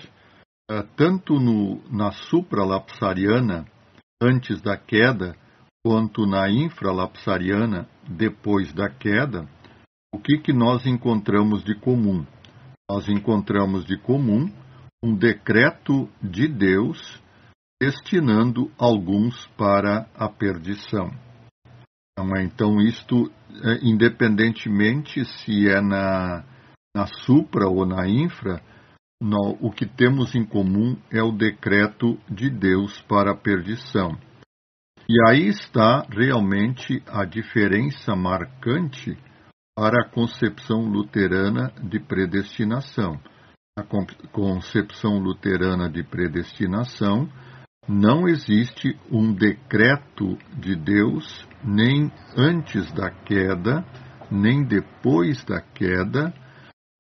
eh, 0.70 0.84
tanto 0.98 1.40
no, 1.40 1.82
na 1.90 2.12
supralapsariana, 2.12 3.66
antes 4.22 4.62
da 4.62 4.76
queda, 4.76 5.36
quanto 5.86 6.26
na 6.26 6.50
infralapsariana, 6.50 7.88
depois 8.08 8.74
da 8.74 8.90
queda, 8.90 9.48
o 10.14 10.20
que, 10.20 10.38
que 10.40 10.54
nós 10.54 10.86
encontramos 10.86 11.64
de 11.64 11.76
comum? 11.76 12.26
Nós 12.90 13.08
encontramos 13.08 13.86
de 13.86 13.98
comum 13.98 14.52
um 15.04 15.16
decreto 15.16 16.10
de 16.22 16.48
Deus 16.48 17.22
destinando 17.82 18.70
alguns 18.78 19.48
para 19.58 20.10
a 20.14 20.28
perdição. 20.28 21.10
Então, 22.12 22.36
é, 22.36 22.44
então 22.44 22.82
isto, 22.82 23.32
é, 23.64 23.80
independentemente 23.82 25.24
se 25.24 25.70
é 25.70 25.80
na, 25.80 26.44
na 26.96 27.08
supra 27.24 27.68
ou 27.68 27.86
na 27.86 28.08
infra, 28.08 28.62
o 29.62 29.70
que 29.70 29.86
temos 29.86 30.34
em 30.34 30.46
comum 30.46 30.98
é 31.12 31.22
o 31.22 31.32
decreto 31.32 32.18
de 32.30 32.50
Deus 32.50 33.02
para 33.02 33.32
a 33.32 33.36
perdição. 33.36 34.18
E 35.10 35.16
aí 35.28 35.48
está 35.48 36.06
realmente 36.10 37.04
a 37.06 37.26
diferença 37.26 38.16
marcante 38.16 39.18
para 39.80 40.02
a 40.02 40.10
concepção 40.10 40.82
luterana 40.82 41.72
de 41.82 42.02
predestinação. 42.02 43.18
A 43.78 43.84
concepção 44.30 45.20
luterana 45.20 45.90
de 45.90 46.04
predestinação 46.04 47.30
não 47.88 48.28
existe 48.28 49.00
um 49.10 49.34
decreto 49.34 50.38
de 50.58 50.76
Deus, 50.76 51.48
nem 51.64 52.12
antes 52.36 52.92
da 52.92 53.10
queda, 53.10 53.86
nem 54.30 54.66
depois 54.66 55.46
da 55.46 55.62
queda, 55.62 56.34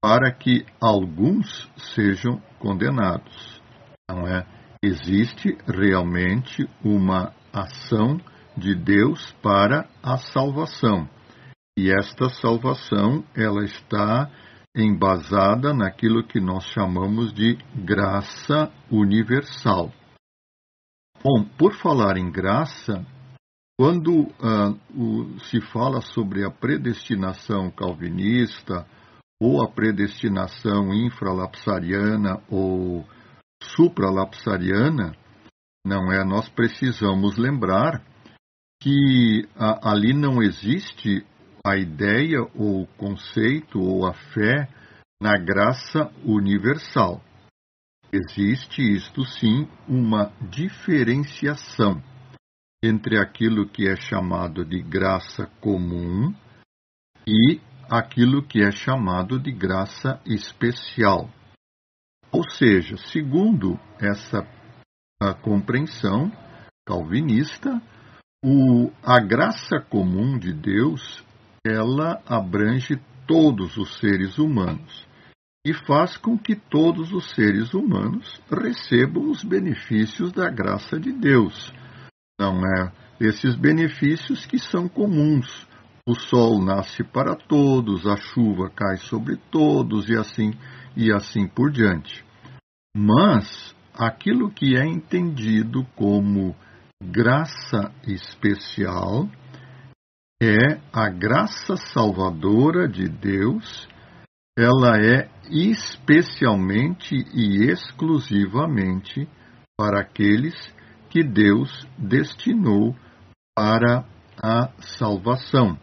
para 0.01 0.31
que 0.31 0.65
alguns 0.81 1.69
sejam 1.93 2.41
condenados. 2.59 3.61
Não 4.09 4.25
é? 4.25 4.47
Existe 4.81 5.57
realmente 5.67 6.65
uma 6.81 7.33
ação 7.51 8.21
de 8.55 8.73
Deus 8.73 9.33
para 9.43 9.85
a 10.01 10.15
salvação. 10.15 11.09
E 11.79 11.89
esta 11.89 12.27
salvação, 12.27 13.23
ela 13.33 13.63
está 13.63 14.29
embasada 14.75 15.73
naquilo 15.73 16.27
que 16.27 16.37
nós 16.37 16.65
chamamos 16.73 17.31
de 17.31 17.57
graça 17.73 18.69
universal. 18.91 19.89
Bom, 21.23 21.45
por 21.57 21.73
falar 21.75 22.17
em 22.17 22.29
graça, 22.29 23.05
quando 23.79 24.23
uh, 24.23 24.77
o, 24.93 25.39
se 25.39 25.61
fala 25.71 26.01
sobre 26.01 26.45
a 26.45 26.51
predestinação 26.51 27.71
calvinista, 27.71 28.85
ou 29.41 29.63
a 29.63 29.71
predestinação 29.71 30.93
infralapsariana 30.93 32.43
ou 32.49 33.07
supralapsariana, 33.63 35.15
não 35.87 36.11
é? 36.11 36.25
Nós 36.25 36.49
precisamos 36.49 37.37
lembrar 37.37 38.03
que 38.81 39.47
a, 39.55 39.91
ali 39.91 40.13
não 40.13 40.43
existe 40.43 41.25
a 41.65 41.77
ideia 41.77 42.41
ou 42.55 42.83
o 42.83 42.87
conceito 42.97 43.79
ou 43.79 44.05
a 44.05 44.13
fé 44.13 44.67
na 45.21 45.37
graça 45.37 46.11
universal. 46.23 47.21
Existe, 48.11 48.81
isto 48.81 49.23
sim, 49.23 49.67
uma 49.87 50.31
diferenciação 50.41 52.01
entre 52.83 53.19
aquilo 53.19 53.67
que 53.67 53.87
é 53.87 53.95
chamado 53.95 54.65
de 54.65 54.81
graça 54.81 55.45
comum 55.59 56.33
e 57.27 57.59
aquilo 57.89 58.41
que 58.41 58.63
é 58.63 58.71
chamado 58.71 59.39
de 59.39 59.51
graça 59.51 60.19
especial. 60.25 61.29
Ou 62.31 62.49
seja, 62.49 62.95
segundo 62.97 63.79
essa 63.99 64.47
compreensão 65.41 66.31
calvinista, 66.87 67.81
o, 68.43 68.89
a 69.03 69.19
graça 69.19 69.79
comum 69.89 70.39
de 70.39 70.53
Deus 70.53 71.23
ela 71.65 72.21
abrange 72.25 72.99
todos 73.27 73.77
os 73.77 73.97
seres 73.99 74.37
humanos 74.37 75.07
e 75.65 75.73
faz 75.73 76.17
com 76.17 76.37
que 76.37 76.55
todos 76.55 77.11
os 77.11 77.31
seres 77.31 77.73
humanos 77.73 78.41
recebam 78.49 79.29
os 79.29 79.43
benefícios 79.43 80.31
da 80.31 80.49
graça 80.49 80.99
de 80.99 81.11
Deus. 81.11 81.71
Não 82.39 82.61
é 82.65 82.91
esses 83.19 83.55
benefícios 83.55 84.45
que 84.45 84.57
são 84.57 84.87
comuns. 84.87 85.67
O 86.07 86.15
sol 86.15 86.63
nasce 86.63 87.03
para 87.03 87.35
todos, 87.35 88.07
a 88.07 88.15
chuva 88.15 88.69
cai 88.69 88.97
sobre 88.97 89.35
todos 89.51 90.09
e 90.09 90.15
assim 90.15 90.53
e 90.95 91.11
assim 91.11 91.47
por 91.47 91.69
diante. 91.69 92.25
Mas 92.95 93.75
aquilo 93.93 94.49
que 94.49 94.75
é 94.75 94.85
entendido 94.85 95.85
como 95.95 96.55
graça 97.03 97.93
especial 98.07 99.29
é 100.41 100.79
a 100.93 101.09
graça 101.09 101.75
salvadora 101.75 102.87
de 102.87 103.09
Deus, 103.09 103.89
ela 104.57 104.97
é 104.97 105.29
especialmente 105.49 107.13
e 107.33 107.69
exclusivamente 107.69 109.27
para 109.77 109.99
aqueles 109.99 110.55
que 111.09 111.23
Deus 111.23 111.85
destinou 111.97 112.95
para 113.55 114.05
a 114.41 114.71
salvação. 114.79 115.77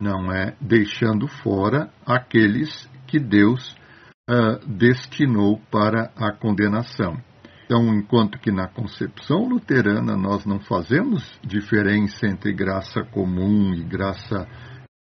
não 0.00 0.32
é 0.32 0.56
deixando 0.60 1.28
fora 1.28 1.92
aqueles 2.04 2.88
que 3.06 3.20
Deus 3.20 3.76
uh, 4.28 4.58
destinou 4.66 5.60
para 5.70 6.12
a 6.16 6.32
condenação. 6.32 7.22
Então, 7.72 7.88
enquanto 7.94 8.38
que 8.38 8.52
na 8.52 8.68
concepção 8.68 9.48
luterana 9.48 10.14
nós 10.14 10.44
não 10.44 10.60
fazemos 10.60 11.40
diferença 11.42 12.26
entre 12.26 12.52
graça 12.52 13.02
comum 13.02 13.72
e 13.72 13.82
graça 13.82 14.46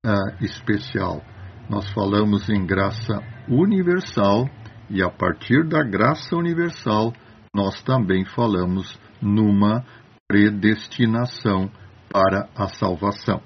uh, 0.05 0.45
especial, 0.45 1.25
nós 1.71 1.91
falamos 1.93 2.51
em 2.51 2.67
graça 2.67 3.15
universal 3.49 4.45
e 4.91 5.03
a 5.03 5.09
partir 5.09 5.67
da 5.67 5.83
graça 5.83 6.37
universal 6.37 7.15
nós 7.57 7.83
também 7.83 8.27
falamos 8.27 9.01
numa 9.23 9.83
predestinação 10.29 11.71
para 12.13 12.51
a 12.55 12.69
salvação. 12.69 13.41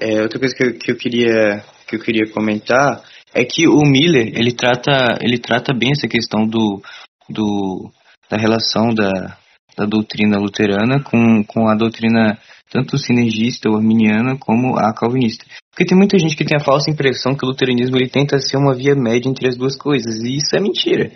É, 0.00 0.22
outra 0.22 0.38
coisa 0.38 0.54
que 0.54 0.62
eu, 0.62 0.78
que 0.78 0.92
eu, 0.92 0.96
queria 0.96 1.64
que 1.88 1.96
eu 1.96 2.00
queria 2.00 2.32
comentar 2.32 3.02
é 3.34 3.44
que 3.44 3.66
o 3.66 3.80
Miller 3.80 4.28
ele 4.38 4.52
trata 4.54 5.18
ele 5.20 5.40
trata 5.40 5.74
bem 5.74 5.90
essa 5.90 6.06
questão 6.06 6.46
do, 6.46 6.80
do 7.28 7.90
da 8.32 8.38
relação 8.38 8.94
da, 8.94 9.36
da 9.76 9.84
doutrina 9.84 10.38
luterana 10.38 11.02
com, 11.02 11.44
com 11.44 11.68
a 11.68 11.74
doutrina 11.74 12.38
tanto 12.70 12.96
sinergista 12.96 13.68
ou 13.68 13.76
arminiana 13.76 14.38
como 14.38 14.78
a 14.78 14.94
calvinista. 14.94 15.44
Porque 15.70 15.84
tem 15.84 15.96
muita 15.96 16.18
gente 16.18 16.34
que 16.34 16.44
tem 16.44 16.56
a 16.56 16.64
falsa 16.64 16.90
impressão 16.90 17.34
que 17.34 17.44
o 17.44 17.48
luteranismo 17.48 17.94
ele 17.96 18.08
tenta 18.08 18.38
ser 18.38 18.56
uma 18.56 18.74
via 18.74 18.94
média 18.94 19.28
entre 19.28 19.46
as 19.46 19.54
duas 19.54 19.76
coisas, 19.76 20.22
e 20.22 20.36
isso 20.36 20.56
é 20.56 20.60
mentira. 20.60 21.12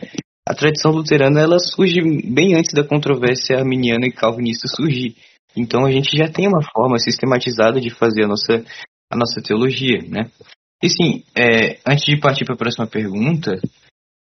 A 0.47 0.55
tradição 0.55 0.93
luterana 0.93 1.41
ela 1.41 1.59
surge 1.59 2.03
bem 2.03 2.55
antes 2.55 2.75
da 2.75 2.85
controvérsia 2.85 3.57
arminiana 3.57 4.07
e 4.07 4.13
calvinista 4.13 4.69
surgir. 4.69 5.17
Então 5.57 5.87
a 5.87 5.91
gente 5.91 6.15
já 6.15 6.29
tem 6.29 6.47
uma 6.47 6.63
forma 6.63 6.99
sistematizada 6.99 7.81
de 7.81 7.89
fazer 7.89 8.25
a 8.25 8.29
nossa, 8.29 8.63
a 9.11 9.17
nossa 9.17 9.41
teologia, 9.41 10.03
né? 10.07 10.31
E 10.83 10.91
sim, 10.91 11.25
é, 11.35 11.79
antes 11.87 12.05
de 12.05 12.21
partir 12.21 12.45
para 12.45 12.55
a 12.55 12.59
próxima 12.59 12.87
pergunta, 12.87 13.59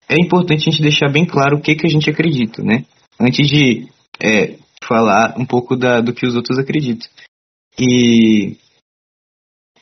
é 0.07 0.15
importante 0.15 0.67
a 0.67 0.71
gente 0.71 0.81
deixar 0.81 1.11
bem 1.11 1.25
claro 1.25 1.57
o 1.57 1.61
que, 1.61 1.75
que 1.75 1.87
a 1.87 1.89
gente 1.89 2.09
acredita, 2.09 2.61
né? 2.63 2.85
Antes 3.19 3.47
de 3.47 3.87
é, 4.21 4.57
falar 4.83 5.35
um 5.37 5.45
pouco 5.45 5.75
da, 5.75 6.01
do 6.01 6.13
que 6.13 6.25
os 6.25 6.35
outros 6.35 6.59
acreditam. 6.59 7.09
E, 7.79 8.55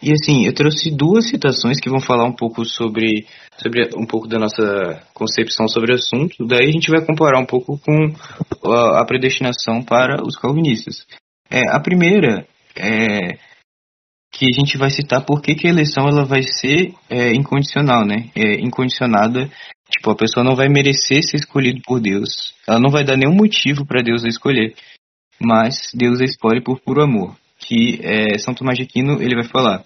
e 0.01 0.11
assim, 0.11 0.45
eu 0.45 0.53
trouxe 0.53 0.89
duas 0.91 1.29
citações 1.29 1.79
que 1.79 1.89
vão 1.89 1.99
falar 1.99 2.25
um 2.25 2.35
pouco 2.35 2.65
sobre, 2.65 3.25
sobre 3.57 3.89
um 3.97 4.05
pouco 4.05 4.27
da 4.27 4.39
nossa 4.39 5.03
concepção 5.13 5.67
sobre 5.67 5.91
o 5.91 5.95
assunto. 5.95 6.45
Daí 6.45 6.67
a 6.67 6.71
gente 6.71 6.89
vai 6.89 7.05
comparar 7.05 7.39
um 7.39 7.45
pouco 7.45 7.79
com 7.79 8.71
a, 8.71 9.01
a 9.01 9.05
predestinação 9.05 9.83
para 9.83 10.23
os 10.25 10.35
calvinistas. 10.37 11.05
É, 11.49 11.69
a 11.69 11.79
primeira 11.79 12.47
é 12.75 13.37
que 14.33 14.45
a 14.45 14.59
gente 14.59 14.77
vai 14.77 14.89
citar 14.89 15.23
por 15.23 15.41
que, 15.41 15.53
que 15.53 15.67
a 15.67 15.69
eleição 15.69 16.07
ela 16.07 16.25
vai 16.25 16.41
ser 16.41 16.91
é, 17.07 17.33
incondicional, 17.33 18.03
né? 18.03 18.31
É, 18.35 18.55
incondicionada, 18.55 19.47
tipo, 19.89 20.09
a 20.09 20.15
pessoa 20.15 20.43
não 20.43 20.55
vai 20.55 20.67
merecer 20.69 21.23
ser 21.23 21.37
escolhida 21.37 21.79
por 21.85 21.99
Deus. 21.99 22.53
Ela 22.67 22.79
não 22.79 22.89
vai 22.89 23.03
dar 23.03 23.17
nenhum 23.17 23.35
motivo 23.35 23.85
para 23.85 24.01
Deus 24.01 24.23
a 24.23 24.27
escolher, 24.27 24.75
mas 25.39 25.91
Deus 25.93 26.21
a 26.21 26.25
escolhe 26.25 26.61
por 26.61 26.79
puro 26.79 27.03
amor, 27.03 27.35
que 27.57 27.99
é, 28.01 28.37
São 28.37 28.53
Tomás 28.53 28.77
de 28.77 28.83
Aquino 28.83 29.21
ele 29.21 29.35
vai 29.35 29.45
falar. 29.45 29.83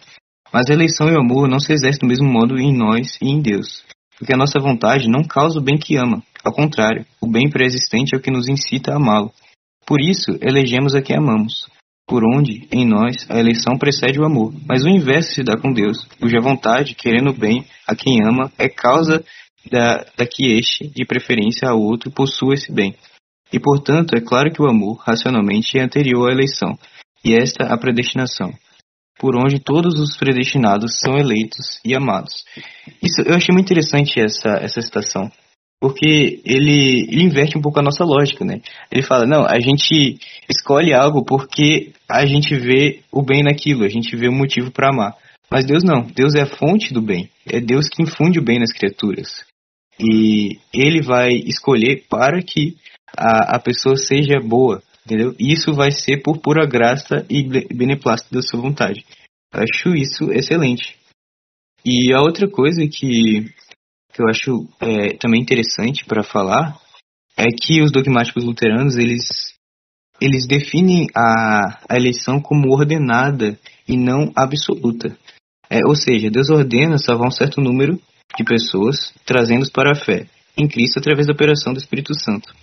Mas 0.53 0.69
a 0.69 0.73
eleição 0.73 1.09
e 1.09 1.13
o 1.13 1.19
amor 1.19 1.47
não 1.49 1.59
se 1.59 1.73
exercem 1.73 1.99
do 1.99 2.07
mesmo 2.07 2.27
modo 2.27 2.57
em 2.57 2.75
nós 2.75 3.17
e 3.21 3.29
em 3.29 3.41
Deus, 3.41 3.83
porque 4.17 4.33
a 4.33 4.37
nossa 4.37 4.59
vontade 4.59 5.09
não 5.09 5.23
causa 5.23 5.59
o 5.59 5.61
bem 5.61 5.77
que 5.77 5.97
ama, 5.97 6.23
ao 6.47 6.53
contrário, 6.53 7.05
o 7.19 7.29
bem 7.29 7.49
pré-existente 7.49 8.15
é 8.15 8.17
o 8.17 8.21
que 8.21 8.31
nos 8.31 8.47
incita 8.47 8.93
a 8.93 8.95
amá-lo. 8.95 9.33
Por 9.85 9.99
isso, 9.99 10.37
elegemos 10.41 10.95
a 10.95 11.01
quem 11.01 11.17
amamos, 11.17 11.69
por 12.07 12.23
onde, 12.23 12.65
em 12.71 12.85
nós, 12.87 13.29
a 13.29 13.37
eleição 13.37 13.77
precede 13.77 14.17
o 14.17 14.23
amor. 14.23 14.53
Mas 14.65 14.85
o 14.85 14.87
inverso 14.87 15.33
se 15.33 15.43
dá 15.43 15.57
com 15.57 15.73
Deus, 15.73 16.05
cuja 16.21 16.39
vontade, 16.39 16.95
querendo 16.95 17.33
bem 17.33 17.65
a 17.85 17.93
quem 17.93 18.23
ama, 18.23 18.49
é 18.57 18.69
causa 18.69 19.25
da, 19.69 20.05
da 20.17 20.25
que 20.25 20.57
este, 20.57 20.87
de 20.87 21.05
preferência 21.05 21.69
ao 21.69 21.79
outro, 21.79 22.11
possua 22.11 22.53
esse 22.53 22.71
bem. 22.71 22.95
E, 23.51 23.59
portanto, 23.59 24.15
é 24.15 24.21
claro 24.21 24.51
que 24.51 24.61
o 24.61 24.69
amor, 24.69 24.97
racionalmente, 25.05 25.77
é 25.77 25.81
anterior 25.81 26.29
à 26.29 26.33
eleição, 26.33 26.77
e 27.23 27.33
esta 27.33 27.73
a 27.73 27.77
predestinação, 27.77 28.53
por 29.19 29.35
onde 29.35 29.59
todos 29.59 29.99
os 29.99 30.17
predestinados 30.17 30.99
são 30.99 31.17
eleitos 31.17 31.79
e 31.83 31.95
amados. 31.95 32.43
Isso, 33.01 33.21
eu 33.25 33.35
achei 33.35 33.53
muito 33.53 33.65
interessante 33.65 34.19
essa, 34.19 34.49
essa 34.61 34.81
citação, 34.81 35.31
porque 35.79 36.41
ele, 36.43 37.07
ele 37.09 37.23
inverte 37.23 37.57
um 37.57 37.61
pouco 37.61 37.79
a 37.79 37.83
nossa 37.83 38.03
lógica, 38.03 38.43
né? 38.43 38.61
Ele 38.91 39.03
fala, 39.03 39.25
não, 39.25 39.45
a 39.45 39.59
gente 39.59 40.17
escolhe 40.49 40.93
algo 40.93 41.23
porque 41.23 41.93
a 42.09 42.25
gente 42.25 42.55
vê 42.55 43.01
o 43.11 43.21
bem 43.21 43.43
naquilo, 43.43 43.83
a 43.83 43.89
gente 43.89 44.15
vê 44.15 44.27
o 44.27 44.33
motivo 44.33 44.71
para 44.71 44.89
amar. 44.89 45.15
Mas 45.49 45.65
Deus 45.65 45.83
não, 45.83 46.01
Deus 46.01 46.35
é 46.35 46.41
a 46.41 46.57
fonte 46.57 46.93
do 46.93 47.01
bem, 47.01 47.29
é 47.45 47.61
Deus 47.61 47.87
que 47.87 48.03
infunde 48.03 48.39
o 48.39 48.43
bem 48.43 48.59
nas 48.59 48.73
criaturas. 48.73 49.45
E 49.99 50.59
ele 50.73 51.01
vai 51.01 51.29
escolher 51.29 52.05
para 52.09 52.41
que 52.41 52.77
a, 53.17 53.55
a 53.55 53.59
pessoa 53.59 53.95
seja 53.95 54.39
boa, 54.39 54.81
entendeu? 55.05 55.35
Isso 55.39 55.73
vai 55.73 55.91
ser 55.91 56.21
por 56.21 56.37
pura 56.39 56.67
graça 56.67 57.25
e 57.29 57.43
beneplácito 57.43 58.33
da 58.33 58.41
sua 58.41 58.61
vontade. 58.61 59.05
Eu 59.53 59.61
acho 59.61 59.95
isso 59.95 60.31
excelente. 60.31 60.95
E 61.83 62.13
a 62.13 62.21
outra 62.21 62.49
coisa 62.49 62.87
que 62.87 63.45
que 64.13 64.23
eu 64.23 64.27
acho 64.27 64.67
é, 64.79 65.15
também 65.17 65.39
interessante 65.39 66.03
para 66.03 66.23
falar 66.23 66.79
é 67.37 67.45
que 67.45 67.81
os 67.81 67.91
dogmáticos 67.91 68.43
luteranos 68.43 68.97
eles 68.97 69.27
eles 70.19 70.47
definem 70.47 71.07
a, 71.15 71.79
a 71.87 71.95
eleição 71.95 72.41
como 72.41 72.73
ordenada 72.73 73.59
e 73.87 73.95
não 73.95 74.31
absoluta. 74.35 75.15
É, 75.69 75.85
ou 75.85 75.95
seja, 75.95 76.31
Deus 76.31 76.49
ordena 76.49 76.97
salvar 76.97 77.27
um 77.27 77.31
certo 77.31 77.61
número 77.61 78.01
de 78.35 78.43
pessoas, 78.43 79.13
trazendo-os 79.25 79.71
para 79.71 79.91
a 79.91 79.95
fé 79.95 80.27
em 80.57 80.67
Cristo 80.67 80.99
através 80.99 81.27
da 81.27 81.33
operação 81.33 81.73
do 81.73 81.79
Espírito 81.79 82.13
Santo. 82.19 82.53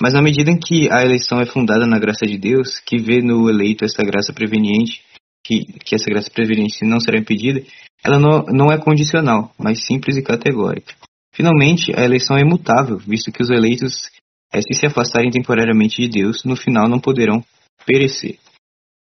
Mas 0.00 0.14
na 0.14 0.22
medida 0.22 0.50
em 0.50 0.58
que 0.58 0.90
a 0.90 1.02
eleição 1.02 1.40
é 1.40 1.46
fundada 1.46 1.86
na 1.86 1.98
graça 1.98 2.26
de 2.26 2.36
Deus, 2.36 2.80
que 2.80 2.98
vê 2.98 3.22
no 3.22 3.48
eleito 3.48 3.84
essa 3.84 4.02
graça 4.02 4.32
preveniente, 4.32 5.02
que, 5.44 5.64
que 5.84 5.94
essa 5.94 6.06
graça 6.06 6.30
preveniente 6.30 6.84
não 6.84 6.98
será 6.98 7.18
impedida, 7.18 7.62
ela 8.04 8.18
não, 8.18 8.44
não 8.46 8.72
é 8.72 8.78
condicional, 8.78 9.52
mas 9.58 9.84
simples 9.84 10.16
e 10.16 10.22
categórica. 10.22 10.94
Finalmente, 11.34 11.92
a 11.96 12.04
eleição 12.04 12.36
é 12.36 12.40
imutável, 12.40 12.98
visto 12.98 13.30
que 13.30 13.42
os 13.42 13.50
eleitos, 13.50 14.10
é, 14.52 14.60
se 14.60 14.74
se 14.74 14.86
afastarem 14.86 15.30
temporariamente 15.30 16.02
de 16.02 16.08
Deus, 16.08 16.44
no 16.44 16.56
final 16.56 16.88
não 16.88 16.98
poderão 16.98 17.44
perecer. 17.86 18.38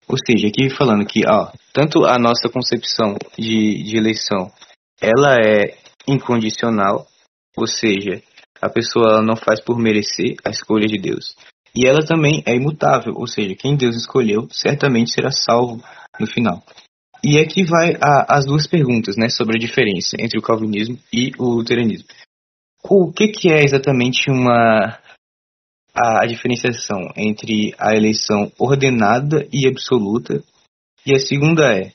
Ou 0.07 0.17
seja, 0.25 0.47
aqui 0.47 0.69
falando 0.69 1.05
que 1.05 1.21
ó, 1.27 1.51
tanto 1.73 2.05
a 2.05 2.17
nossa 2.19 2.49
concepção 2.49 3.17
de, 3.37 3.83
de 3.83 3.97
eleição 3.97 4.51
ela 5.03 5.35
é 5.35 5.77
incondicional, 6.07 7.05
ou 7.57 7.67
seja, 7.67 8.23
a 8.61 8.69
pessoa 8.69 9.21
não 9.21 9.35
faz 9.35 9.61
por 9.61 9.77
merecer 9.77 10.37
a 10.45 10.49
escolha 10.49 10.87
de 10.87 10.97
Deus. 10.97 11.35
E 11.75 11.85
ela 11.85 12.05
também 12.05 12.41
é 12.45 12.55
imutável, 12.55 13.13
ou 13.15 13.27
seja, 13.27 13.55
quem 13.55 13.75
Deus 13.75 13.95
escolheu 13.97 14.47
certamente 14.49 15.11
será 15.11 15.31
salvo 15.31 15.83
no 16.17 16.25
final. 16.25 16.63
E 17.21 17.37
aqui 17.39 17.63
vai 17.65 17.95
a, 18.01 18.37
as 18.37 18.45
duas 18.45 18.65
perguntas, 18.65 19.17
né, 19.17 19.27
sobre 19.27 19.57
a 19.57 19.59
diferença 19.59 20.15
entre 20.19 20.39
o 20.39 20.41
calvinismo 20.41 20.97
e 21.11 21.31
o 21.37 21.55
luteranismo. 21.55 22.07
O 22.83 23.11
que, 23.11 23.27
que 23.27 23.49
é 23.49 23.63
exatamente 23.63 24.29
uma 24.29 24.99
a, 25.95 26.23
a 26.23 26.25
diferenciação 26.25 27.11
entre 27.15 27.73
a 27.77 27.95
eleição 27.95 28.51
ordenada 28.57 29.47
e 29.51 29.67
absoluta? 29.67 30.43
E 31.05 31.13
a 31.13 31.19
segunda 31.19 31.73
é 31.73 31.91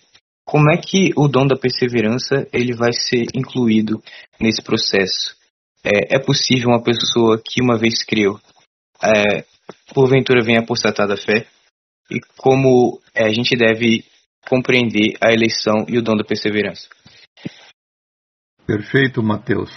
como 0.49 0.71
é 0.71 0.79
que 0.79 1.13
o 1.15 1.29
dom 1.29 1.47
da 1.47 1.59
perseverança 1.59 2.49
ele 2.55 2.75
vai 2.75 2.91
ser 2.91 3.27
incluído 3.35 4.03
nesse 4.41 4.63
processo? 4.63 5.37
É, 5.85 6.17
é 6.17 6.19
possível 6.19 6.71
uma 6.71 6.83
pessoa 6.83 7.39
que 7.39 7.63
uma 7.63 7.79
vez 7.79 8.03
creu, 8.03 8.41
é, 9.03 9.45
porventura 9.93 10.43
venha 10.43 10.61
apostatar 10.61 11.07
da 11.07 11.19
fé? 11.19 11.47
E 12.11 12.19
como 12.39 12.99
é, 13.15 13.27
a 13.27 13.31
gente 13.31 13.55
deve 13.59 14.07
compreender 14.49 15.19
a 15.21 15.31
eleição 15.31 15.85
e 15.87 15.99
o 15.99 16.03
dom 16.03 16.17
da 16.17 16.25
perseverança. 16.25 16.89
Perfeito, 18.67 19.23
Mateus. 19.23 19.71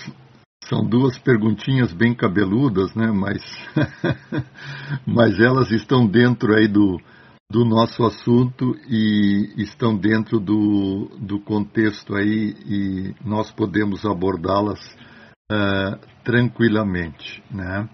São 0.63 0.87
duas 0.87 1.19
perguntinhas 1.19 1.91
bem 1.91 2.15
cabeludas, 2.15 2.95
né? 2.95 3.11
Mas, 3.11 3.41
mas 5.05 5.37
elas 5.37 5.69
estão 5.69 6.07
dentro 6.07 6.55
aí 6.55 6.69
do, 6.69 6.97
do 7.51 7.65
nosso 7.65 8.05
assunto 8.05 8.73
e 8.87 9.53
estão 9.57 9.97
dentro 9.97 10.39
do, 10.39 11.09
do 11.19 11.37
contexto 11.41 12.15
aí 12.15 12.55
e 12.65 13.15
nós 13.25 13.51
podemos 13.51 14.05
abordá-las 14.05 14.79
uh, 15.51 15.99
tranquilamente, 16.23 17.43
né? 17.51 17.89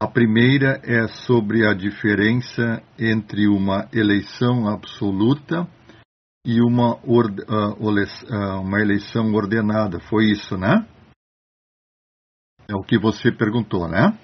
A 0.00 0.06
primeira 0.06 0.80
é 0.84 1.08
sobre 1.08 1.66
a 1.66 1.74
diferença 1.74 2.82
entre 2.96 3.48
uma 3.48 3.88
eleição 3.92 4.68
absoluta 4.68 5.66
e 6.46 6.60
uma, 6.60 6.94
uh, 6.94 8.60
uma 8.60 8.80
eleição 8.80 9.32
ordenada. 9.32 9.98
Foi 10.08 10.26
isso, 10.26 10.56
né? 10.56 10.86
É 12.68 12.76
o 12.76 12.82
que 12.82 12.96
você 12.96 13.32
perguntou, 13.32 13.88
né? 13.88 14.16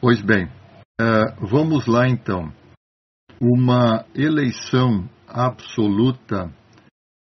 Pois 0.00 0.22
bem, 0.22 0.46
uh, 0.46 1.46
vamos 1.46 1.86
lá 1.86 2.08
então. 2.08 2.52
Uma 3.40 4.06
eleição 4.14 5.08
absoluta 5.28 6.50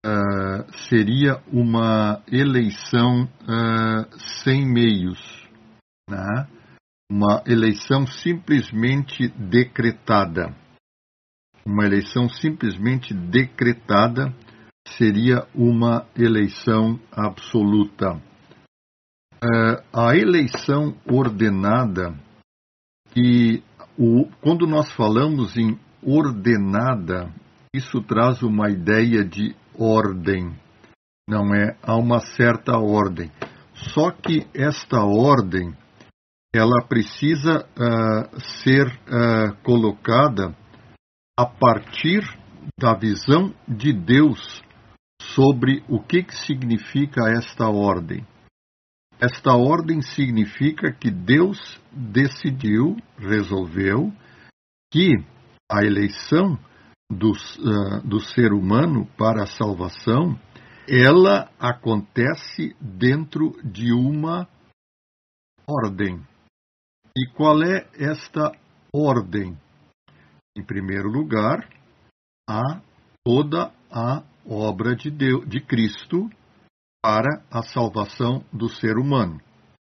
uh, 0.06 0.72
seria 0.90 1.42
uma 1.52 2.24
eleição 2.32 3.26
uh, 3.26 4.20
sem 4.44 4.66
meios, 4.66 5.20
né? 6.10 6.48
uma 7.12 7.44
eleição 7.46 8.08
simplesmente 8.08 9.28
decretada. 9.30 10.56
Uma 11.64 11.86
eleição 11.86 12.28
simplesmente 12.28 13.14
decretada 13.14 14.34
seria 14.88 15.48
uma 15.54 16.08
eleição 16.18 17.00
absoluta. 17.12 18.16
Uh, 19.44 19.84
a 19.94 20.16
eleição 20.16 20.98
ordenada, 21.06 22.18
e 23.16 23.64
o, 23.98 24.26
quando 24.42 24.66
nós 24.66 24.92
falamos 24.94 25.56
em 25.56 25.78
ordenada, 26.04 27.34
isso 27.74 28.02
traz 28.02 28.42
uma 28.42 28.70
ideia 28.70 29.24
de 29.24 29.56
ordem, 29.78 30.56
não 31.30 31.54
é? 31.54 31.78
Há 31.84 31.96
uma 31.96 32.20
certa 32.20 32.78
ordem. 32.78 33.32
Só 33.94 34.12
que 34.12 34.48
esta 34.54 35.04
ordem, 35.04 35.74
ela 36.54 36.82
precisa 36.88 37.60
uh, 37.60 38.40
ser 38.64 38.88
uh, 38.88 39.56
colocada 39.64 40.56
a 41.38 41.46
partir 41.46 42.22
da 42.78 42.94
visão 42.94 43.54
de 43.68 43.94
Deus 43.94 44.62
sobre 45.22 45.84
o 45.88 46.02
que, 46.02 46.24
que 46.24 46.36
significa 46.36 47.30
esta 47.30 47.70
ordem. 47.70 48.26
Esta 49.22 49.54
ordem 49.54 50.02
significa 50.02 50.92
que 50.92 51.12
Deus 51.12 51.80
decidiu, 51.92 52.96
resolveu, 53.18 54.12
que 54.92 55.14
a 55.72 55.84
eleição 55.84 56.58
do, 57.12 57.32
uh, 57.32 58.08
do 58.08 58.20
ser 58.20 58.54
humano 58.54 59.06
para 59.18 59.44
a 59.44 59.48
salvação, 59.48 60.40
ela 60.88 61.52
acontece 61.60 62.76
dentro 62.80 63.52
de 63.64 63.92
uma 63.94 64.48
ordem. 65.68 66.26
E 67.16 67.28
qual 67.36 67.62
é 67.62 67.88
esta 67.94 68.52
ordem? 68.94 69.58
Em 70.58 70.64
primeiro 70.64 71.10
lugar, 71.10 71.70
há 72.50 72.82
toda 73.24 73.72
a 73.92 74.24
obra 74.46 74.96
de, 74.96 75.12
Deus, 75.12 75.48
de 75.48 75.62
Cristo 75.62 76.30
para 77.04 77.44
a 77.52 77.62
salvação 77.62 78.44
do 78.52 78.68
ser 78.68 78.98
humano. 78.98 79.40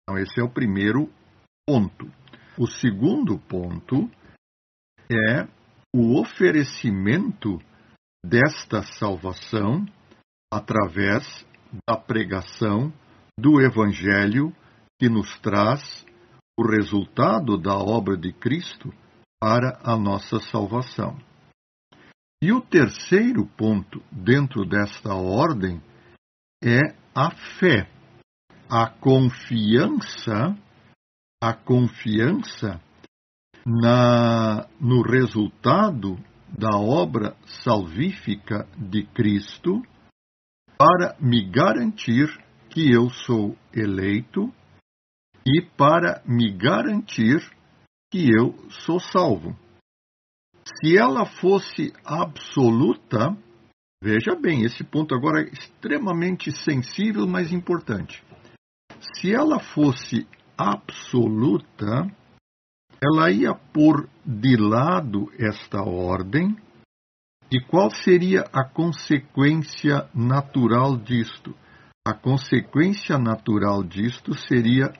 Então, 0.03 0.21
esse 0.21 0.39
é 0.39 0.43
o 0.43 0.51
primeiro 0.51 1.09
ponto. 1.65 2.11
O 2.57 2.67
segundo 2.67 3.39
ponto 3.39 4.09
é 5.09 5.47
o 5.93 6.19
oferecimento 6.19 7.59
desta 8.25 8.81
salvação 8.83 9.85
através 10.51 11.45
da 11.87 11.97
pregação 11.97 12.93
do 13.39 13.61
Evangelho 13.61 14.55
que 14.99 15.09
nos 15.09 15.39
traz 15.39 16.05
o 16.57 16.63
resultado 16.63 17.57
da 17.57 17.75
obra 17.75 18.15
de 18.15 18.31
Cristo 18.31 18.93
para 19.39 19.79
a 19.83 19.97
nossa 19.97 20.39
salvação. 20.39 21.17
E 22.43 22.51
o 22.51 22.61
terceiro 22.61 23.45
ponto 23.57 24.01
dentro 24.11 24.65
desta 24.65 25.13
ordem 25.13 25.81
é 26.63 26.79
a 27.15 27.31
fé, 27.59 27.89
a 28.69 28.87
confiança, 28.89 30.55
a 31.41 31.53
confiança 31.53 32.81
na, 33.65 34.67
no 34.79 35.01
resultado 35.01 36.17
da 36.57 36.77
obra 36.77 37.35
salvífica 37.63 38.67
de 38.77 39.05
Cristo 39.07 39.81
para 40.77 41.15
me 41.19 41.49
garantir 41.49 42.27
que 42.69 42.91
eu 42.91 43.09
sou 43.09 43.55
eleito 43.73 44.51
e 45.45 45.61
para 45.61 46.21
me 46.25 46.51
garantir 46.51 47.39
que 48.11 48.27
eu 48.31 48.55
sou 48.85 48.99
salvo. 48.99 49.55
Se 50.63 50.97
ela 50.97 51.25
fosse 51.25 51.93
absoluta, 52.05 53.35
veja 54.03 54.35
bem, 54.35 54.63
esse 54.63 54.83
ponto 54.83 55.15
agora 55.15 55.41
é 55.41 55.49
extremamente 55.49 56.51
sensível, 56.51 57.27
mas 57.27 57.51
importante. 57.51 58.23
Se 59.15 59.33
ela 59.33 59.59
fosse 59.59 60.27
absoluta, 60.57 62.07
ela 63.03 63.31
ia 63.31 63.53
pôr 63.53 64.07
de 64.25 64.55
lado 64.55 65.31
esta 65.39 65.81
ordem. 65.81 66.55
E 67.51 67.59
qual 67.59 67.89
seria 67.89 68.41
a 68.53 68.63
consequência 68.63 70.09
natural 70.13 70.95
disto? 70.97 71.55
A 72.07 72.13
consequência 72.13 73.17
natural 73.17 73.83
disto 73.83 74.33
seria 74.33 74.93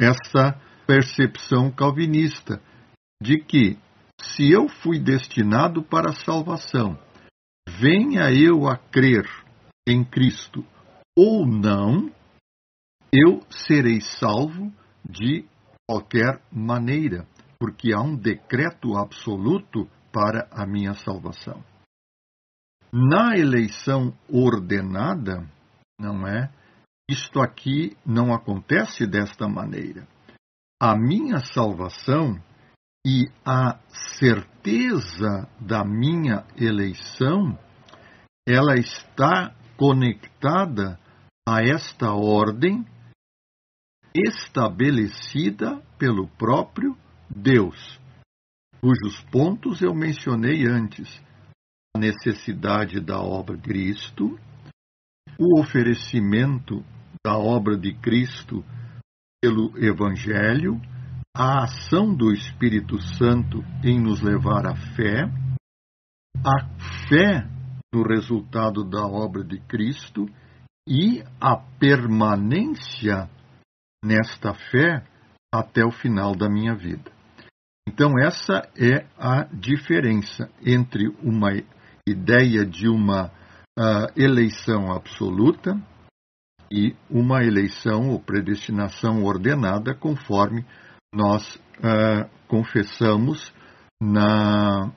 essa 0.00 0.60
percepção 0.86 1.70
calvinista 1.70 2.62
de 3.22 3.38
que 3.38 3.78
se 4.20 4.50
eu 4.50 4.68
fui 4.68 4.98
destinado 4.98 5.82
para 5.82 6.10
a 6.10 6.16
salvação, 6.24 6.98
venha 7.68 8.32
eu 8.32 8.66
a 8.68 8.76
crer 8.76 9.26
em 9.86 10.04
Cristo 10.04 10.64
ou 11.16 11.46
não, 11.46 12.10
eu 13.12 13.40
serei 13.50 14.00
salvo 14.00 14.72
de 15.08 15.44
qualquer 15.88 16.42
maneira, 16.52 17.26
porque 17.58 17.92
há 17.92 18.00
um 18.00 18.16
decreto 18.16 18.96
absoluto 18.96 19.88
para 20.12 20.48
a 20.50 20.66
minha 20.66 20.94
salvação. 20.94 21.62
Na 22.92 23.36
eleição 23.36 24.12
ordenada, 24.28 25.48
não 25.98 26.26
é? 26.26 26.50
Isto 27.08 27.40
aqui 27.40 27.96
não 28.04 28.34
acontece 28.34 29.06
desta 29.06 29.48
maneira. 29.48 30.06
A 30.80 30.96
minha 30.96 31.38
salvação 31.38 32.40
e 33.06 33.30
a 33.44 33.78
certeza 34.18 35.48
da 35.60 35.84
minha 35.84 36.44
eleição, 36.56 37.56
ela 38.46 38.74
está 38.74 39.54
conectada 39.76 40.98
a 41.48 41.62
esta 41.62 42.12
ordem 42.12 42.84
estabelecida 44.26 45.82
pelo 45.98 46.28
próprio 46.28 46.96
Deus, 47.28 48.00
cujos 48.80 49.20
pontos 49.30 49.82
eu 49.82 49.94
mencionei 49.94 50.66
antes: 50.66 51.20
a 51.96 51.98
necessidade 51.98 53.00
da 53.00 53.20
obra 53.20 53.56
de 53.56 53.62
Cristo, 53.62 54.38
o 55.38 55.60
oferecimento 55.60 56.84
da 57.24 57.36
obra 57.36 57.76
de 57.76 57.94
Cristo 57.94 58.64
pelo 59.42 59.76
Evangelho, 59.76 60.80
a 61.36 61.64
ação 61.64 62.14
do 62.14 62.32
Espírito 62.32 63.00
Santo 63.00 63.62
em 63.84 64.00
nos 64.00 64.22
levar 64.22 64.66
à 64.66 64.74
fé, 64.74 65.24
a 66.44 66.68
fé 67.08 67.46
no 67.92 68.02
resultado 68.02 68.84
da 68.84 69.06
obra 69.06 69.44
de 69.44 69.60
Cristo 69.60 70.26
e 70.88 71.22
a 71.40 71.56
permanência 71.56 73.28
nesta 74.06 74.54
fé 74.54 75.02
até 75.52 75.84
o 75.84 75.90
final 75.90 76.34
da 76.36 76.48
minha 76.48 76.74
vida. 76.74 77.10
Então, 77.88 78.18
essa 78.18 78.68
é 78.76 79.06
a 79.18 79.44
diferença 79.52 80.48
entre 80.64 81.08
uma 81.22 81.50
ideia 82.06 82.64
de 82.64 82.88
uma 82.88 83.26
uh, 83.78 84.06
eleição 84.16 84.92
absoluta 84.92 85.76
e 86.70 86.94
uma 87.10 87.44
eleição 87.44 88.10
ou 88.10 88.20
predestinação 88.20 89.24
ordenada, 89.24 89.94
conforme 89.94 90.64
nós 91.14 91.56
uh, 91.56 92.28
confessamos 92.48 93.52
na, 94.00 94.92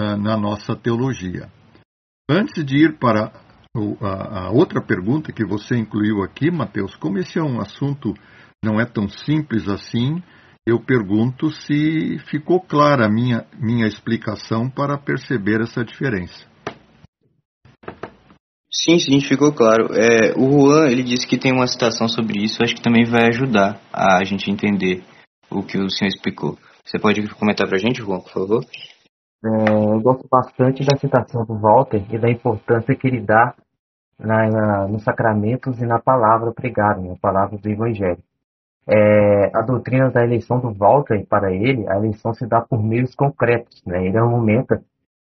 uh, 0.00 0.16
na 0.16 0.36
nossa 0.36 0.74
teologia. 0.74 1.50
Antes 2.28 2.64
de 2.64 2.76
ir 2.76 2.98
para 2.98 3.32
a, 4.00 4.50
outra 4.50 4.82
pergunta 4.82 5.32
que 5.32 5.44
você 5.44 5.76
incluiu 5.76 6.22
aqui, 6.22 6.50
Mateus, 6.50 6.96
como 6.96 7.18
esse 7.18 7.38
é 7.38 7.42
um 7.42 7.60
assunto 7.60 8.14
não 8.62 8.78
é 8.78 8.84
tão 8.84 9.08
simples 9.08 9.68
assim, 9.68 10.22
eu 10.66 10.78
pergunto 10.78 11.50
se 11.50 12.18
ficou 12.30 12.60
clara 12.60 13.06
a 13.06 13.10
minha, 13.10 13.46
minha 13.58 13.86
explicação 13.86 14.68
para 14.68 14.98
perceber 14.98 15.62
essa 15.62 15.82
diferença. 15.82 16.48
Sim, 18.72 18.98
sim, 18.98 19.20
ficou 19.20 19.52
claro. 19.52 19.88
É, 19.94 20.32
o 20.36 20.62
Juan, 20.62 20.88
ele 20.90 21.02
disse 21.02 21.26
que 21.26 21.38
tem 21.38 21.52
uma 21.52 21.66
citação 21.66 22.06
sobre 22.06 22.44
isso, 22.44 22.62
acho 22.62 22.74
que 22.74 22.82
também 22.82 23.04
vai 23.04 23.28
ajudar 23.28 23.80
a 23.92 24.22
gente 24.24 24.50
entender 24.50 25.02
o 25.50 25.62
que 25.62 25.78
o 25.78 25.90
senhor 25.90 26.08
explicou. 26.08 26.56
Você 26.84 26.98
pode 26.98 27.26
comentar 27.34 27.66
para 27.66 27.76
a 27.76 27.80
gente, 27.80 28.02
Juan, 28.02 28.20
por 28.20 28.32
favor? 28.32 28.64
É, 29.44 29.94
eu 29.94 30.00
gosto 30.00 30.28
bastante 30.30 30.84
da 30.84 30.96
citação 30.98 31.44
do 31.44 31.58
Walter 31.58 32.04
e 32.10 32.18
da 32.18 32.30
importância 32.30 32.94
que 32.94 33.08
ele 33.08 33.20
dá 33.20 33.54
na, 34.18 34.48
na, 34.48 34.88
nos 34.88 35.02
sacramentos 35.02 35.80
e 35.80 35.86
na 35.86 35.98
palavra 35.98 36.52
pregada, 36.52 37.00
na 37.00 37.16
palavra 37.16 37.58
do 37.58 37.68
Evangelho. 37.68 38.22
É, 38.88 39.56
a 39.56 39.62
doutrina 39.62 40.10
da 40.10 40.24
eleição 40.24 40.58
do 40.58 40.72
Walter, 40.72 41.24
para 41.26 41.52
ele, 41.52 41.88
a 41.88 41.96
eleição 41.96 42.34
se 42.34 42.46
dá 42.46 42.60
por 42.60 42.82
meios 42.82 43.14
concretos. 43.14 43.82
Né? 43.86 44.06
Ele 44.06 44.18
argumenta 44.18 44.82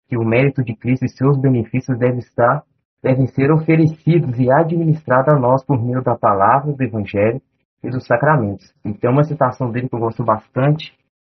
que 0.08 0.18
o 0.18 0.24
mérito 0.24 0.64
de 0.64 0.76
Cristo 0.76 1.06
e 1.06 1.10
seus 1.10 1.38
benefícios 1.38 1.98
deve 1.98 2.20
estar 2.20 2.64
devem 3.06 3.28
ser 3.28 3.52
oferecidos 3.52 4.40
e 4.40 4.52
administrados 4.52 5.32
a 5.32 5.38
nós 5.38 5.64
por 5.64 5.80
meio 5.80 6.02
da 6.02 6.16
palavra, 6.16 6.74
do 6.74 6.84
Evangelho 6.84 7.40
e 7.84 7.90
dos 7.90 8.04
sacramentos. 8.08 8.74
E 8.84 8.94
tem 8.94 9.12
uma 9.12 9.24
citação 9.24 9.72
dele 9.72 9.88
que 9.88 9.96
eu 9.96 10.00
gosto 10.00 10.24
bastante, 10.24 10.92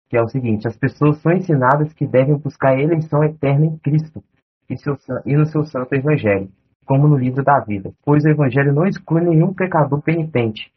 que 0.09 0.17
é 0.17 0.21
o 0.21 0.27
seguinte: 0.27 0.67
as 0.67 0.75
pessoas 0.75 1.21
são 1.21 1.31
ensinadas 1.31 1.93
que 1.93 2.07
devem 2.07 2.35
buscar 2.35 2.71
a 2.71 2.81
eleição 2.81 3.23
eterna 3.23 3.67
em 3.67 3.77
Cristo 3.77 4.23
e, 4.67 4.75
seu, 4.77 4.97
e 5.27 5.35
no 5.35 5.45
seu 5.45 5.63
santo 5.63 5.93
Evangelho, 5.93 6.49
como 6.87 7.07
no 7.07 7.15
livro 7.15 7.43
da 7.43 7.59
vida, 7.59 7.91
pois 8.03 8.25
o 8.25 8.29
Evangelho 8.29 8.73
não 8.73 8.87
exclui 8.87 9.21
nenhum 9.21 9.53
pecador 9.53 10.01
penitente, 10.01 10.71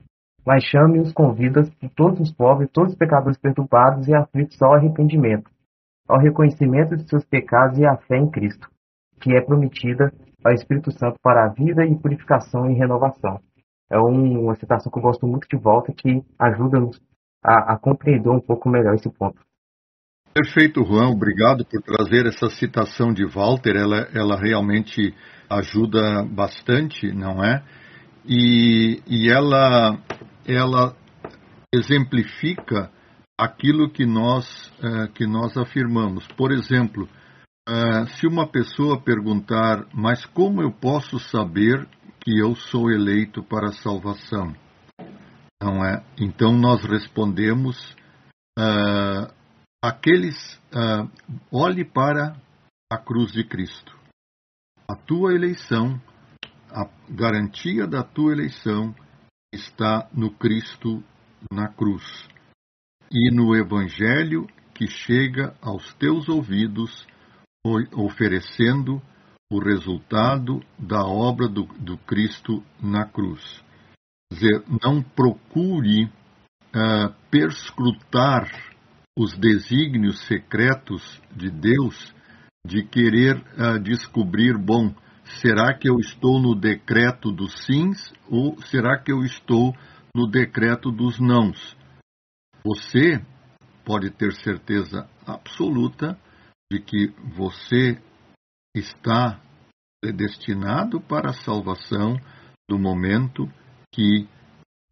mas 0.47 0.64
chame 0.64 0.99
e 0.99 1.01
os 1.01 1.12
convida 1.12 1.62
por 1.80 1.90
todos 1.90 2.20
os 2.20 2.32
pobres, 2.32 2.70
todos 2.72 2.93
os 2.93 2.99
pecadores 2.99 3.38
perturbados 3.38 4.09
e 4.09 4.14
aflitos 4.14 4.61
ao 4.61 4.74
arrependimento, 4.74 5.51
ao 6.09 6.18
reconhecimento 6.18 6.97
de 6.97 7.09
seus 7.09 7.24
pecados 7.24 7.78
e 7.78 7.86
à 7.86 7.97
fé 7.97 8.16
em 8.16 8.30
Cristo, 8.30 8.68
que 9.20 9.34
é 9.34 9.40
prometida 9.40 10.12
ao 10.45 10.53
Espírito 10.53 10.90
Santo 10.90 11.16
para 11.22 11.47
a 11.47 11.49
vida 11.49 11.84
e 11.84 11.97
purificação 11.97 12.70
e 12.70 12.74
renovação. 12.74 13.40
É 13.90 13.99
uma 13.99 14.55
citação 14.55 14.90
que 14.90 14.99
eu 14.99 15.03
gosto 15.03 15.26
muito 15.26 15.47
de 15.49 15.57
volta 15.57 15.93
que 15.93 16.22
ajuda-nos 16.38 17.01
a, 17.45 17.74
a 17.74 17.78
compreender 17.78 18.30
um 18.30 18.40
pouco 18.40 18.68
melhor 18.68 18.95
esse 18.95 19.11
ponto. 19.11 19.38
Perfeito, 20.34 20.82
Juan. 20.82 21.11
Obrigado 21.11 21.64
por 21.66 21.82
trazer 21.82 22.26
essa 22.26 22.49
citação 22.49 23.12
de 23.12 23.26
Walter. 23.26 23.76
Ela, 23.76 24.09
ela 24.14 24.40
realmente 24.40 25.14
ajuda 25.51 26.24
bastante, 26.24 27.12
não 27.12 27.45
é? 27.45 27.62
E, 28.26 29.03
e 29.07 29.30
ela, 29.30 29.99
ela 30.47 30.97
exemplifica 31.74 32.90
aquilo 33.38 33.90
que 33.90 34.05
nós, 34.05 34.72
uh, 34.78 35.11
que 35.14 35.26
nós 35.26 35.57
afirmamos. 35.57 36.26
Por 36.36 36.53
exemplo, 36.53 37.09
uh, 37.68 38.07
se 38.16 38.26
uma 38.26 38.47
pessoa 38.47 39.01
perguntar, 39.01 39.86
mas 39.93 40.24
como 40.26 40.62
eu 40.62 40.70
posso 40.70 41.18
saber 41.18 41.88
que 42.20 42.38
eu 42.38 42.55
sou 42.55 42.90
eleito 42.90 43.43
para 43.43 43.68
a 43.68 43.72
salvação? 43.72 44.55
Não 45.62 45.84
é? 45.84 46.05
Então 46.18 46.53
nós 46.53 46.84
respondemos 46.84 47.97
uh, 48.59 49.32
aqueles 49.82 50.61
olhe 51.51 51.84
para 51.84 52.34
a 52.90 52.97
cruz 52.97 53.30
de 53.30 53.45
Cristo. 53.45 53.95
A 54.88 54.97
tua 54.97 55.34
eleição, 55.34 56.01
a 56.70 56.88
garantia 57.11 57.86
da 57.86 58.03
tua 58.03 58.32
eleição 58.32 58.95
está 59.53 60.09
no 60.12 60.30
Cristo 60.30 61.03
na 61.53 61.68
cruz 61.68 62.28
e 63.11 63.30
no 63.30 63.55
Evangelho 63.55 64.46
que 64.74 64.86
chega 64.86 65.55
aos 65.61 65.92
teus 65.94 66.28
ouvidos, 66.28 67.07
oferecendo 67.94 69.03
o 69.53 69.59
resultado 69.61 70.62
da 70.78 71.05
obra 71.05 71.46
do, 71.46 71.64
do 71.78 71.98
Cristo 71.98 72.64
na 72.80 73.05
cruz. 73.05 73.62
Quer 74.30 74.34
dizer, 74.34 74.64
não 74.82 75.03
procure 75.03 76.07
uh, 76.07 77.14
perscrutar 77.30 78.50
os 79.16 79.36
desígnios 79.36 80.26
secretos 80.26 81.20
de 81.36 81.50
Deus 81.50 82.14
de 82.66 82.82
querer 82.82 83.36
uh, 83.36 83.78
descobrir, 83.78 84.57
bom, 84.57 84.94
será 85.40 85.74
que 85.74 85.88
eu 85.88 85.98
estou 85.98 86.40
no 86.40 86.54
decreto 86.54 87.30
dos 87.30 87.64
sims 87.64 88.12
ou 88.28 88.60
será 88.62 88.98
que 88.98 89.12
eu 89.12 89.22
estou 89.24 89.74
no 90.14 90.26
decreto 90.26 90.90
dos 90.90 91.18
nãos? 91.18 91.76
Você 92.64 93.24
pode 93.84 94.10
ter 94.10 94.32
certeza 94.32 95.08
absoluta 95.26 96.18
de 96.72 96.80
que 96.80 97.08
você 97.36 98.00
está 98.74 99.40
predestinado 100.02 101.00
para 101.00 101.30
a 101.30 101.34
salvação 101.34 102.16
no 102.70 102.78
momento 102.78 103.46
que 103.92 104.28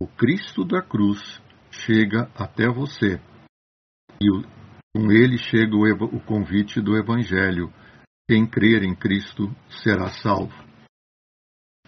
o 0.01 0.07
Cristo 0.07 0.64
da 0.64 0.82
cruz 0.82 1.41
chega 1.70 2.30
até 2.34 2.68
você. 2.68 3.20
E 4.20 4.28
com 4.95 5.11
ele 5.11 5.38
chega 5.38 5.74
o, 5.74 6.16
o 6.16 6.20
convite 6.20 6.80
do 6.80 6.97
Evangelho: 6.97 7.72
quem 8.31 8.47
crer 8.47 8.85
em 8.85 8.95
Cristo 8.95 9.51
será 9.83 10.09
salvo. 10.22 10.55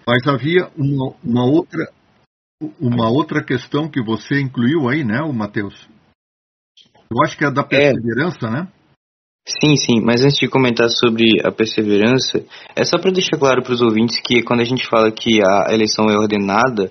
Mas 0.05 0.27
havia 0.27 0.69
uma, 0.77 1.15
uma, 1.23 1.45
outra 1.45 1.87
uma 2.81 3.09
outra 3.09 3.45
questão 3.45 3.89
que 3.89 4.03
você 4.03 4.41
incluiu 4.41 4.89
aí, 4.89 5.05
né, 5.05 5.21
o 5.21 5.33
Mateus? 5.33 5.89
Eu 7.09 7.23
acho 7.23 7.39
que 7.39 7.45
é 7.45 7.51
da 7.53 7.61
é. 7.61 7.65
perseverança, 7.65 8.49
é. 8.49 8.51
né? 8.51 8.69
Sim, 9.47 9.77
sim, 9.77 10.01
mas 10.05 10.25
antes 10.25 10.39
de 10.39 10.49
comentar 10.49 10.89
sobre 10.89 11.41
a 11.45 11.53
perseverança, 11.53 12.45
é 12.75 12.85
só 12.85 12.99
para 12.99 13.13
deixar 13.13 13.39
claro 13.39 13.63
para 13.63 13.75
os 13.75 13.81
ouvintes 13.81 14.21
que 14.21 14.43
quando 14.43 14.63
a 14.63 14.65
gente 14.65 14.89
fala 14.89 15.13
que 15.13 15.39
a 15.45 15.73
eleição 15.73 16.07
é 16.11 16.17
ordenada, 16.17 16.91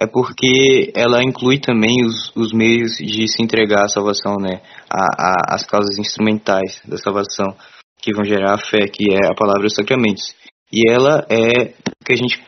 é 0.00 0.06
porque 0.06 0.90
ela 0.94 1.22
inclui 1.22 1.58
também 1.58 1.96
os, 2.02 2.34
os 2.34 2.52
meios 2.52 2.92
de 2.96 3.28
se 3.28 3.42
entregar 3.42 3.84
à 3.84 3.88
salvação, 3.88 4.36
né? 4.40 4.62
A, 4.90 5.04
a, 5.04 5.54
as 5.54 5.66
causas 5.66 5.98
instrumentais 5.98 6.80
da 6.86 6.96
salvação, 6.96 7.54
que 8.00 8.12
vão 8.12 8.24
gerar 8.24 8.54
a 8.54 8.58
fé, 8.58 8.86
que 8.86 9.12
é 9.12 9.26
a 9.26 9.34
palavra 9.34 9.62
dos 9.62 9.74
sacramentos. 9.74 10.34
E 10.72 10.90
ela 10.90 11.24
é 11.30 11.74
que 12.04 12.12
a 12.12 12.16
gente 12.16 12.42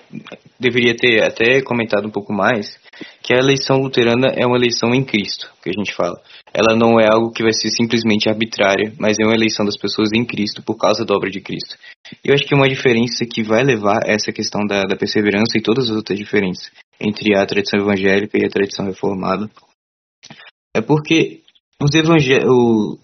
deveria 0.58 0.96
ter 0.96 1.22
até 1.22 1.62
comentado 1.62 2.06
um 2.06 2.10
pouco 2.10 2.32
mais, 2.32 2.78
que 3.22 3.32
a 3.32 3.38
eleição 3.38 3.78
luterana 3.78 4.28
é 4.34 4.44
uma 4.44 4.56
eleição 4.56 4.92
em 4.92 5.04
Cristo, 5.04 5.50
que 5.62 5.70
a 5.70 5.72
gente 5.72 5.94
fala. 5.94 6.20
Ela 6.52 6.76
não 6.76 6.98
é 6.98 7.06
algo 7.08 7.30
que 7.30 7.44
vai 7.44 7.52
ser 7.52 7.68
simplesmente 7.70 8.28
arbitrária, 8.28 8.92
mas 8.98 9.18
é 9.20 9.24
uma 9.24 9.34
eleição 9.34 9.64
das 9.64 9.76
pessoas 9.76 10.10
em 10.12 10.24
Cristo 10.24 10.62
por 10.62 10.76
causa 10.76 11.04
da 11.04 11.14
obra 11.14 11.30
de 11.30 11.40
Cristo. 11.40 11.76
Eu 12.24 12.34
acho 12.34 12.44
que 12.44 12.54
uma 12.54 12.68
diferença 12.68 13.24
que 13.24 13.42
vai 13.42 13.62
levar 13.62 14.00
essa 14.04 14.32
questão 14.32 14.66
da, 14.66 14.82
da 14.82 14.96
perseverança 14.96 15.56
e 15.56 15.62
todas 15.62 15.88
as 15.88 15.96
outras 15.96 16.18
diferenças 16.18 16.70
entre 17.00 17.36
a 17.36 17.46
tradição 17.46 17.80
evangélica 17.80 18.36
e 18.36 18.44
a 18.44 18.50
tradição 18.50 18.86
reformada 18.86 19.48
é 20.74 20.80
porque 20.80 21.42
os, 21.80 21.90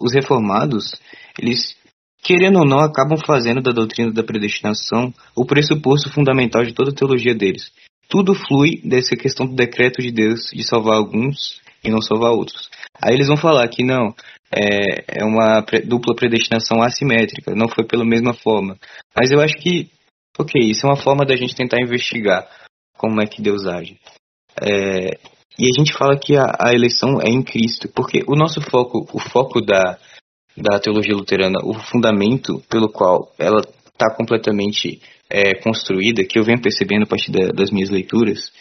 os 0.00 0.14
reformados, 0.14 0.94
eles 1.40 1.76
querendo 2.24 2.60
ou 2.60 2.66
não, 2.66 2.80
acabam 2.80 3.18
fazendo 3.26 3.60
da 3.60 3.70
doutrina 3.70 4.10
da 4.10 4.24
predestinação 4.24 5.12
o 5.36 5.44
pressuposto 5.44 6.10
fundamental 6.10 6.64
de 6.64 6.72
toda 6.72 6.90
a 6.90 6.94
teologia 6.94 7.34
deles. 7.34 7.70
Tudo 8.08 8.34
flui 8.34 8.80
dessa 8.82 9.14
questão 9.14 9.46
do 9.46 9.54
decreto 9.54 10.00
de 10.00 10.10
Deus 10.10 10.50
de 10.52 10.64
salvar 10.64 10.96
alguns 10.96 11.60
e 11.84 11.90
não 11.90 12.00
salvar 12.00 12.32
outros. 12.32 12.70
Aí 13.00 13.14
eles 13.14 13.28
vão 13.28 13.36
falar 13.36 13.68
que 13.68 13.84
não, 13.84 14.14
é, 14.50 15.20
é 15.20 15.24
uma 15.24 15.60
dupla 15.84 16.14
predestinação 16.14 16.80
assimétrica, 16.80 17.54
não 17.54 17.68
foi 17.68 17.84
pela 17.84 18.04
mesma 18.04 18.32
forma. 18.32 18.76
Mas 19.14 19.30
eu 19.30 19.40
acho 19.40 19.56
que, 19.56 19.90
ok, 20.38 20.60
isso 20.62 20.86
é 20.86 20.90
uma 20.90 21.02
forma 21.02 21.26
da 21.26 21.36
gente 21.36 21.54
tentar 21.54 21.80
investigar 21.80 22.48
como 22.96 23.20
é 23.20 23.26
que 23.26 23.42
Deus 23.42 23.66
age. 23.66 23.98
É, 24.62 25.18
e 25.58 25.68
a 25.68 25.72
gente 25.76 25.92
fala 25.92 26.18
que 26.18 26.36
a, 26.36 26.56
a, 26.58 26.72
eleição 26.72 27.20
é 27.20 27.28
em 27.28 27.42
Cristo, 27.42 27.88
porque 27.94 28.24
o 28.26 28.34
nosso 28.34 28.60
foco, 28.62 29.06
o 29.12 29.18
foco 29.18 29.60
da, 29.60 29.98
da 30.56 30.78
teologia 30.78 31.14
luterana, 31.14 31.58
o 31.62 31.74
fundamento 31.74 32.62
pelo 32.70 32.88
qual 32.88 33.32
ela 33.38 33.60
está 33.60 34.14
completamente 34.14 35.00
é, 35.30 35.54
construída, 35.60 36.24
que 36.24 36.38
eu 36.38 36.44
venho 36.44 36.60
percebendo 36.60 37.02
a 37.02 37.06
partir 37.06 37.32
da, 37.32 37.48
das 37.48 37.70
minhas 37.70 37.90
leituras, 37.90 38.52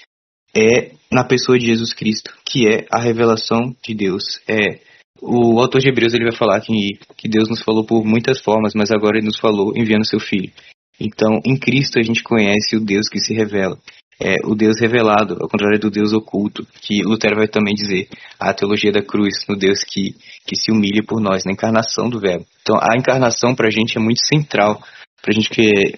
é 0.55 0.91
na 1.11 1.23
pessoa 1.23 1.57
de 1.57 1.65
Jesus 1.65 1.93
Cristo, 1.93 2.31
que 2.45 2.67
é 2.67 2.85
a 2.91 2.99
revelação 2.99 3.75
de 3.83 3.93
Deus. 3.93 4.39
É 4.47 4.79
o 5.21 5.59
autor 5.59 5.79
de 5.79 5.89
Hebreus 5.89 6.13
ele 6.13 6.25
vai 6.25 6.35
falar 6.35 6.59
que, 6.59 6.73
que 7.15 7.29
Deus 7.29 7.47
nos 7.49 7.61
falou 7.61 7.85
por 7.85 8.03
muitas 8.03 8.41
formas, 8.41 8.73
mas 8.75 8.91
agora 8.91 9.17
ele 9.17 9.27
nos 9.27 9.39
falou 9.39 9.73
enviando 9.75 10.05
seu 10.05 10.19
Filho. 10.19 10.51
Então, 10.99 11.39
em 11.45 11.57
Cristo 11.57 11.97
a 11.99 12.03
gente 12.03 12.21
conhece 12.21 12.75
o 12.75 12.83
Deus 12.83 13.07
que 13.09 13.19
se 13.19 13.33
revela. 13.33 13.77
É 14.25 14.37
o 14.45 14.55
Deus 14.55 14.79
revelado, 14.79 15.33
ao 15.41 15.49
contrário 15.49 15.77
do 15.77 15.91
Deus 15.91 16.13
oculto, 16.13 16.65
que 16.81 17.03
Lutero 17.03 17.35
vai 17.35 17.47
também 17.47 17.73
dizer 17.73 18.07
a 18.39 18.53
teologia 18.53 18.89
da 18.89 19.01
cruz, 19.01 19.45
no 19.49 19.57
Deus 19.57 19.83
que, 19.83 20.15
que 20.47 20.55
se 20.55 20.71
humilha 20.71 21.03
por 21.05 21.19
nós, 21.19 21.43
na 21.43 21.51
encarnação 21.51 22.09
do 22.09 22.21
Verbo. 22.21 22.45
Então, 22.61 22.77
a 22.77 22.97
encarnação 22.97 23.53
para 23.53 23.67
a 23.67 23.69
gente 23.69 23.97
é 23.97 24.01
muito 24.01 24.21
central, 24.25 24.81
para 25.21 25.33
gente, 25.33 25.51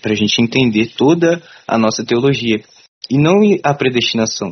a 0.04 0.14
gente 0.16 0.42
entender 0.42 0.88
toda 0.98 1.40
a 1.68 1.78
nossa 1.78 2.04
teologia 2.04 2.64
e 3.12 3.18
não 3.20 3.42
a 3.64 3.76
predestinação. 3.76 4.52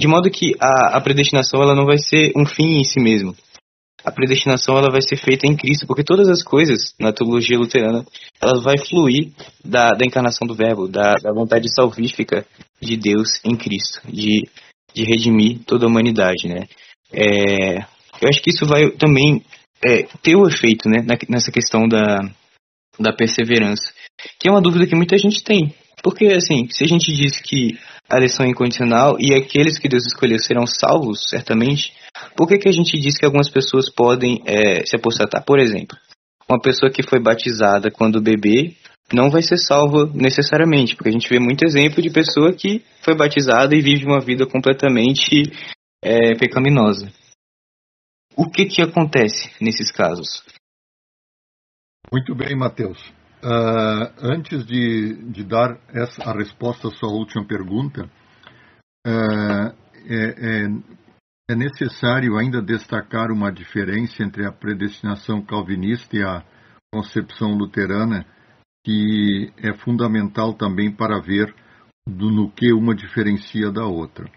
De 0.00 0.08
modo 0.08 0.30
que 0.30 0.54
a, 0.58 0.96
a 0.96 1.00
predestinação 1.02 1.62
ela 1.62 1.74
não 1.74 1.84
vai 1.84 1.98
ser 1.98 2.32
um 2.34 2.46
fim 2.46 2.78
em 2.78 2.84
si 2.84 2.98
mesmo. 2.98 3.36
A 4.02 4.10
predestinação 4.10 4.78
ela 4.78 4.90
vai 4.90 5.02
ser 5.02 5.16
feita 5.16 5.46
em 5.46 5.54
Cristo, 5.54 5.86
porque 5.86 6.02
todas 6.02 6.26
as 6.26 6.42
coisas 6.42 6.94
na 6.98 7.12
teologia 7.12 7.58
luterana 7.58 8.02
ela 8.40 8.58
vai 8.62 8.78
fluir 8.78 9.30
da, 9.62 9.92
da 9.92 10.06
encarnação 10.06 10.46
do 10.46 10.54
Verbo, 10.54 10.88
da, 10.88 11.16
da 11.16 11.32
vontade 11.34 11.70
salvífica 11.70 12.46
de 12.80 12.96
Deus 12.96 13.40
em 13.44 13.56
Cristo, 13.56 14.00
de, 14.08 14.48
de 14.94 15.04
redimir 15.04 15.60
toda 15.66 15.84
a 15.84 15.88
humanidade, 15.88 16.48
né? 16.48 16.66
É, 17.12 17.78
eu 18.20 18.28
acho 18.28 18.42
que 18.42 18.50
isso 18.50 18.66
vai 18.66 18.90
também 18.90 19.42
é, 19.84 20.02
ter 20.22 20.36
o 20.36 20.46
efeito, 20.46 20.88
né, 20.88 21.04
nessa 21.28 21.50
questão 21.50 21.88
da, 21.88 22.18
da 22.98 23.12
perseverança, 23.12 23.92
que 24.38 24.48
é 24.48 24.50
uma 24.50 24.60
dúvida 24.60 24.86
que 24.86 24.94
muita 24.94 25.16
gente 25.18 25.42
tem. 25.42 25.74
Porque, 26.02 26.26
assim, 26.26 26.66
se 26.70 26.84
a 26.84 26.86
gente 26.86 27.12
diz 27.12 27.38
que 27.40 27.78
a 28.08 28.16
eleição 28.16 28.46
é 28.46 28.48
incondicional 28.48 29.16
e 29.18 29.34
aqueles 29.34 29.78
que 29.78 29.88
Deus 29.88 30.06
escolheu 30.06 30.38
serão 30.38 30.66
salvos, 30.66 31.28
certamente, 31.28 31.92
por 32.36 32.48
que, 32.48 32.58
que 32.58 32.68
a 32.68 32.72
gente 32.72 32.98
diz 32.98 33.16
que 33.16 33.24
algumas 33.24 33.48
pessoas 33.48 33.90
podem 33.90 34.42
é, 34.46 34.84
se 34.86 34.96
apostatar? 34.96 35.44
Por 35.44 35.58
exemplo, 35.58 35.96
uma 36.48 36.60
pessoa 36.60 36.90
que 36.90 37.02
foi 37.02 37.20
batizada 37.20 37.90
quando 37.90 38.20
bebê 38.20 38.74
não 39.12 39.30
vai 39.30 39.42
ser 39.42 39.58
salva 39.58 40.06
necessariamente, 40.14 40.94
porque 40.94 41.08
a 41.08 41.12
gente 41.12 41.28
vê 41.28 41.38
muito 41.38 41.64
exemplo 41.64 42.02
de 42.02 42.10
pessoa 42.10 42.52
que 42.52 42.84
foi 43.02 43.14
batizada 43.16 43.74
e 43.74 43.80
vive 43.80 44.04
uma 44.06 44.20
vida 44.20 44.46
completamente 44.46 45.52
é, 46.02 46.34
pecaminosa. 46.34 47.12
O 48.36 48.48
que 48.48 48.64
que 48.66 48.82
acontece 48.82 49.52
nesses 49.60 49.90
casos? 49.90 50.42
Muito 52.12 52.34
bem, 52.34 52.56
Mateus. 52.56 52.98
Uh, 53.42 54.12
antes 54.20 54.66
de, 54.66 55.14
de 55.30 55.44
dar 55.44 55.78
essa, 55.88 56.22
a 56.22 56.32
resposta 56.32 56.88
à 56.88 56.90
sua 56.90 57.10
última 57.10 57.46
pergunta, 57.46 58.10
uh, 59.06 59.74
é, 60.08 60.16
é, 60.16 60.66
é, 61.50 61.54
necessário 61.54 62.36
ainda 62.36 62.60
destacar 62.60 63.30
uma 63.30 63.50
diferença 63.50 64.22
entre 64.22 64.46
a 64.46 64.52
predestinação 64.52 65.42
calvinista 65.42 66.16
e 66.16 66.22
a 66.22 66.44
concepção 66.92 67.54
luterana, 67.54 68.26
que 68.90 69.52
é 69.56 69.72
fundamental 69.72 70.54
também 70.54 70.90
para 70.90 71.20
ver 71.20 71.54
do, 72.08 72.30
no 72.30 72.50
que 72.50 72.72
uma 72.72 72.94
diferencia 72.94 73.70
da 73.70 73.86
outra. 73.86 74.28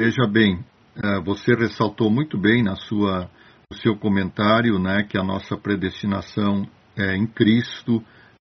Veja 0.00 0.26
bem, 0.26 0.64
uh, 0.96 1.22
você 1.22 1.54
ressaltou 1.54 2.10
muito 2.10 2.38
bem 2.38 2.62
na 2.62 2.76
sua, 2.76 3.30
no 3.70 3.76
seu 3.78 3.96
comentário 3.96 4.78
né, 4.78 5.04
que 5.04 5.18
a 5.18 5.22
nossa 5.22 5.56
predestinação 5.56 6.66
é, 6.96 7.14
em 7.16 7.26
Cristo, 7.26 8.02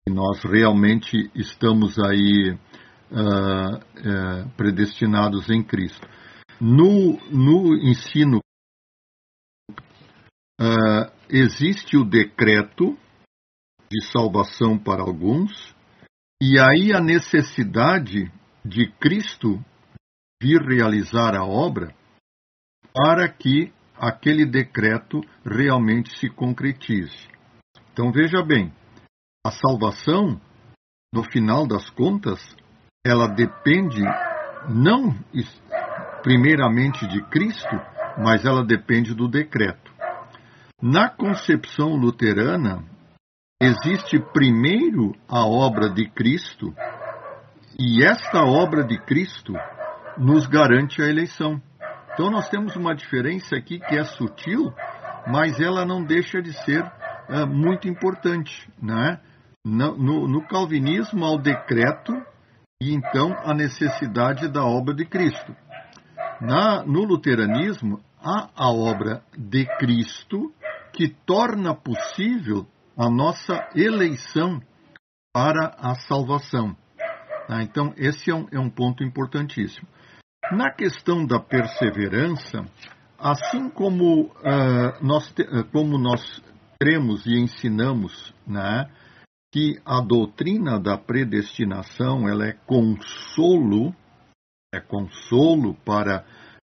e 0.09 0.13
nós 0.13 0.45
realmente 0.45 1.31
estamos 1.35 1.99
aí 1.99 2.57
uh, 3.11 3.77
uh, 3.77 4.51
predestinados 4.57 5.51
em 5.51 5.63
Cristo. 5.65 6.07
No, 6.61 7.19
no 7.31 7.75
ensino, 7.77 8.39
uh, 10.61 11.11
existe 11.29 11.97
o 11.97 12.05
decreto 12.05 12.97
de 13.91 14.05
salvação 14.13 14.79
para 14.79 15.03
alguns, 15.03 15.75
e 16.43 16.59
aí 16.59 16.93
a 16.93 17.01
necessidade 17.01 18.31
de 18.65 18.91
Cristo 19.01 19.65
vir 20.43 20.61
realizar 20.61 21.35
a 21.35 21.45
obra 21.45 21.95
para 22.95 23.29
que 23.29 23.73
aquele 23.99 24.45
decreto 24.45 25.21
realmente 25.45 26.19
se 26.19 26.29
concretize. 26.29 27.29
Então 27.93 28.13
veja 28.13 28.43
bem, 28.43 28.73
a 29.47 29.51
salvação, 29.51 30.41
no 31.15 31.23
final 31.23 31.67
das 31.67 31.89
contas, 31.91 32.41
ela 33.07 33.29
depende 33.29 34.03
não 34.69 35.15
primeiramente 36.23 37.07
de 37.07 37.23
Cristo, 37.31 37.81
mas 38.19 38.45
ela 38.45 38.65
depende 38.65 39.15
do 39.15 39.29
decreto. 39.29 39.95
Na 40.83 41.09
concepção 41.09 41.95
luterana, 41.95 42.85
existe 43.61 44.19
primeiro 44.33 45.15
a 45.29 45.47
obra 45.47 45.89
de 45.89 46.09
Cristo, 46.11 46.75
e 47.79 48.05
esta 48.05 48.43
obra 48.45 48.85
de 48.85 48.99
Cristo 48.99 49.55
nos 50.19 50.47
garante 50.47 51.03
a 51.03 51.07
eleição. 51.07 51.61
Então 52.13 52.31
nós 52.31 52.49
temos 52.49 52.77
uma 52.77 52.95
diferença 52.95 53.57
aqui 53.57 53.79
que 53.79 53.97
é 53.97 54.05
sutil, 54.05 54.73
mas 55.27 55.61
ela 55.61 55.85
não 55.85 56.03
deixa 56.03 56.41
de 56.41 56.53
ser 56.65 56.85
é, 57.29 57.45
muito 57.45 57.89
importante. 57.89 58.71
Né? 58.81 59.21
No, 59.65 59.97
no, 59.97 60.29
no 60.29 60.47
calvinismo, 60.47 61.25
há 61.25 61.33
o 61.33 61.39
decreto 61.39 62.13
e 62.81 62.95
então 62.95 63.35
a 63.45 63.55
necessidade 63.55 64.49
da 64.49 64.65
obra 64.65 64.95
de 64.95 65.05
Cristo. 65.05 65.55
Na, 66.41 66.83
no 66.85 67.05
luteranismo, 67.05 68.01
há 68.23 68.49
a 68.55 68.71
obra 68.71 69.23
de 69.37 69.67
Cristo 69.79 70.53
que 70.93 71.09
torna 71.27 71.75
possível 71.75 72.67
a 72.97 73.11
nossa 73.11 73.69
eleição 73.75 74.61
para 75.33 75.77
a 75.79 75.95
salvação. 75.95 76.75
Tá? 77.47 77.63
Então, 77.63 77.93
esse 77.97 78.31
é 78.31 78.35
um, 78.35 78.47
é 78.51 78.59
um 78.59 78.71
ponto 78.71 79.05
importantíssimo. 79.05 79.87
Na 80.53 80.71
questão 80.71 81.27
da 81.27 81.39
perseverança, 81.39 82.65
assim 83.19 83.69
como, 83.69 84.27
uh, 84.27 85.05
nós, 85.05 85.31
te, 85.33 85.43
uh, 85.43 85.65
como 85.73 85.99
nós 85.99 86.43
cremos 86.81 87.27
e 87.27 87.39
ensinamos 87.39 88.35
né, 88.47 88.89
que 89.53 89.81
a 89.85 90.01
doutrina 90.01 90.79
da 90.79 90.97
predestinação 90.97 92.29
ela 92.29 92.47
é 92.47 92.53
consolo, 92.53 93.95
é 94.75 94.81
consolo 94.81 95.75
para 95.85 96.25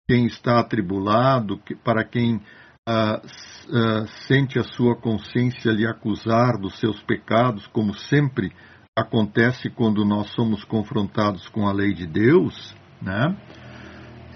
quem 0.09 0.27
está 0.27 0.61
atribulado, 0.61 1.61
para 1.85 2.05
quem 2.05 2.41
uh, 2.89 4.07
sente 4.27 4.59
a 4.59 4.63
sua 4.63 4.97
consciência 4.97 5.73
lhe 5.73 5.87
acusar 5.87 6.59
dos 6.59 6.79
seus 6.79 7.03
pecados, 7.03 7.67
como 7.69 7.95
sempre 7.95 8.53
acontece 8.97 9.69
quando 9.69 10.05
nós 10.05 10.33
somos 10.33 10.65
confrontados 10.65 11.49
com 11.49 11.67
a 11.67 11.73
lei 11.73 11.93
de 11.93 12.07
Deus, 12.07 12.75
né? 13.03 13.37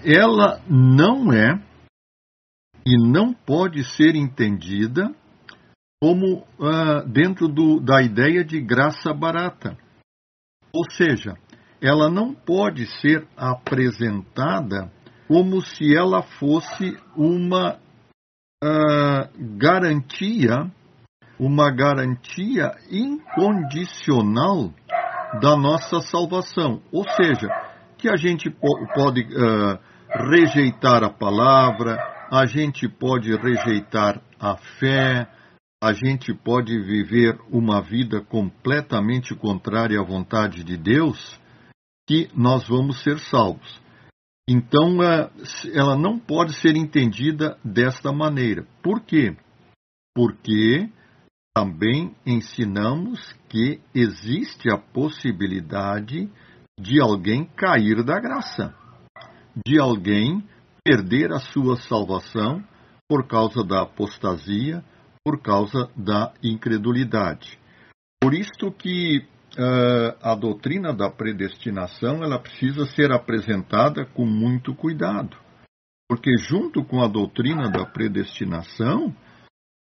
ela 0.03 0.61
não 0.67 1.31
é 1.31 1.61
e 2.85 2.97
não 2.97 3.33
pode 3.33 3.83
ser 3.83 4.15
entendida 4.15 5.13
como 6.01 6.39
uh, 6.59 7.07
dentro 7.07 7.47
do, 7.47 7.79
da 7.79 8.01
ideia 8.01 8.43
de 8.43 8.59
graça 8.59 9.13
barata. 9.13 9.77
Ou 10.73 10.83
seja, 10.91 11.35
ela 11.79 12.09
não 12.09 12.33
pode 12.33 12.87
ser 12.99 13.27
apresentada 13.37 14.91
como 15.27 15.61
se 15.61 15.95
ela 15.95 16.23
fosse 16.23 16.97
uma 17.15 17.79
uh, 18.63 19.57
garantia, 19.57 20.71
uma 21.39 21.71
garantia 21.71 22.71
incondicional 22.89 24.71
da 25.41 25.55
nossa 25.57 25.99
salvação. 26.01 26.81
Ou 26.91 27.03
seja, 27.09 27.47
que 27.97 28.09
a 28.09 28.15
gente 28.15 28.49
pode 28.49 29.21
uh, 29.21 29.79
rejeitar 30.29 31.03
a 31.03 31.09
palavra, 31.09 31.97
a 32.31 32.45
gente 32.45 32.87
pode 32.87 33.35
rejeitar 33.35 34.21
a 34.39 34.57
fé, 34.79 35.27
a 35.83 35.93
gente 35.93 36.33
pode 36.33 36.79
viver 36.79 37.39
uma 37.49 37.81
vida 37.81 38.21
completamente 38.21 39.35
contrária 39.35 39.99
à 39.99 40.03
vontade 40.03 40.63
de 40.63 40.77
Deus, 40.77 41.39
que 42.07 42.29
nós 42.35 42.67
vamos 42.67 43.01
ser 43.01 43.17
salvos. 43.19 43.80
Então, 44.53 45.01
é, 45.01 45.31
ela 45.73 45.95
não 45.95 46.19
pode 46.19 46.53
ser 46.59 46.75
entendida 46.75 47.57
desta 47.63 48.11
maneira. 48.11 48.67
Por 48.83 48.99
quê? 48.99 49.33
Porque 50.13 50.89
também 51.55 52.13
ensinamos 52.25 53.33
que 53.47 53.79
existe 53.95 54.69
a 54.69 54.77
possibilidade 54.77 56.29
de 56.77 56.99
alguém 56.99 57.45
cair 57.55 58.03
da 58.03 58.19
graça, 58.19 58.75
de 59.65 59.79
alguém 59.79 60.45
perder 60.83 61.31
a 61.31 61.39
sua 61.39 61.77
salvação 61.77 62.61
por 63.07 63.25
causa 63.27 63.63
da 63.63 63.83
apostasia, 63.83 64.83
por 65.23 65.41
causa 65.41 65.89
da 65.95 66.33
incredulidade. 66.43 67.57
Por 68.21 68.33
isto 68.33 68.69
que 68.69 69.25
a 70.21 70.35
doutrina 70.35 70.93
da 70.93 71.09
predestinação 71.09 72.23
ela 72.23 72.39
precisa 72.39 72.85
ser 72.85 73.11
apresentada 73.11 74.05
com 74.05 74.25
muito 74.25 74.73
cuidado, 74.73 75.37
porque 76.09 76.37
junto 76.37 76.83
com 76.83 77.03
a 77.03 77.07
doutrina 77.07 77.69
da 77.69 77.85
predestinação 77.85 79.15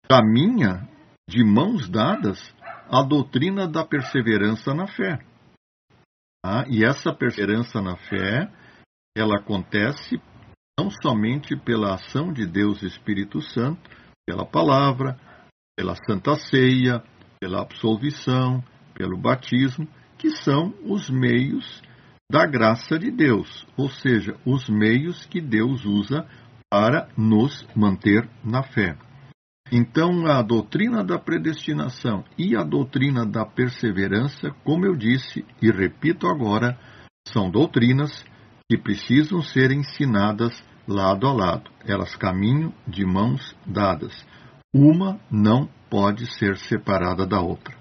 caminha 0.07 0.87
de 1.29 1.43
mãos 1.43 1.89
dadas 1.89 2.39
a 2.89 3.01
doutrina 3.01 3.67
da 3.67 3.83
perseverança 3.83 4.73
na 4.73 4.87
fé. 4.87 5.19
Ah, 6.45 6.63
e 6.69 6.85
essa 6.85 7.13
perseverança 7.13 7.81
na 7.81 7.97
fé 7.97 8.49
ela 9.17 9.37
acontece 9.37 10.21
não 10.79 10.89
somente 10.91 11.57
pela 11.57 11.95
ação 11.95 12.31
de 12.31 12.45
Deus 12.45 12.83
Espírito 12.83 13.41
Santo, 13.41 13.89
pela 14.25 14.45
palavra, 14.45 15.19
pela 15.75 15.95
Santa 15.95 16.35
Ceia, 16.35 17.03
pela 17.39 17.61
absolvição, 17.61 18.63
pelo 18.97 19.17
batismo, 19.17 19.87
que 20.17 20.31
são 20.31 20.73
os 20.83 21.09
meios 21.09 21.81
da 22.29 22.45
graça 22.45 22.97
de 22.97 23.11
Deus, 23.11 23.65
ou 23.77 23.89
seja, 23.89 24.35
os 24.45 24.67
meios 24.67 25.25
que 25.25 25.39
Deus 25.39 25.85
usa 25.85 26.27
para 26.69 27.07
nos 27.15 27.65
manter 27.75 28.27
na 28.43 28.63
fé. 28.63 28.97
Então, 29.71 30.25
a 30.25 30.41
doutrina 30.41 31.03
da 31.03 31.19
predestinação 31.19 32.23
e 32.37 32.55
a 32.55 32.63
doutrina 32.63 33.25
da 33.25 33.45
perseverança, 33.45 34.51
como 34.63 34.85
eu 34.85 34.95
disse 34.95 35.45
e 35.61 35.69
repito 35.69 36.27
agora, 36.27 36.77
são 37.27 37.49
doutrinas 37.49 38.25
que 38.69 38.77
precisam 38.77 39.41
ser 39.41 39.71
ensinadas 39.71 40.63
lado 40.87 41.27
a 41.27 41.33
lado. 41.33 41.69
Elas 41.85 42.15
caminham 42.15 42.73
de 42.87 43.05
mãos 43.05 43.55
dadas. 43.65 44.25
Uma 44.73 45.19
não 45.29 45.69
pode 45.89 46.25
ser 46.37 46.57
separada 46.57 47.25
da 47.25 47.39
outra. 47.41 47.76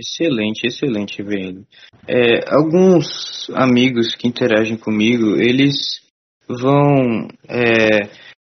Excelente, 0.00 0.66
excelente, 0.66 1.22
velho. 1.22 1.66
É, 2.08 2.48
alguns 2.48 3.50
amigos 3.50 4.14
que 4.14 4.26
interagem 4.26 4.78
comigo, 4.78 5.36
eles 5.36 6.00
vão 6.48 7.28
é, 7.46 8.08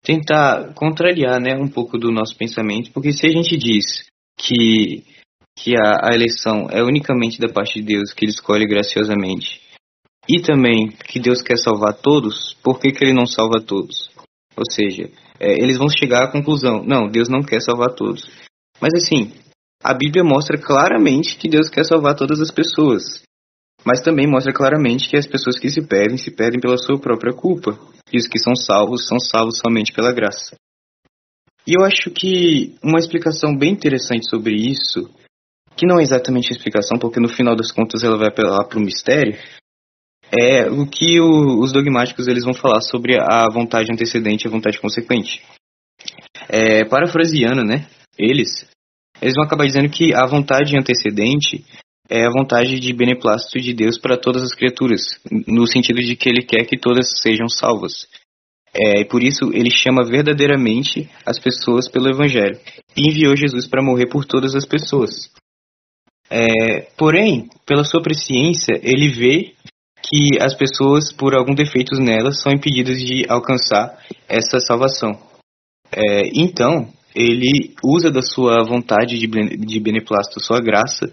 tentar 0.03 0.73
contrariar 0.73 1.39
né, 1.39 1.55
um 1.55 1.69
pouco 1.69 1.99
do 1.99 2.11
nosso 2.11 2.35
pensamento, 2.35 2.91
porque 2.93 3.12
se 3.12 3.27
a 3.27 3.31
gente 3.31 3.59
diz 3.59 3.85
que, 4.39 5.05
que 5.55 5.77
a, 5.77 6.09
a 6.09 6.15
eleição 6.15 6.66
é 6.71 6.83
unicamente 6.83 7.39
da 7.39 7.49
parte 7.49 7.75
de 7.79 7.95
Deus, 7.95 8.15
que 8.15 8.25
ele 8.25 8.33
escolhe 8.33 8.66
graciosamente, 8.66 9.61
e 10.27 10.41
também 10.41 10.89
que 10.89 11.21
Deus 11.21 11.43
quer 11.43 11.59
salvar 11.59 11.93
todos, 11.93 12.55
por 12.62 12.81
que, 12.81 12.91
que 12.91 13.05
ele 13.05 13.12
não 13.12 13.27
salva 13.27 13.61
todos? 13.61 14.11
Ou 14.57 14.65
seja, 14.71 15.11
é, 15.39 15.53
eles 15.62 15.77
vão 15.77 15.91
chegar 15.91 16.25
à 16.25 16.33
conclusão: 16.33 16.83
não, 16.83 17.07
Deus 17.07 17.29
não 17.29 17.43
quer 17.43 17.61
salvar 17.61 17.95
todos. 17.95 18.31
Mas 18.81 18.95
assim, 18.95 19.31
a 19.85 19.93
Bíblia 19.93 20.24
mostra 20.24 20.56
claramente 20.56 21.36
que 21.36 21.47
Deus 21.47 21.69
quer 21.69 21.85
salvar 21.85 22.16
todas 22.16 22.40
as 22.40 22.51
pessoas. 22.51 23.23
Mas 23.85 24.01
também 24.01 24.27
mostra 24.27 24.51
claramente 24.51 25.11
que 25.11 25.16
as 25.16 25.27
pessoas 25.27 25.59
que 25.59 25.69
se 25.69 25.86
perdem, 25.86 26.16
se 26.16 26.31
perdem 26.31 26.59
pela 26.59 26.78
sua 26.78 26.98
própria 26.98 27.35
culpa. 27.35 27.78
E 28.11 28.16
os 28.16 28.27
que 28.27 28.39
são 28.39 28.56
salvos, 28.56 29.06
são 29.06 29.20
salvos 29.20 29.59
somente 29.59 29.93
pela 29.93 30.11
graça. 30.11 30.56
E 31.66 31.78
eu 31.78 31.85
acho 31.85 32.11
que 32.11 32.74
uma 32.82 32.98
explicação 32.98 33.55
bem 33.55 33.73
interessante 33.73 34.28
sobre 34.28 34.55
isso, 34.55 35.11
que 35.77 35.86
não 35.86 35.98
é 35.98 36.02
exatamente 36.02 36.48
a 36.51 36.56
explicação, 36.56 36.98
porque 36.98 37.20
no 37.20 37.28
final 37.28 37.55
das 37.55 37.70
contas 37.70 38.02
ela 38.02 38.16
vai 38.16 38.28
apelar 38.28 38.65
para 38.65 38.78
o 38.78 38.82
mistério, 38.82 39.36
é 40.31 40.69
o 40.70 40.86
que 40.86 41.20
o, 41.20 41.61
os 41.61 41.73
dogmáticos 41.73 42.27
eles 42.27 42.44
vão 42.44 42.55
falar 42.55 42.81
sobre 42.81 43.19
a 43.19 43.48
vontade 43.52 43.93
antecedente 43.93 44.47
e 44.47 44.48
a 44.48 44.51
vontade 44.51 44.81
consequente. 44.81 45.43
É, 46.48 46.85
parafraseando, 46.85 47.65
né, 47.65 47.86
eles, 48.19 48.66
eles 49.25 49.35
vão 49.35 49.45
acabar 49.45 49.65
dizendo 49.65 49.89
que 49.89 50.13
a 50.13 50.27
vontade 50.27 50.77
antecedente 50.79 51.65
é 52.11 52.27
a 52.27 52.31
vontade 52.31 52.79
de 52.79 52.93
beneplácito 52.93 53.59
de 53.59 53.73
Deus 53.73 53.99
para 53.99 54.19
todas 54.19 54.43
as 54.43 54.55
criaturas, 54.55 55.01
no 55.49 55.67
sentido 55.67 56.03
de 56.03 56.15
que 56.15 56.29
ele 56.29 56.43
quer 56.43 56.67
que 56.67 56.79
todas 56.79 57.21
sejam 57.23 57.49
salvas. 57.49 58.07
É, 58.77 59.01
e 59.01 59.05
por 59.07 59.23
isso 59.23 59.51
ele 59.55 59.71
chama 59.71 60.05
verdadeiramente 60.05 61.09
as 61.25 61.39
pessoas 61.39 61.89
pelo 61.89 62.11
Evangelho 62.11 62.61
e 62.95 63.09
enviou 63.09 63.35
Jesus 63.35 63.67
para 63.67 63.83
morrer 63.83 64.09
por 64.09 64.27
todas 64.27 64.55
as 64.55 64.67
pessoas. 64.67 65.31
É, 66.29 66.83
porém, 66.99 67.49
pela 67.65 67.83
sua 67.83 68.03
presciência, 68.03 68.79
ele 68.83 69.09
vê 69.09 69.55
que 70.03 70.39
as 70.39 70.53
pessoas, 70.53 71.11
por 71.15 71.35
algum 71.35 71.55
defeito 71.55 71.95
nelas, 71.99 72.43
são 72.43 72.53
impedidas 72.53 72.99
de 72.99 73.25
alcançar 73.27 73.99
essa 74.29 74.61
salvação. 74.61 75.13
É, 75.91 76.29
então, 76.35 76.93
ele 77.15 77.74
usa 77.82 78.11
da 78.11 78.23
sua 78.23 78.62
vontade 78.65 79.19
de, 79.19 79.27
de 79.27 79.81
beneplácito, 79.81 80.41
sua 80.41 80.61
graça, 80.61 81.12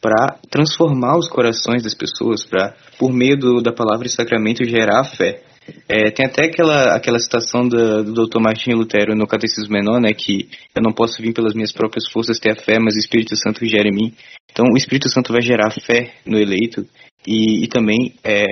para 0.00 0.38
transformar 0.50 1.18
os 1.18 1.28
corações 1.28 1.82
das 1.82 1.94
pessoas, 1.94 2.44
para, 2.44 2.74
por 2.98 3.12
meio 3.12 3.36
do, 3.36 3.60
da 3.60 3.72
palavra 3.72 4.06
e 4.06 4.10
sacramento, 4.10 4.64
gerar 4.64 5.00
a 5.00 5.04
fé. 5.04 5.42
É, 5.88 6.10
tem 6.10 6.26
até 6.26 6.46
aquela, 6.46 6.96
aquela 6.96 7.18
citação 7.18 7.68
do, 7.68 8.02
do 8.02 8.26
Dr. 8.26 8.40
Martin 8.40 8.72
Lutero 8.72 9.14
no 9.14 9.26
Catecismo 9.26 9.72
Menor, 9.72 10.00
né, 10.00 10.12
que 10.12 10.48
eu 10.74 10.82
não 10.82 10.92
posso 10.92 11.20
vir 11.20 11.34
pelas 11.34 11.54
minhas 11.54 11.72
próprias 11.72 12.08
forças 12.08 12.38
ter 12.38 12.52
a 12.52 12.56
fé, 12.56 12.78
mas 12.78 12.94
o 12.94 12.98
Espírito 12.98 13.36
Santo 13.36 13.64
gera 13.66 13.88
em 13.88 13.94
mim. 13.94 14.14
Então, 14.50 14.64
o 14.72 14.76
Espírito 14.76 15.08
Santo 15.08 15.32
vai 15.32 15.42
gerar 15.42 15.70
fé 15.70 16.14
no 16.24 16.38
eleito 16.38 16.86
e, 17.26 17.64
e 17.64 17.68
também 17.68 18.14
é, 18.24 18.44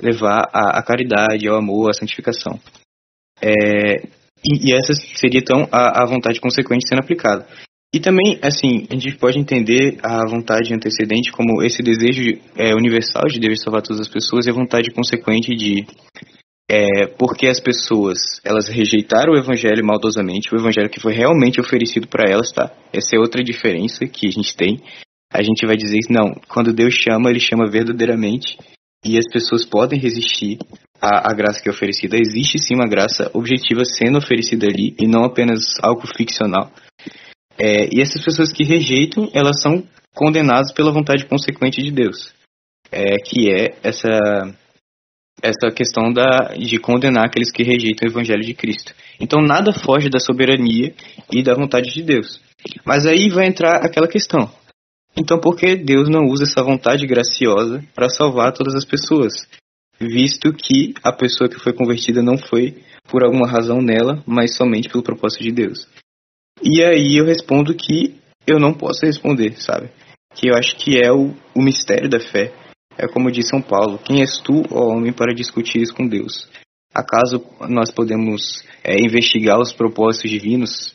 levar 0.00 0.48
a, 0.52 0.82
caridade, 0.82 1.46
ao 1.46 1.58
amor, 1.58 1.90
à 1.90 1.92
santificação. 1.92 2.58
É, 3.42 4.08
e, 4.44 4.70
e, 4.70 4.76
essa 4.76 4.92
seria, 4.92 5.40
então, 5.40 5.66
a, 5.72 6.02
a 6.02 6.06
vontade 6.06 6.40
consequente 6.40 6.86
sendo 6.88 7.00
aplicada. 7.00 7.46
E 7.94 8.00
também, 8.00 8.38
assim, 8.42 8.86
a 8.90 8.94
gente 8.94 9.16
pode 9.16 9.38
entender 9.38 9.98
a 10.02 10.28
vontade 10.28 10.74
antecedente 10.74 11.30
como 11.30 11.62
esse 11.62 11.80
desejo 11.80 12.40
é, 12.56 12.74
universal 12.74 13.22
de 13.28 13.38
Deus 13.38 13.60
salvar 13.60 13.82
todas 13.82 14.00
as 14.00 14.08
pessoas 14.08 14.46
e 14.46 14.50
a 14.50 14.52
vontade 14.52 14.90
consequente 14.90 15.54
de 15.54 15.86
é, 16.68 17.06
porque 17.18 17.46
as 17.46 17.60
pessoas 17.60 18.18
elas 18.44 18.68
rejeitaram 18.68 19.32
o 19.32 19.38
evangelho 19.38 19.84
maldosamente, 19.84 20.52
o 20.52 20.58
evangelho 20.58 20.90
que 20.90 21.00
foi 21.00 21.12
realmente 21.12 21.60
oferecido 21.60 22.08
para 22.08 22.28
elas, 22.28 22.50
tá? 22.50 22.74
Essa 22.92 23.14
é 23.14 23.18
outra 23.18 23.44
diferença 23.44 24.06
que 24.06 24.26
a 24.26 24.30
gente 24.30 24.56
tem. 24.56 24.82
A 25.32 25.42
gente 25.42 25.66
vai 25.66 25.76
dizer 25.76 26.00
não, 26.10 26.32
quando 26.48 26.72
Deus 26.72 26.94
chama, 26.94 27.30
ele 27.30 27.40
chama 27.40 27.70
verdadeiramente 27.70 28.58
e 29.04 29.18
as 29.18 29.30
pessoas 29.30 29.64
podem 29.64 30.00
resistir 30.00 30.58
à, 31.04 31.30
à 31.30 31.34
graça 31.34 31.62
que 31.62 31.68
é 31.68 31.72
oferecida. 31.72 32.16
Existe 32.16 32.58
sim 32.58 32.74
uma 32.74 32.88
graça 32.88 33.30
objetiva 33.34 33.84
sendo 33.84 34.18
oferecida 34.18 34.66
ali 34.66 34.94
e 34.98 35.06
não 35.06 35.24
apenas 35.24 35.74
algo 35.82 36.06
ficcional. 36.06 36.72
É, 37.58 37.88
e 37.92 38.00
essas 38.00 38.24
pessoas 38.24 38.52
que 38.52 38.64
rejeitam, 38.64 39.28
elas 39.32 39.60
são 39.60 39.84
condenadas 40.14 40.72
pela 40.72 40.92
vontade 40.92 41.26
consequente 41.26 41.82
de 41.82 41.90
Deus, 41.90 42.32
é, 42.90 43.16
que 43.18 43.50
é 43.50 43.76
essa 43.82 44.08
essa 45.42 45.70
questão 45.74 46.10
da, 46.10 46.54
de 46.56 46.78
condenar 46.78 47.26
aqueles 47.26 47.50
que 47.50 47.62
rejeitam 47.62 48.08
o 48.08 48.10
Evangelho 48.10 48.42
de 48.42 48.54
Cristo. 48.54 48.94
Então 49.20 49.42
nada 49.42 49.72
foge 49.74 50.08
da 50.08 50.18
soberania 50.18 50.94
e 51.30 51.42
da 51.42 51.54
vontade 51.54 51.92
de 51.92 52.02
Deus. 52.02 52.40
Mas 52.86 53.04
aí 53.04 53.28
vai 53.28 53.46
entrar 53.46 53.84
aquela 53.84 54.08
questão. 54.08 54.50
Então 55.16 55.38
por 55.38 55.56
que 55.56 55.76
Deus 55.76 56.08
não 56.08 56.26
usa 56.28 56.44
essa 56.44 56.62
vontade 56.62 57.06
graciosa 57.06 57.84
para 57.94 58.08
salvar 58.08 58.52
todas 58.52 58.74
as 58.74 58.86
pessoas? 58.86 59.46
Visto 60.00 60.52
que 60.52 60.94
a 61.02 61.12
pessoa 61.12 61.48
que 61.48 61.58
foi 61.58 61.72
convertida 61.72 62.22
não 62.22 62.36
foi 62.36 62.82
por 63.08 63.24
alguma 63.24 63.48
razão 63.48 63.80
nela, 63.80 64.22
mas 64.26 64.56
somente 64.56 64.88
pelo 64.88 65.04
propósito 65.04 65.42
de 65.44 65.52
Deus. 65.52 65.88
E 66.62 66.82
aí 66.82 67.16
eu 67.16 67.24
respondo 67.24 67.74
que 67.74 68.16
eu 68.46 68.58
não 68.58 68.74
posso 68.74 69.06
responder, 69.06 69.60
sabe? 69.60 69.90
Que 70.34 70.48
eu 70.48 70.54
acho 70.54 70.76
que 70.76 70.98
é 70.98 71.12
o, 71.12 71.34
o 71.54 71.62
mistério 71.62 72.08
da 72.08 72.18
fé 72.18 72.52
é 72.96 73.08
como 73.08 73.30
diz 73.30 73.48
São 73.48 73.60
Paulo: 73.60 73.98
Quem 73.98 74.20
és 74.20 74.38
tu, 74.38 74.62
ó 74.70 74.92
homem, 74.92 75.12
para 75.12 75.34
discutir 75.34 75.82
com 75.92 76.06
Deus? 76.06 76.48
Acaso 76.94 77.44
nós 77.68 77.90
podemos 77.90 78.64
é, 78.82 79.00
investigar 79.00 79.60
os 79.60 79.72
propósitos 79.72 80.30
divinos? 80.30 80.94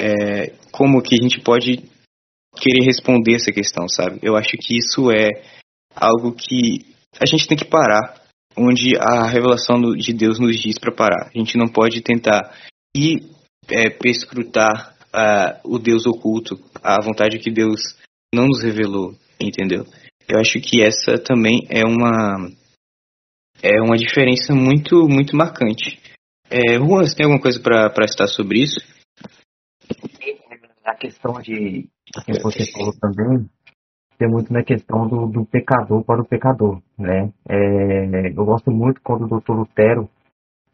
É, 0.00 0.52
como 0.70 1.02
que 1.02 1.16
a 1.16 1.22
gente 1.22 1.40
pode 1.40 1.82
querer 2.56 2.84
responder 2.84 3.34
essa 3.34 3.50
questão, 3.50 3.88
sabe? 3.88 4.20
Eu 4.22 4.36
acho 4.36 4.56
que 4.56 4.76
isso 4.76 5.10
é 5.10 5.30
algo 5.94 6.32
que 6.32 6.94
a 7.20 7.26
gente 7.26 7.46
tem 7.46 7.56
que 7.56 7.64
parar, 7.64 8.20
onde 8.56 8.96
a 8.98 9.26
revelação 9.26 9.80
de 9.96 10.12
Deus 10.12 10.38
nos 10.38 10.56
diz 10.56 10.78
para 10.78 10.94
parar. 10.94 11.30
A 11.34 11.38
gente 11.38 11.56
não 11.56 11.66
pode 11.68 12.00
tentar 12.00 12.54
ir 12.96 13.22
é, 13.68 13.90
perscrutar 13.90 14.94
uh, 15.12 15.60
o 15.64 15.78
Deus 15.78 16.06
oculto, 16.06 16.58
a 16.82 17.00
vontade 17.02 17.38
que 17.38 17.50
Deus 17.50 17.80
não 18.34 18.46
nos 18.46 18.62
revelou, 18.62 19.14
entendeu? 19.40 19.84
Eu 20.28 20.40
acho 20.40 20.60
que 20.60 20.82
essa 20.82 21.18
também 21.18 21.66
é 21.68 21.84
uma 21.84 22.50
é 23.62 23.80
uma 23.80 23.96
diferença 23.96 24.54
muito 24.54 25.08
muito 25.08 25.36
marcante. 25.36 26.00
É, 26.50 26.74
Juan, 26.78 27.04
você 27.04 27.14
tem 27.14 27.24
alguma 27.24 27.40
coisa 27.40 27.60
para 27.60 28.08
citar 28.08 28.28
sobre 28.28 28.60
isso? 28.60 28.80
A 30.84 30.94
questão 30.94 31.32
de 31.42 31.88
que 32.24 32.42
você 32.42 32.70
falou 32.72 32.92
também 33.00 33.48
tem 34.16 34.28
muito 34.28 34.52
na 34.52 34.62
questão 34.62 35.06
do, 35.06 35.26
do 35.26 35.44
pecador 35.44 36.02
para 36.04 36.20
o 36.20 36.24
pecador, 36.24 36.80
né? 36.98 37.30
É, 37.48 38.28
eu 38.28 38.44
gosto 38.44 38.70
muito 38.70 39.00
quando 39.02 39.24
o 39.24 39.28
doutor 39.28 39.56
Lutero 39.56 40.08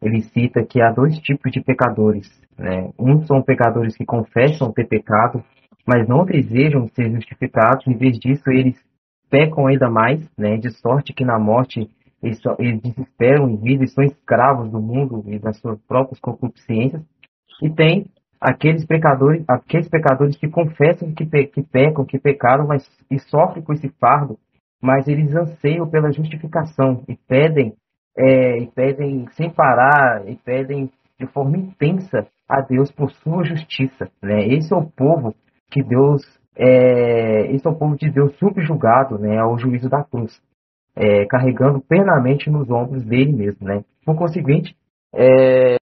ele 0.00 0.22
cita 0.22 0.64
que 0.64 0.80
há 0.80 0.90
dois 0.90 1.16
tipos 1.18 1.52
de 1.52 1.60
pecadores, 1.60 2.28
né? 2.58 2.90
Uns 2.98 3.26
são 3.26 3.42
pecadores 3.42 3.96
que 3.96 4.04
confessam 4.04 4.72
ter 4.72 4.86
pecado, 4.86 5.42
mas 5.86 6.08
não 6.08 6.24
desejam 6.24 6.88
ser 6.88 7.10
justificados. 7.10 7.86
Em 7.86 7.96
vez 7.96 8.18
disso, 8.18 8.50
eles 8.50 8.76
pecam 9.30 9.66
ainda 9.66 9.88
mais, 9.88 10.20
né, 10.36 10.58
de 10.58 10.70
sorte 10.70 11.14
que 11.14 11.24
na 11.24 11.38
morte 11.38 11.88
eles, 12.22 12.38
eles 12.58 12.80
desesperam 12.82 13.48
em 13.48 13.56
vida 13.56 13.84
e 13.84 13.88
são 13.88 14.04
escravos 14.04 14.70
do 14.70 14.80
mundo 14.80 15.24
e 15.26 15.38
das 15.38 15.56
suas 15.58 15.80
próprias 15.88 16.20
concupiscências. 16.20 17.02
E 17.62 17.70
tem 17.70 18.06
aqueles 18.42 18.84
pecadores, 18.84 19.44
aqueles 19.48 19.88
pecadores 19.88 20.36
que 20.36 20.48
confessam 20.48 21.14
que, 21.14 21.24
pe, 21.24 21.46
que 21.46 21.62
pecam, 21.62 22.04
que 22.04 22.18
pecaram, 22.18 22.66
mas 22.66 22.84
e 23.10 23.18
sofrem 23.18 23.62
com 23.62 23.72
esse 23.72 23.88
fardo, 24.00 24.36
mas 24.82 25.06
eles 25.06 25.34
anseiam 25.34 25.88
pela 25.88 26.10
justificação 26.10 27.04
e 27.08 27.16
pedem, 27.28 27.74
é, 28.18 28.58
e 28.58 28.66
pedem 28.66 29.26
sem 29.36 29.48
parar, 29.48 30.28
e 30.28 30.34
pedem 30.36 30.90
de 31.18 31.26
forma 31.28 31.56
intensa 31.56 32.26
a 32.48 32.60
Deus 32.60 32.90
por 32.90 33.12
sua 33.12 33.44
justiça. 33.44 34.10
Né? 34.20 34.48
Esse 34.48 34.74
é 34.74 34.76
o 34.76 34.90
povo 34.90 35.34
que 35.70 35.82
Deus 35.82 36.22
é, 36.56 37.46
esse 37.52 37.66
é 37.66 37.70
o 37.70 37.78
povo 37.78 37.96
de 37.96 38.10
Deus 38.10 38.36
subjugado 38.38 39.18
né, 39.18 39.38
ao 39.38 39.56
juízo 39.58 39.88
da 39.88 40.04
cruz, 40.04 40.38
é, 40.96 41.24
carregando 41.26 41.80
plenamente 41.80 42.50
nos 42.50 42.68
ombros 42.70 43.04
dele 43.04 43.32
mesmo. 43.32 43.66
Né? 43.66 43.84
Por 44.04 44.16
conseguinte, 44.16 44.76
é, 45.14 45.76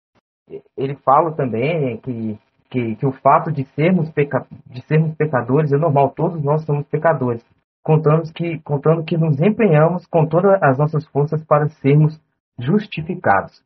ele 0.77 0.95
fala 0.97 1.33
também 1.33 1.99
que, 1.99 2.39
que, 2.71 2.97
que, 2.97 3.07
o 3.07 3.13
fato 3.13 3.51
de 3.51 3.65
sermos, 3.75 4.11
peca, 4.11 4.47
de 4.67 4.83
sermos 4.87 5.15
pecadores 5.17 5.73
é 5.73 5.77
normal, 5.77 6.11
todos 6.11 6.43
nós 6.43 6.65
somos 6.65 6.87
pecadores, 6.87 7.45
contando 7.83 8.33
que, 8.33 8.59
contando 8.61 9.05
que 9.05 9.17
nos 9.17 9.41
empenhamos 9.41 10.07
com 10.07 10.27
todas 10.27 10.63
as 10.63 10.79
nossas 10.79 11.07
forças 11.09 11.45
para 11.45 11.69
sermos 11.69 12.21
justificados. 12.59 13.63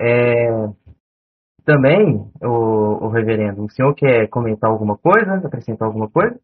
É, 0.00 0.68
também, 1.64 2.30
o, 2.42 3.06
o 3.06 3.08
reverendo, 3.08 3.64
o 3.64 3.70
senhor 3.70 3.94
quer 3.94 4.28
comentar 4.28 4.70
alguma 4.70 4.96
coisa, 4.96 5.34
acrescentar 5.44 5.88
alguma 5.88 6.08
coisa? 6.08 6.38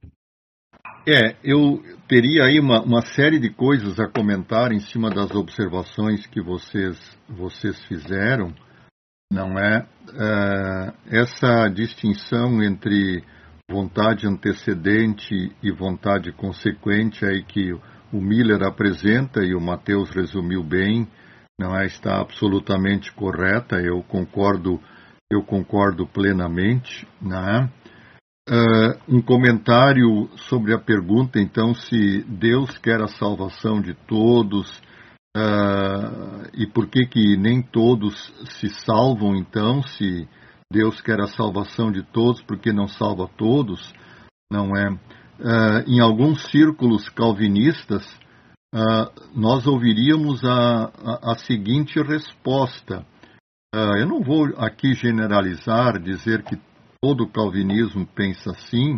É, 1.07 1.37
eu 1.43 1.81
teria 2.09 2.45
aí 2.45 2.61
uma, 2.61 2.81
uma, 2.83 3.03
série 3.03 3.41
de 3.41 3.53
coisas 3.53 3.99
a 3.99 4.09
comentar 4.09 4.71
em 4.71 4.79
cima 4.79 5.11
das 5.11 5.33
observações 5.33 6.27
que 6.27 6.41
vocês, 6.41 6.97
vocês 7.29 7.85
fizeram, 7.87 8.53
não 9.33 9.59
é? 9.59 9.87
é 10.15 10.93
essa 11.21 11.69
distinção 11.69 12.63
entre 12.63 13.25
vontade 13.71 14.27
antecedente 14.27 15.51
e 15.63 15.73
vontade 15.73 16.31
consequente 16.33 17.25
aí 17.25 17.43
que 17.43 17.73
o 18.13 18.21
Miller 18.21 18.63
apresenta 18.63 19.43
e 19.43 19.55
o 19.55 19.61
Mateus 19.61 20.11
resumiu 20.11 20.63
bem, 20.63 21.09
não 21.59 21.75
é, 21.75 21.87
está 21.87 22.21
absolutamente 22.21 23.11
correta, 23.13 23.77
eu 23.77 24.03
concordo, 24.03 24.79
eu 25.33 25.43
concordo 25.43 26.07
plenamente, 26.07 27.09
né? 27.21 27.71
Uh, 28.51 29.17
um 29.17 29.23
comentário 29.23 30.29
sobre 30.37 30.75
a 30.75 30.79
pergunta, 30.79 31.39
então, 31.39 31.73
se 31.73 32.25
Deus 32.25 32.77
quer 32.79 33.01
a 33.01 33.07
salvação 33.07 33.81
de 33.81 33.95
todos 33.95 34.83
uh, 35.37 36.49
e 36.55 36.67
por 36.67 36.89
que 36.89 37.07
que 37.07 37.37
nem 37.37 37.63
todos 37.63 38.33
se 38.61 38.69
salvam, 38.69 39.37
então, 39.37 39.83
se 39.83 40.29
Deus 40.73 41.01
quer 41.01 41.21
a 41.21 41.27
salvação 41.27 41.91
de 41.91 42.03
todos, 42.03 42.43
porque 42.43 42.73
não 42.73 42.89
salva 42.89 43.29
todos, 43.37 43.93
não 44.51 44.77
é? 44.77 44.91
Uh, 44.91 45.89
em 45.89 46.01
alguns 46.01 46.43
círculos 46.51 47.09
calvinistas, 47.09 48.21
nós 49.35 49.67
ouviríamos 49.67 50.43
a, 50.43 50.85
a, 50.85 51.33
a 51.33 51.35
seguinte 51.37 52.01
resposta. 52.01 53.05
eu 53.75 54.07
não 54.07 54.23
vou 54.23 54.47
aqui 54.57 54.95
generalizar, 54.95 56.01
dizer 56.01 56.43
que 56.43 56.59
todo 57.03 57.29
calvinismo 57.29 58.07
pensa 58.07 58.53
assim, 58.53 58.95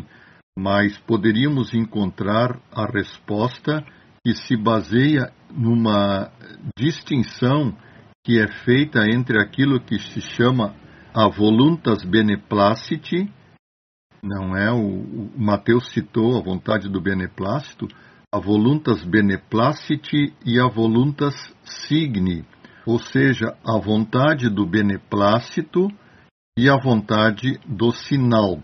mas 0.57 0.97
poderíamos 0.99 1.75
encontrar 1.75 2.61
a 2.71 2.87
resposta 2.87 3.85
que 4.25 4.35
se 4.35 4.57
baseia 4.57 5.31
numa 5.51 6.33
distinção 6.79 7.77
que 8.25 8.41
é 8.41 8.49
feita 8.65 9.01
entre 9.11 9.39
aquilo 9.39 9.79
que 9.79 9.99
se 9.99 10.21
chama 10.23 10.75
a 11.15 11.29
voluntas 11.29 12.03
beneplaciti, 12.03 13.31
não 14.23 14.57
é? 14.57 14.73
O, 14.73 14.79
o 14.79 15.39
Mateus 15.39 15.91
citou 15.91 16.39
a 16.39 16.43
vontade 16.43 16.89
do 16.89 17.01
beneplácito, 17.01 17.87
a 18.35 18.41
voluntas 18.41 19.05
beneplaciti 19.05 20.35
e 20.45 20.59
a 20.59 20.67
voluntas 20.67 21.35
signi, 21.63 22.47
ou 22.87 22.99
seja, 22.99 23.55
a 23.63 23.79
vontade 23.79 24.49
do 24.49 24.67
beneplácito 24.67 25.89
e 26.59 26.69
a 26.69 26.77
vontade 26.77 27.61
do 27.67 27.93
sinal. 27.93 28.63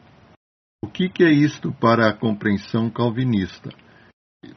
O 0.82 0.88
que, 0.88 1.10
que 1.10 1.22
é 1.22 1.30
isto 1.30 1.70
para 1.72 2.08
a 2.08 2.14
compreensão 2.14 2.88
calvinista? 2.88 3.70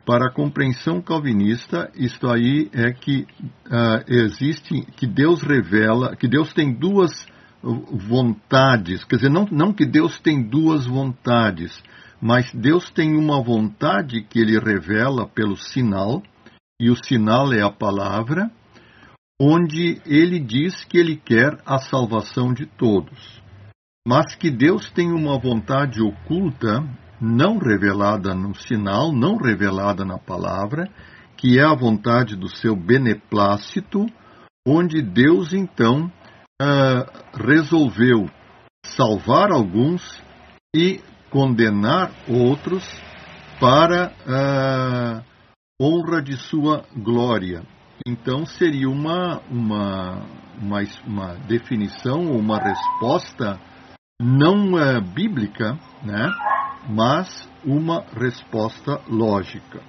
Para 0.05 0.27
a 0.27 0.31
compreensão 0.31 1.01
calvinista, 1.01 1.91
isto 1.95 2.29
aí 2.29 2.69
é 2.71 2.93
que 2.93 3.27
uh, 3.67 4.03
existe, 4.07 4.81
que 4.95 5.05
Deus 5.05 5.41
revela, 5.41 6.15
que 6.15 6.27
Deus 6.27 6.53
tem 6.53 6.73
duas 6.73 7.11
vontades, 7.61 9.03
quer 9.05 9.17
dizer, 9.17 9.29
não, 9.29 9.45
não 9.49 9.73
que 9.73 9.85
Deus 9.85 10.19
tem 10.19 10.41
duas 10.41 10.85
vontades, 10.85 11.81
mas 12.21 12.51
Deus 12.53 12.89
tem 12.91 13.15
uma 13.15 13.41
vontade 13.41 14.21
que 14.23 14.39
ele 14.39 14.59
revela 14.59 15.27
pelo 15.27 15.55
sinal, 15.55 16.21
e 16.79 16.89
o 16.89 16.95
sinal 16.95 17.53
é 17.53 17.61
a 17.61 17.71
palavra, 17.71 18.51
onde 19.39 20.01
ele 20.05 20.39
diz 20.39 20.83
que 20.85 20.97
ele 20.97 21.15
quer 21.15 21.57
a 21.65 21.77
salvação 21.77 22.53
de 22.53 22.65
todos, 22.65 23.41
mas 24.05 24.35
que 24.35 24.49
Deus 24.49 24.89
tem 24.91 25.11
uma 25.11 25.37
vontade 25.39 26.01
oculta, 26.01 26.83
não 27.23 27.57
revelada 27.57 28.35
no 28.35 28.53
sinal, 28.53 29.13
não 29.13 29.37
revelada 29.37 30.03
na 30.03 30.19
palavra, 30.19 30.89
que 31.37 31.57
é 31.57 31.63
a 31.63 31.73
vontade 31.73 32.35
do 32.35 32.49
seu 32.49 32.75
beneplácito, 32.75 34.05
onde 34.67 35.01
Deus 35.01 35.53
então 35.53 36.11
uh, 36.61 37.47
resolveu 37.47 38.29
salvar 38.85 39.51
alguns 39.51 40.21
e 40.75 40.99
condenar 41.29 42.11
outros 42.27 42.83
para 43.57 44.11
uh, 44.27 45.23
honra 45.81 46.21
de 46.21 46.35
sua 46.37 46.83
glória. 46.93 47.63
Então 48.05 48.45
seria 48.45 48.89
uma, 48.89 49.39
uma, 49.49 50.21
uma, 50.61 50.79
uma 51.07 51.35
definição, 51.47 52.19
uma 52.23 52.59
resposta 52.59 53.57
não 54.21 54.77
é, 54.77 54.99
bíblica, 55.01 55.79
né, 56.03 56.29
mas 56.87 57.47
uma 57.65 58.01
resposta 58.01 59.01
lógica. 59.07 59.81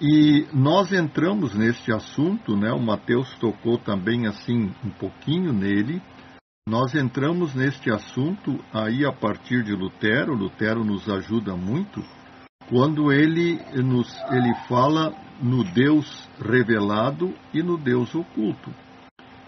E 0.00 0.46
nós 0.52 0.92
entramos 0.92 1.54
neste 1.54 1.92
assunto, 1.92 2.56
né, 2.56 2.72
o 2.72 2.80
Mateus 2.80 3.32
tocou 3.38 3.76
também 3.78 4.26
assim 4.26 4.72
um 4.82 4.90
pouquinho 4.90 5.52
nele. 5.52 6.00
Nós 6.66 6.94
entramos 6.94 7.54
neste 7.54 7.90
assunto 7.90 8.58
aí 8.72 9.04
a 9.04 9.12
partir 9.12 9.62
de 9.62 9.72
Lutero. 9.72 10.34
Lutero 10.34 10.84
nos 10.84 11.08
ajuda 11.08 11.54
muito 11.54 12.02
quando 12.68 13.12
ele 13.12 13.58
nos 13.82 14.10
ele 14.30 14.54
fala 14.68 15.12
no 15.42 15.64
Deus 15.64 16.28
revelado 16.38 17.34
e 17.52 17.62
no 17.62 17.76
Deus 17.76 18.14
oculto. 18.14 18.72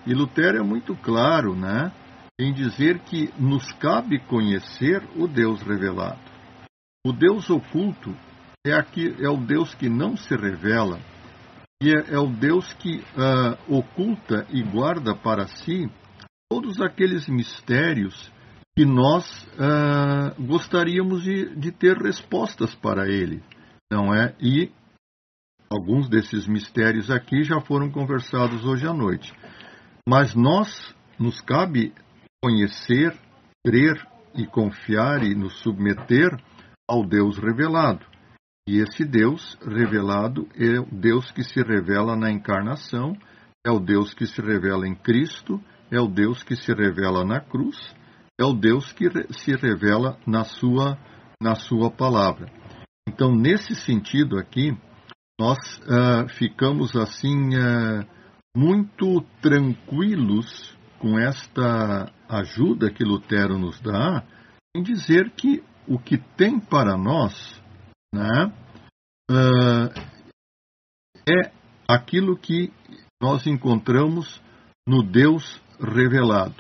E 0.06 0.12
Lutero 0.12 0.58
é 0.58 0.62
muito 0.62 0.96
claro, 0.96 1.54
né, 1.54 1.92
em 2.38 2.52
dizer 2.52 2.98
que 3.00 3.32
nos 3.38 3.70
cabe 3.72 4.18
conhecer 4.18 5.02
o 5.16 5.28
Deus 5.28 5.62
revelado. 5.62 6.31
O 7.04 7.12
Deus 7.12 7.50
oculto 7.50 8.16
é, 8.64 8.72
aqui, 8.72 9.16
é 9.18 9.28
o 9.28 9.36
Deus 9.36 9.74
que 9.74 9.88
não 9.88 10.16
se 10.16 10.36
revela, 10.36 11.00
e 11.82 11.90
é, 11.90 12.14
é 12.14 12.18
o 12.18 12.28
Deus 12.28 12.72
que 12.74 12.98
uh, 12.98 13.76
oculta 13.76 14.46
e 14.50 14.62
guarda 14.62 15.12
para 15.12 15.48
si 15.48 15.90
todos 16.48 16.80
aqueles 16.80 17.26
mistérios 17.26 18.32
que 18.76 18.84
nós 18.84 19.26
uh, 19.54 20.40
gostaríamos 20.46 21.24
de, 21.24 21.56
de, 21.56 21.72
ter 21.72 21.96
respostas 21.96 22.72
para 22.76 23.08
ele, 23.08 23.42
não 23.90 24.14
é? 24.14 24.36
E 24.40 24.70
alguns 25.68 26.08
desses 26.08 26.46
mistérios 26.46 27.10
aqui 27.10 27.42
já 27.42 27.60
foram 27.60 27.90
conversados 27.90 28.64
hoje 28.64 28.86
à 28.86 28.92
noite. 28.92 29.34
Mas 30.08 30.36
nós 30.36 30.94
nos 31.18 31.40
cabe 31.40 31.92
conhecer, 32.40 33.12
crer 33.66 34.06
e 34.36 34.46
confiar 34.46 35.24
e 35.24 35.34
nos 35.34 35.58
submeter 35.62 36.30
ao 36.88 37.04
Deus 37.06 37.38
revelado. 37.38 38.04
E 38.68 38.78
esse 38.78 39.04
Deus 39.04 39.58
revelado 39.60 40.48
é 40.54 40.78
o 40.78 40.86
Deus 40.86 41.30
que 41.32 41.42
se 41.42 41.60
revela 41.62 42.16
na 42.16 42.30
encarnação, 42.30 43.16
é 43.66 43.70
o 43.70 43.80
Deus 43.80 44.14
que 44.14 44.26
se 44.26 44.40
revela 44.40 44.86
em 44.86 44.94
Cristo, 44.94 45.60
é 45.90 46.00
o 46.00 46.06
Deus 46.06 46.42
que 46.42 46.54
se 46.54 46.72
revela 46.72 47.24
na 47.24 47.40
cruz, 47.40 47.76
é 48.40 48.44
o 48.44 48.52
Deus 48.52 48.92
que 48.92 49.08
se 49.32 49.54
revela 49.56 50.18
na 50.26 50.44
sua, 50.44 50.96
na 51.40 51.54
sua 51.54 51.90
palavra. 51.90 52.46
Então, 53.08 53.34
nesse 53.34 53.74
sentido 53.74 54.38
aqui, 54.38 54.76
nós 55.40 55.58
uh, 55.80 56.28
ficamos 56.38 56.94
assim 56.94 57.56
uh, 57.56 58.06
muito 58.56 59.22
tranquilos 59.40 60.76
com 60.98 61.18
esta 61.18 62.12
ajuda 62.28 62.92
que 62.92 63.02
Lutero 63.02 63.58
nos 63.58 63.80
dá 63.80 64.22
em 64.74 64.82
dizer 64.82 65.30
que 65.30 65.62
o 65.86 65.98
que 65.98 66.18
tem 66.36 66.58
para 66.58 66.96
nós 66.96 67.60
né, 68.14 68.52
uh, 69.30 70.12
é 71.28 71.52
aquilo 71.88 72.36
que 72.36 72.72
nós 73.22 73.46
encontramos 73.46 74.42
no 74.86 75.02
Deus 75.02 75.60
revelado. 75.80 76.54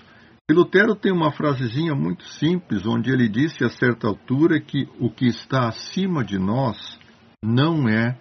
E 0.50 0.54
Lutero 0.54 0.94
tem 0.94 1.12
uma 1.12 1.32
frasezinha 1.32 1.94
muito 1.94 2.24
simples, 2.24 2.84
onde 2.86 3.10
ele 3.10 3.28
disse 3.28 3.64
a 3.64 3.70
certa 3.70 4.08
altura 4.08 4.60
que 4.60 4.88
o 4.98 5.10
que 5.10 5.26
está 5.26 5.68
acima 5.68 6.24
de 6.24 6.38
nós 6.38 6.98
não 7.42 7.88
é 7.88 8.18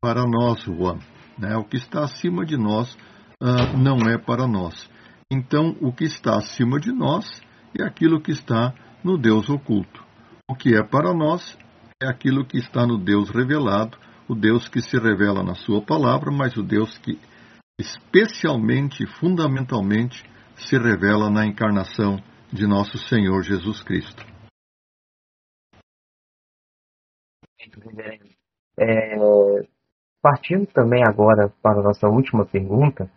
para 0.00 0.24
nós, 0.26 0.62
Juan. 0.62 0.98
Né? 1.38 1.56
O 1.56 1.64
que 1.64 1.76
está 1.76 2.04
acima 2.04 2.44
de 2.44 2.56
nós 2.56 2.92
uh, 3.42 3.76
não 3.76 4.08
é 4.08 4.18
para 4.18 4.46
nós. 4.46 4.88
Então, 5.30 5.76
o 5.80 5.92
que 5.92 6.04
está 6.04 6.36
acima 6.36 6.80
de 6.80 6.90
nós 6.90 7.26
é 7.78 7.84
aquilo 7.84 8.20
que 8.20 8.32
está 8.32 8.74
no 9.04 9.18
Deus 9.18 9.48
oculto. 9.48 10.07
O 10.50 10.54
que 10.54 10.74
é 10.74 10.82
para 10.82 11.12
nós 11.12 11.58
é 12.02 12.08
aquilo 12.08 12.46
que 12.46 12.56
está 12.56 12.86
no 12.86 12.96
Deus 12.96 13.28
revelado, 13.28 13.98
o 14.26 14.34
Deus 14.34 14.66
que 14.66 14.80
se 14.80 14.96
revela 14.96 15.42
na 15.42 15.54
Sua 15.54 15.84
palavra, 15.84 16.30
mas 16.30 16.56
o 16.56 16.62
Deus 16.62 16.96
que 16.98 17.18
especialmente 17.78 19.04
e 19.04 19.06
fundamentalmente 19.06 20.24
se 20.56 20.76
revela 20.78 21.28
na 21.28 21.46
encarnação 21.46 22.16
de 22.50 22.66
nosso 22.66 22.96
Senhor 22.96 23.42
Jesus 23.42 23.82
Cristo. 23.82 24.24
É, 28.80 29.16
partindo 30.22 30.66
também 30.68 31.02
agora 31.06 31.52
para 31.62 31.80
a 31.80 31.82
nossa 31.82 32.08
última 32.08 32.46
pergunta, 32.46 33.10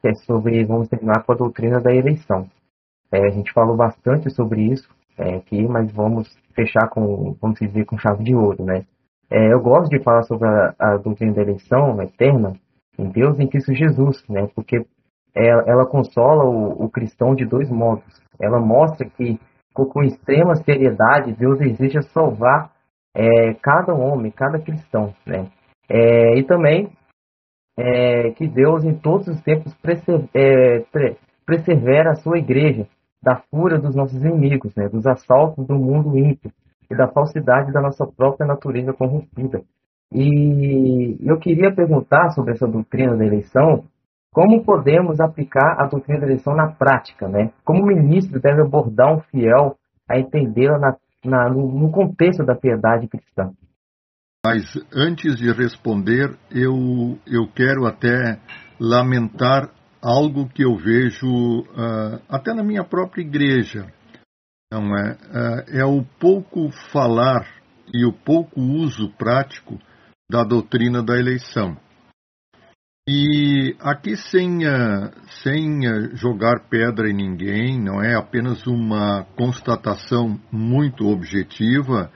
que 0.00 0.08
é 0.08 0.14
sobre, 0.14 0.64
vamos 0.64 0.88
terminar 0.88 1.24
com 1.24 1.32
a 1.32 1.36
doutrina 1.36 1.78
da 1.78 1.94
eleição. 1.94 2.50
É, 3.12 3.26
a 3.26 3.30
gente 3.30 3.52
falou 3.52 3.76
bastante 3.76 4.30
sobre 4.30 4.62
isso 4.72 4.88
é, 5.18 5.36
aqui, 5.36 5.62
mas 5.68 5.92
vamos 5.92 6.28
fechar 6.54 6.88
com, 6.88 7.36
vamos 7.40 7.58
dizer, 7.58 7.84
com 7.84 7.98
chave 7.98 8.24
de 8.24 8.34
ouro, 8.34 8.64
né? 8.64 8.84
É, 9.30 9.52
eu 9.52 9.60
gosto 9.60 9.90
de 9.90 10.02
falar 10.02 10.22
sobre 10.22 10.48
a, 10.48 10.74
a 10.78 10.96
doutrina 10.96 11.32
da 11.32 11.42
eleição 11.42 12.00
eterna 12.02 12.52
em 12.98 13.08
Deus 13.10 13.38
em 13.38 13.48
Cristo 13.48 13.72
Jesus, 13.72 14.22
né? 14.28 14.48
Porque 14.54 14.84
ela, 15.34 15.62
ela 15.66 15.86
consola 15.86 16.44
o, 16.44 16.84
o, 16.84 16.90
cristão 16.90 17.34
de 17.34 17.44
dois 17.44 17.70
modos. 17.70 18.20
Ela 18.40 18.58
mostra 18.58 19.08
que 19.08 19.38
com 19.72 20.02
extrema 20.02 20.56
seriedade, 20.56 21.32
Deus 21.32 21.58
deseja 21.58 22.02
salvar 22.02 22.70
é, 23.14 23.54
cada 23.62 23.94
homem, 23.94 24.30
cada 24.30 24.58
cristão, 24.58 25.14
né? 25.24 25.46
É, 25.88 26.38
e 26.38 26.44
também 26.44 26.90
é, 27.78 28.30
que 28.32 28.46
Deus 28.46 28.84
em 28.84 28.94
todos 28.94 29.26
os 29.28 29.40
tempos 29.42 29.74
é, 30.34 30.84
persevera 31.46 32.10
a 32.10 32.16
sua 32.16 32.38
igreja 32.38 32.86
da 33.22 33.36
fúria 33.50 33.78
dos 33.78 33.94
nossos 33.94 34.22
inimigos, 34.22 34.74
né? 34.74 34.88
Dos 34.88 35.06
assaltos 35.06 35.66
do 35.66 35.74
mundo 35.74 36.16
ímpio 36.16 36.50
e 36.90 36.96
da 36.96 37.08
falsidade 37.08 37.72
da 37.72 37.80
nossa 37.80 38.06
própria 38.06 38.46
natureza 38.46 38.92
corrompida. 38.92 39.62
E 40.12 41.16
eu 41.20 41.38
queria 41.38 41.72
perguntar 41.72 42.30
sobre 42.30 42.52
essa 42.52 42.66
doutrina 42.66 43.16
da 43.16 43.24
eleição, 43.24 43.84
como 44.32 44.64
podemos 44.64 45.20
aplicar 45.20 45.76
a 45.78 45.86
doutrina 45.86 46.20
da 46.20 46.26
eleição 46.26 46.54
na 46.54 46.72
prática, 46.72 47.28
né? 47.28 47.52
Como 47.64 47.82
o 47.82 47.86
ministro 47.86 48.40
deve 48.40 48.62
abordar 48.62 49.14
um 49.14 49.20
fiel 49.20 49.76
a 50.08 50.18
entendê-la 50.18 50.78
na, 50.78 50.96
na, 51.24 51.50
no, 51.50 51.90
contexto 51.92 52.44
da 52.44 52.56
piedade 52.56 53.06
cristã? 53.06 53.52
Mas 54.44 54.64
antes 54.92 55.36
de 55.36 55.52
responder, 55.52 56.36
eu, 56.50 57.18
eu 57.26 57.46
quero 57.54 57.86
até 57.86 58.40
lamentar 58.80 59.68
algo 60.02 60.48
que 60.48 60.64
eu 60.64 60.76
vejo 60.76 61.60
uh, 61.60 62.20
até 62.28 62.54
na 62.54 62.62
minha 62.62 62.84
própria 62.84 63.22
igreja. 63.22 63.92
Não 64.72 64.96
é? 64.96 65.12
Uh, 65.12 65.78
é 65.78 65.84
o 65.84 66.04
pouco 66.18 66.70
falar 66.92 67.46
e 67.92 68.04
o 68.04 68.12
pouco 68.12 68.60
uso 68.60 69.10
prático 69.10 69.78
da 70.30 70.44
doutrina 70.44 71.02
da 71.02 71.18
eleição. 71.18 71.76
E 73.08 73.74
aqui 73.80 74.16
sem, 74.16 74.66
uh, 74.66 75.10
sem 75.42 75.80
jogar 76.14 76.68
pedra 76.68 77.10
em 77.10 77.14
ninguém, 77.14 77.80
não 77.80 78.02
é 78.02 78.14
apenas 78.14 78.66
uma 78.66 79.24
constatação 79.36 80.40
muito 80.52 81.06
objetiva, 81.06 82.10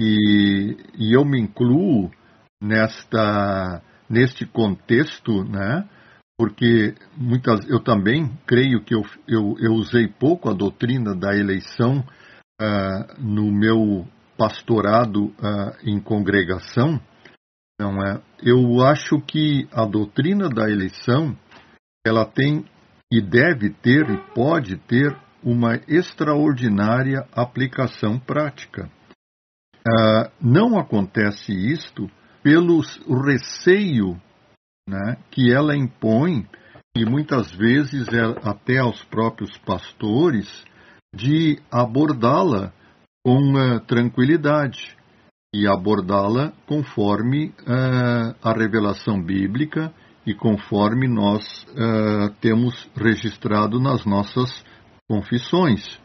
e, 0.00 0.78
e 0.96 1.14
eu 1.14 1.26
me 1.26 1.38
incluo 1.38 2.10
nesta, 2.62 3.82
neste 4.08 4.46
contexto, 4.46 5.44
né? 5.44 5.86
Porque 6.40 6.94
muitas, 7.18 7.68
eu 7.68 7.80
também 7.80 8.34
creio 8.46 8.82
que 8.82 8.94
eu, 8.94 9.02
eu, 9.28 9.56
eu 9.58 9.74
usei 9.74 10.08
pouco 10.08 10.48
a 10.48 10.54
doutrina 10.54 11.14
da 11.14 11.36
eleição 11.36 11.98
uh, 12.58 13.22
no 13.22 13.52
meu 13.52 14.08
pastorado 14.38 15.34
em 15.84 16.00
congregação, 16.00 16.98
não 17.78 18.02
é? 18.02 18.22
Eu 18.42 18.82
acho 18.82 19.20
que 19.20 19.68
a 19.70 19.84
doutrina 19.84 20.48
da 20.48 20.62
eleição 20.70 21.36
ela 22.06 22.24
tem 22.24 22.64
e 23.12 23.20
deve 23.20 23.68
ter 23.68 24.08
e 24.08 24.16
pode 24.34 24.78
ter 24.78 25.14
uma 25.44 25.78
extraordinária 25.86 27.28
aplicação 27.34 28.18
prática. 28.18 28.90
Uh, 29.86 30.30
não 30.40 30.78
acontece 30.78 31.52
isto 31.52 32.10
pelo 32.42 32.80
receio 33.26 34.18
né, 34.88 35.16
que 35.30 35.52
ela 35.52 35.76
impõe, 35.76 36.48
e 36.96 37.04
muitas 37.04 37.52
vezes 37.52 38.08
é 38.08 38.48
até 38.48 38.78
aos 38.78 39.02
próprios 39.04 39.56
pastores, 39.58 40.64
de 41.14 41.60
abordá-la 41.70 42.72
com 43.24 43.52
uh, 43.52 43.80
tranquilidade 43.80 44.96
e 45.54 45.66
abordá-la 45.66 46.52
conforme 46.66 47.48
uh, 47.48 48.34
a 48.42 48.52
revelação 48.52 49.22
bíblica 49.22 49.92
e 50.26 50.34
conforme 50.34 51.08
nós 51.08 51.64
uh, 51.70 52.32
temos 52.40 52.88
registrado 52.94 53.80
nas 53.80 54.04
nossas 54.04 54.64
confissões. 55.08 56.00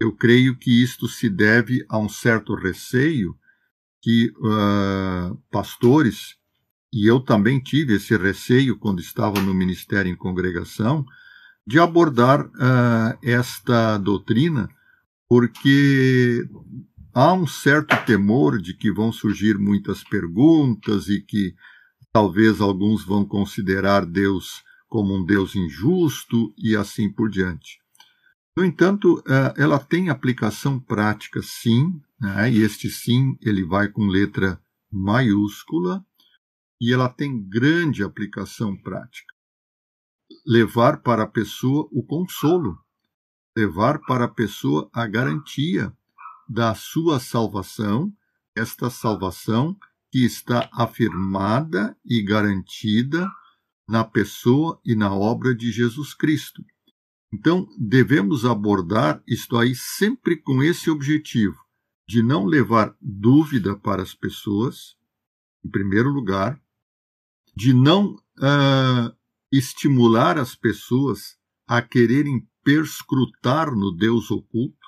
Eu 0.00 0.14
creio 0.14 0.58
que 0.58 0.82
isto 0.82 1.08
se 1.08 1.30
deve 1.30 1.84
a 1.88 1.98
um 1.98 2.08
certo 2.08 2.54
receio 2.54 3.34
que 4.02 4.30
pastores, 5.50 6.36
e 6.94 7.08
eu 7.08 7.18
também 7.18 7.58
tive 7.58 7.96
esse 7.96 8.16
receio 8.16 8.78
quando 8.78 9.00
estava 9.00 9.42
no 9.42 9.52
ministério 9.52 10.12
em 10.12 10.14
congregação, 10.14 11.04
de 11.66 11.80
abordar 11.80 12.48
esta 13.20 13.98
doutrina, 13.98 14.70
porque 15.28 16.48
há 17.12 17.32
um 17.32 17.48
certo 17.48 17.96
temor 18.06 18.62
de 18.62 18.74
que 18.74 18.92
vão 18.92 19.10
surgir 19.10 19.58
muitas 19.58 20.04
perguntas 20.04 21.08
e 21.08 21.20
que 21.20 21.56
talvez 22.12 22.60
alguns 22.60 23.04
vão 23.04 23.24
considerar 23.24 24.06
Deus 24.06 24.62
como 24.86 25.16
um 25.16 25.24
Deus 25.24 25.56
injusto 25.56 26.54
e 26.56 26.76
assim 26.76 27.10
por 27.10 27.28
diante. 27.28 27.80
No 28.56 28.64
entanto, 28.64 29.20
é, 29.26 29.62
ela 29.62 29.80
tem 29.80 30.10
aplicação 30.10 30.78
prática, 30.78 31.40
sim, 31.42 32.00
né? 32.20 32.52
e 32.52 32.62
este 32.62 32.88
sim 32.88 33.36
ele 33.42 33.64
vai 33.64 33.88
com 33.88 34.06
letra 34.06 34.60
maiúscula, 34.92 36.04
e 36.84 36.92
ela 36.92 37.08
tem 37.08 37.42
grande 37.48 38.04
aplicação 38.04 38.76
prática. 38.76 39.32
Levar 40.46 41.00
para 41.00 41.22
a 41.22 41.26
pessoa 41.26 41.88
o 41.90 42.04
consolo, 42.04 42.78
levar 43.56 44.00
para 44.00 44.26
a 44.26 44.28
pessoa 44.28 44.90
a 44.92 45.06
garantia 45.06 45.90
da 46.46 46.74
sua 46.74 47.18
salvação, 47.18 48.12
esta 48.54 48.90
salvação 48.90 49.74
que 50.12 50.26
está 50.26 50.68
afirmada 50.74 51.96
e 52.04 52.22
garantida 52.22 53.32
na 53.88 54.04
pessoa 54.04 54.78
e 54.84 54.94
na 54.94 55.10
obra 55.10 55.54
de 55.54 55.72
Jesus 55.72 56.12
Cristo. 56.12 56.62
Então, 57.32 57.66
devemos 57.78 58.44
abordar 58.44 59.22
isto 59.26 59.56
aí 59.56 59.74
sempre 59.74 60.36
com 60.36 60.62
esse 60.62 60.90
objetivo, 60.90 61.56
de 62.06 62.22
não 62.22 62.44
levar 62.44 62.94
dúvida 63.00 63.74
para 63.74 64.02
as 64.02 64.14
pessoas, 64.14 64.98
em 65.64 65.70
primeiro 65.70 66.10
lugar, 66.10 66.62
de 67.56 67.72
não 67.72 68.14
uh, 68.14 69.16
estimular 69.52 70.38
as 70.38 70.54
pessoas 70.54 71.36
a 71.66 71.80
quererem 71.80 72.46
perscrutar 72.62 73.74
no 73.74 73.92
Deus 73.92 74.30
oculto, 74.30 74.86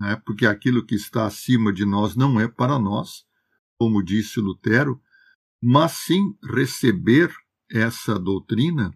né? 0.00 0.20
porque 0.24 0.46
aquilo 0.46 0.84
que 0.84 0.94
está 0.94 1.26
acima 1.26 1.72
de 1.72 1.84
nós 1.84 2.14
não 2.16 2.38
é 2.38 2.48
para 2.48 2.78
nós, 2.78 3.24
como 3.78 4.02
disse 4.02 4.40
Lutero, 4.40 5.00
mas 5.62 5.92
sim 5.92 6.36
receber 6.42 7.32
essa 7.70 8.18
doutrina 8.18 8.92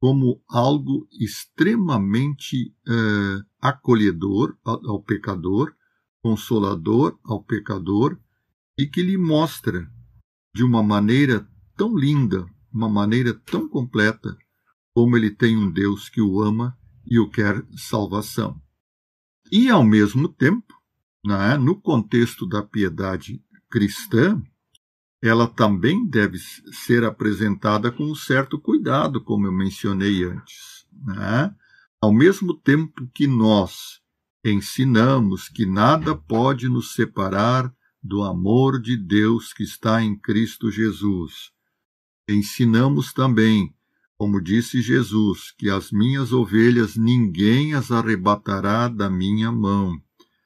como 0.00 0.40
algo 0.48 1.08
extremamente 1.12 2.72
uh, 2.86 3.44
acolhedor 3.60 4.56
ao, 4.64 4.90
ao 4.90 5.02
pecador, 5.02 5.74
consolador 6.22 7.18
ao 7.24 7.42
pecador 7.42 8.18
e 8.78 8.86
que 8.86 9.02
lhe 9.02 9.16
mostra 9.16 9.90
de 10.54 10.62
uma 10.62 10.82
maneira 10.82 11.48
tão 11.78 11.96
linda, 11.96 12.44
uma 12.72 12.88
maneira 12.88 13.32
tão 13.32 13.68
completa, 13.68 14.36
como 14.92 15.16
ele 15.16 15.30
tem 15.30 15.56
um 15.56 15.70
Deus 15.70 16.08
que 16.08 16.20
o 16.20 16.42
ama 16.42 16.76
e 17.06 17.20
o 17.20 17.30
quer 17.30 17.64
salvação. 17.76 18.60
E, 19.52 19.70
ao 19.70 19.84
mesmo 19.84 20.28
tempo, 20.28 20.74
né, 21.24 21.56
no 21.56 21.80
contexto 21.80 22.44
da 22.44 22.64
piedade 22.64 23.40
cristã, 23.70 24.42
ela 25.22 25.46
também 25.46 26.04
deve 26.04 26.38
ser 26.72 27.04
apresentada 27.04 27.92
com 27.92 28.10
um 28.10 28.14
certo 28.14 28.58
cuidado, 28.58 29.22
como 29.22 29.46
eu 29.46 29.52
mencionei 29.52 30.24
antes. 30.24 30.84
Né? 30.92 31.54
Ao 32.02 32.12
mesmo 32.12 32.54
tempo 32.54 33.08
que 33.14 33.28
nós 33.28 34.00
ensinamos 34.44 35.48
que 35.48 35.64
nada 35.64 36.16
pode 36.16 36.68
nos 36.68 36.94
separar 36.94 37.72
do 38.02 38.22
amor 38.22 38.80
de 38.80 38.96
Deus 38.96 39.52
que 39.52 39.62
está 39.62 40.02
em 40.02 40.18
Cristo 40.18 40.70
Jesus, 40.70 41.52
ensinamos 42.28 43.12
também 43.12 43.74
como 44.18 44.40
disse 44.40 44.82
Jesus, 44.82 45.52
que 45.52 45.70
as 45.70 45.92
minhas 45.92 46.32
ovelhas 46.32 46.96
ninguém 46.96 47.72
as 47.74 47.92
arrebatará 47.92 48.88
da 48.88 49.08
minha 49.08 49.52
mão. 49.52 49.96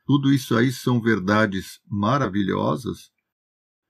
Tudo 0.04 0.30
isso 0.30 0.54
aí 0.54 0.70
são 0.70 1.00
verdades 1.00 1.80
maravilhosas, 1.88 3.10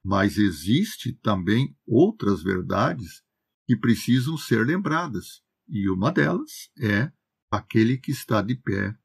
mas 0.04 0.38
existe 0.38 1.12
também 1.12 1.76
outras 1.84 2.44
verdades 2.44 3.24
que 3.66 3.74
precisam 3.74 4.36
ser 4.36 4.64
lembradas, 4.64 5.42
e 5.68 5.88
uma 5.90 6.12
delas 6.12 6.70
é 6.78 7.10
aquele 7.50 7.98
que 7.98 8.12
está 8.12 8.40
de 8.40 8.54
pé, 8.54 8.96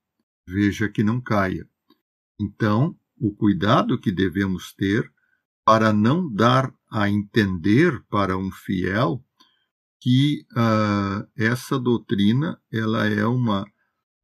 veja 0.47 0.87
que 0.87 1.03
não 1.03 1.19
caia. 1.19 1.67
Então, 2.39 2.95
o 3.19 3.33
cuidado 3.33 3.99
que 3.99 4.11
devemos 4.11 4.73
ter 4.73 5.11
para 5.65 5.91
não 5.91 6.31
dar 6.31 6.71
a 6.89 7.09
entender 7.09 8.03
para 8.09 8.37
um 8.37 8.51
fiel 8.51 9.23
que 9.99 10.45
uh, 10.51 11.27
essa 11.35 11.79
doutrina 11.79 12.61
ela 12.71 13.07
é 13.07 13.25
uma, 13.25 13.63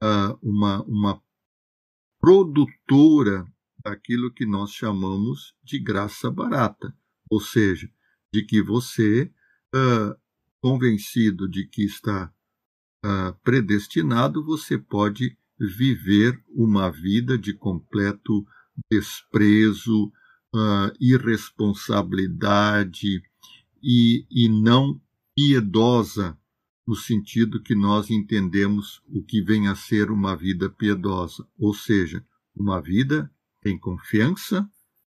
uh, 0.02 0.38
uma, 0.42 0.84
uma 0.84 1.22
produtora 2.20 3.46
daquilo 3.84 4.32
que 4.32 4.46
nós 4.46 4.72
chamamos 4.72 5.54
de 5.64 5.80
graça 5.80 6.32
barata, 6.32 6.96
ou 7.30 7.42
seja, 7.42 7.90
de 8.34 8.44
que 8.44 8.62
você, 8.62 9.32
uh, 9.76 10.16
convencido 10.62 11.50
de 11.50 11.68
que 11.68 11.84
está 11.84 12.34
predestinado, 13.44 14.46
você 14.46 14.78
pode 14.78 15.38
viver 15.60 16.42
uma 16.48 16.90
vida 16.90 17.38
de 17.38 17.54
completo 17.54 18.48
desprezo, 18.90 20.10
uh, 20.54 20.94
irresponsabilidade 21.00 23.24
e, 23.82 24.26
e 24.30 24.48
não 24.48 25.02
piedosa 25.36 26.38
no 26.86 26.96
sentido 26.96 27.62
que 27.62 27.74
nós 27.74 28.10
entendemos 28.10 29.02
o 29.08 29.24
que 29.24 29.42
vem 29.42 29.68
a 29.68 29.76
ser 29.76 30.12
uma 30.12 30.36
vida 30.36 30.70
piedosa, 30.70 31.48
ou 31.58 31.74
seja, 31.74 32.24
uma 32.56 32.82
vida 32.82 33.32
em 33.66 33.80
confiança 33.80 34.70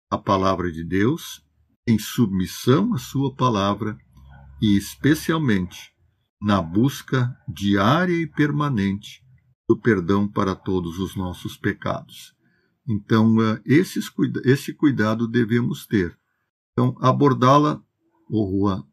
à 0.10 0.18
palavra 0.18 0.70
de 0.72 0.84
Deus, 0.84 1.42
em 1.88 1.98
submissão 1.98 2.94
à 2.94 2.98
sua 2.98 3.34
palavra 3.34 3.98
e 4.62 4.78
especialmente 4.78 5.94
na 6.42 6.62
busca 6.62 7.36
diária 7.48 8.16
e 8.16 8.28
permanente 8.28 9.24
do 9.68 9.78
perdão 9.78 10.28
para 10.28 10.56
todos 10.56 11.00
os 11.00 11.16
nossos 11.16 11.56
pecados. 11.56 12.36
Então, 12.88 13.42
eh, 13.42 13.62
esses, 13.66 14.12
esse 14.44 14.74
cuidado 14.74 15.28
devemos 15.28 15.86
ter. 15.86 16.18
Então, 16.72 16.96
abordá-la, 17.00 17.82
ô 18.30 18.50
Juan, 18.50 18.84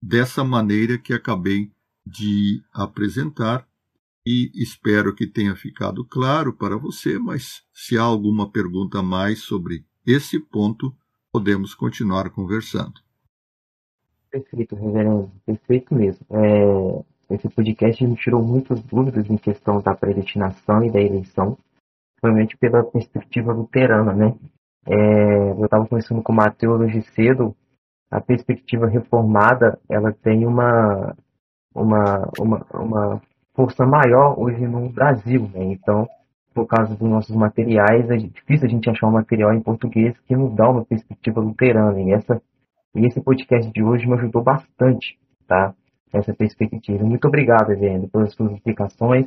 dessa 0.00 0.44
maneira 0.44 0.98
que 0.98 1.12
acabei 1.12 1.70
de 2.06 2.62
apresentar 2.72 3.66
e 4.26 4.50
espero 4.54 5.14
que 5.14 5.26
tenha 5.26 5.54
ficado 5.54 6.04
claro 6.04 6.52
para 6.52 6.76
você, 6.76 7.18
mas 7.18 7.62
se 7.72 7.98
há 7.98 8.02
alguma 8.02 8.50
pergunta 8.50 9.00
a 9.00 9.02
mais 9.02 9.40
sobre 9.40 9.84
esse 10.06 10.38
ponto, 10.38 10.94
podemos 11.32 11.74
continuar 11.74 12.30
conversando. 12.30 13.00
Perfeito, 14.30 14.74
reverendo, 14.74 15.30
perfeito 15.44 15.94
mesmo. 15.94 16.26
É, 16.30 17.34
esse 17.34 17.48
podcast 17.48 18.06
me 18.06 18.16
tirou 18.16 18.42
muitas 18.42 18.82
dúvidas 18.82 19.28
em 19.28 19.36
questão 19.36 19.80
da 19.80 19.94
predestinação 19.94 20.84
e 20.84 20.90
da 20.90 21.00
eleição, 21.00 21.56
principalmente 22.24 22.56
pela 22.56 22.82
perspectiva 22.82 23.52
luterana, 23.52 24.14
né? 24.14 24.34
É, 24.86 25.50
eu 25.50 25.64
estava 25.64 25.86
conversando 25.86 26.22
com 26.22 26.32
o 26.32 26.36
Mateus 26.36 26.80
hoje 26.80 27.02
cedo, 27.14 27.54
a 28.10 28.20
perspectiva 28.20 28.86
reformada, 28.86 29.78
ela 29.90 30.12
tem 30.12 30.46
uma, 30.46 31.14
uma, 31.74 32.30
uma, 32.40 32.66
uma 32.74 33.22
força 33.54 33.84
maior 33.84 34.38
hoje 34.38 34.66
no 34.66 34.88
Brasil, 34.88 35.50
né? 35.52 35.64
Então, 35.64 36.06
por 36.54 36.66
causa 36.66 36.94
dos 36.96 37.08
nossos 37.08 37.34
materiais, 37.34 38.08
é 38.10 38.16
difícil 38.16 38.66
a 38.66 38.70
gente 38.70 38.88
achar 38.88 39.08
um 39.08 39.12
material 39.12 39.52
em 39.52 39.60
português 39.60 40.16
que 40.20 40.36
nos 40.36 40.54
dá 40.54 40.68
uma 40.68 40.84
perspectiva 40.84 41.40
luterana. 41.40 42.00
E, 42.00 42.12
essa, 42.12 42.40
e 42.94 43.06
esse 43.06 43.20
podcast 43.20 43.70
de 43.70 43.82
hoje 43.82 44.06
me 44.06 44.14
ajudou 44.14 44.42
bastante, 44.42 45.18
tá? 45.46 45.74
Essa 46.12 46.32
perspectiva. 46.32 47.04
Muito 47.04 47.26
obrigado, 47.26 47.72
Evandro, 47.72 48.08
pelas 48.08 48.32
suas 48.34 48.52
explicações, 48.52 49.26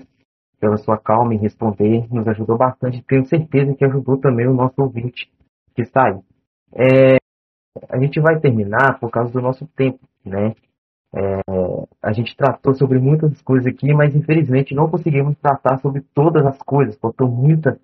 pela 0.60 0.78
sua 0.78 0.98
calma 0.98 1.34
em 1.34 1.38
responder. 1.38 2.08
Nos 2.12 2.28
ajudou 2.28 2.58
bastante. 2.58 3.04
Tenho 3.04 3.26
certeza 3.26 3.74
que 3.76 3.86
ajudou 3.86 4.18
também 4.18 4.48
o 4.48 4.54
nosso 4.54 4.82
ouvinte 4.82 5.30
que 5.76 5.82
está 5.82 6.08
aí. 6.08 6.20
É, 6.74 7.18
a 7.90 8.00
gente 8.00 8.20
vai 8.20 8.40
terminar 8.40 9.00
por 9.00 9.10
causa 9.12 9.32
do 9.32 9.42
nosso 9.42 9.68
tempo, 9.76 10.00
né? 10.26 10.54
É, 11.16 11.42
a 12.02 12.12
gente 12.12 12.36
tratou 12.36 12.74
sobre 12.76 13.00
muitas 13.00 13.42
coisas 13.42 13.72
aqui, 13.72 13.94
mas 13.94 14.16
infelizmente 14.16 14.76
não 14.76 14.90
conseguimos 14.90 15.38
tratar 15.38 15.80
sobre 15.80 16.02
todas 16.14 16.46
as 16.46 16.62
coisas. 16.64 16.98
Faltou 16.98 17.30
muita 17.30 17.80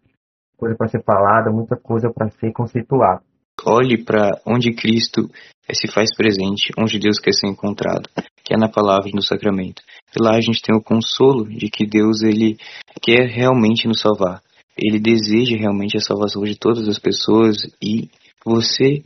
coisa 0.58 0.76
para 0.76 0.88
ser 0.88 1.04
falada, 1.04 1.52
muita 1.52 1.76
coisa 1.76 2.12
para 2.12 2.30
ser 2.30 2.52
conceituada. 2.52 3.22
Olhe 3.66 4.04
para 4.04 4.30
onde 4.46 4.74
Cristo 4.74 5.30
se 5.72 5.88
faz 5.88 6.10
presente, 6.16 6.74
onde 6.78 7.00
Deus 7.00 7.20
quer 7.20 7.34
ser 7.34 7.48
encontrado, 7.48 8.10
que 8.44 8.54
é 8.54 8.58
na 8.58 8.68
palavra 8.68 9.10
e 9.10 9.14
no 9.14 9.22
sacramento. 9.22 9.82
E 10.16 10.22
lá 10.22 10.36
a 10.36 10.42
gente 10.42 10.62
tem 10.62 10.76
o 10.76 10.84
consolo 10.84 11.48
de 11.48 11.70
que 11.70 11.86
Deus 11.86 12.22
ele 12.22 12.58
quer 13.02 13.28
realmente 13.28 13.88
nos 13.88 14.02
salvar. 14.02 14.42
Ele 14.78 15.00
deseja 15.00 15.56
realmente 15.56 15.98
a 15.98 16.02
salvação 16.02 16.44
de 16.44 16.56
todas 16.56 16.88
as 16.88 17.00
pessoas 17.00 17.58
e 17.82 18.10
você, 18.46 19.04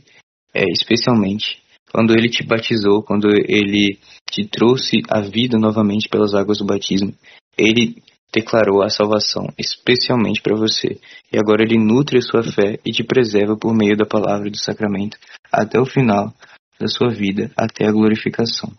é, 0.52 0.64
especialmente, 0.70 1.62
quando 1.92 2.12
ele 2.12 2.28
te 2.28 2.44
batizou, 2.44 3.02
quando 3.02 3.28
ele 3.46 3.98
te 4.30 4.44
trouxe 4.46 5.02
a 5.08 5.20
vida 5.20 5.58
novamente 5.58 6.08
pelas 6.08 6.34
águas 6.34 6.58
do 6.58 6.64
batismo, 6.64 7.14
ele 7.56 8.02
declarou 8.32 8.82
a 8.82 8.90
salvação 8.90 9.46
especialmente 9.58 10.40
para 10.42 10.56
você. 10.56 10.98
E 11.32 11.38
agora 11.38 11.62
ele 11.62 11.78
nutre 11.78 12.18
a 12.18 12.22
sua 12.22 12.42
fé 12.42 12.78
e 12.84 12.92
te 12.92 13.02
preserva 13.02 13.56
por 13.56 13.74
meio 13.74 13.96
da 13.96 14.04
palavra 14.04 14.48
e 14.48 14.50
do 14.50 14.58
sacramento 14.58 15.16
até 15.52 15.80
o 15.80 15.86
final 15.86 16.32
da 16.78 16.86
sua 16.86 17.08
vida, 17.08 17.50
até 17.56 17.86
a 17.86 17.92
glorificação. 17.92 18.70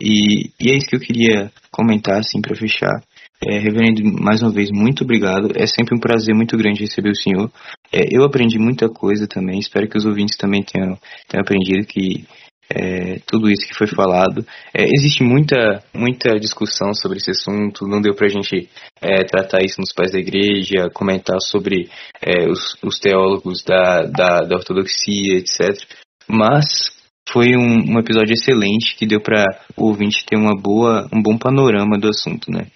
E, 0.00 0.50
e 0.60 0.70
é 0.70 0.76
isso 0.76 0.88
que 0.88 0.96
eu 0.96 1.00
queria 1.00 1.52
comentar 1.70 2.18
assim 2.18 2.40
para 2.40 2.56
fechar. 2.56 3.02
É, 3.40 3.58
reverendo, 3.58 4.02
mais 4.20 4.42
uma 4.42 4.50
vez, 4.50 4.68
muito 4.72 5.04
obrigado. 5.04 5.52
É 5.54 5.66
sempre 5.66 5.94
um 5.94 6.00
prazer 6.00 6.34
muito 6.34 6.56
grande 6.56 6.80
receber 6.80 7.10
o 7.10 7.14
senhor. 7.14 7.50
É, 7.92 8.02
eu 8.10 8.24
aprendi 8.24 8.58
muita 8.58 8.88
coisa 8.88 9.28
também. 9.28 9.60
Espero 9.60 9.88
que 9.88 9.96
os 9.96 10.04
ouvintes 10.04 10.36
também 10.36 10.62
tenham, 10.62 10.98
tenham 11.28 11.42
aprendido 11.42 11.86
que 11.86 12.26
é, 12.70 13.18
tudo 13.26 13.50
isso 13.50 13.66
que 13.66 13.74
foi 13.74 13.86
falado. 13.86 14.46
É, 14.74 14.84
existe 14.84 15.22
muita, 15.22 15.82
muita 15.94 16.38
discussão 16.38 16.92
sobre 16.92 17.18
esse 17.18 17.30
assunto. 17.30 17.86
Não 17.86 18.00
deu 18.00 18.14
para 18.14 18.26
a 18.26 18.30
gente 18.30 18.68
é, 19.00 19.24
tratar 19.24 19.64
isso 19.64 19.80
nos 19.80 19.92
pais 19.92 20.12
da 20.12 20.18
igreja, 20.18 20.90
comentar 20.92 21.40
sobre 21.40 21.88
é, 22.20 22.48
os, 22.48 22.76
os, 22.82 22.98
teólogos 22.98 23.62
da, 23.64 24.02
da, 24.02 24.40
da 24.40 24.56
ortodoxia, 24.56 25.38
etc. 25.38 25.82
Mas 26.28 26.92
foi 27.28 27.56
um, 27.56 27.94
um 27.94 27.98
episódio 27.98 28.34
excelente 28.34 28.96
que 28.96 29.06
deu 29.06 29.20
para 29.20 29.44
o 29.76 29.86
ouvinte 29.86 30.24
ter 30.26 30.36
uma 30.36 30.54
boa, 30.54 31.08
um 31.12 31.22
bom 31.22 31.38
panorama 31.38 31.98
do 31.98 32.08
assunto, 32.08 32.50
né? 32.50 32.66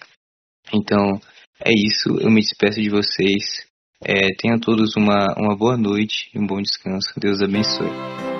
Então, 0.72 1.20
é 1.62 1.72
isso. 1.72 2.18
Eu 2.18 2.30
me 2.30 2.40
despeço 2.40 2.80
de 2.80 2.88
vocês. 2.88 3.66
É, 4.04 4.28
tenham 4.38 4.58
todos 4.58 4.96
uma, 4.96 5.26
uma 5.36 5.56
boa 5.56 5.76
noite 5.76 6.30
e 6.34 6.38
um 6.38 6.46
bom 6.46 6.60
descanso. 6.60 7.12
Deus 7.20 7.40
abençoe. 7.40 8.31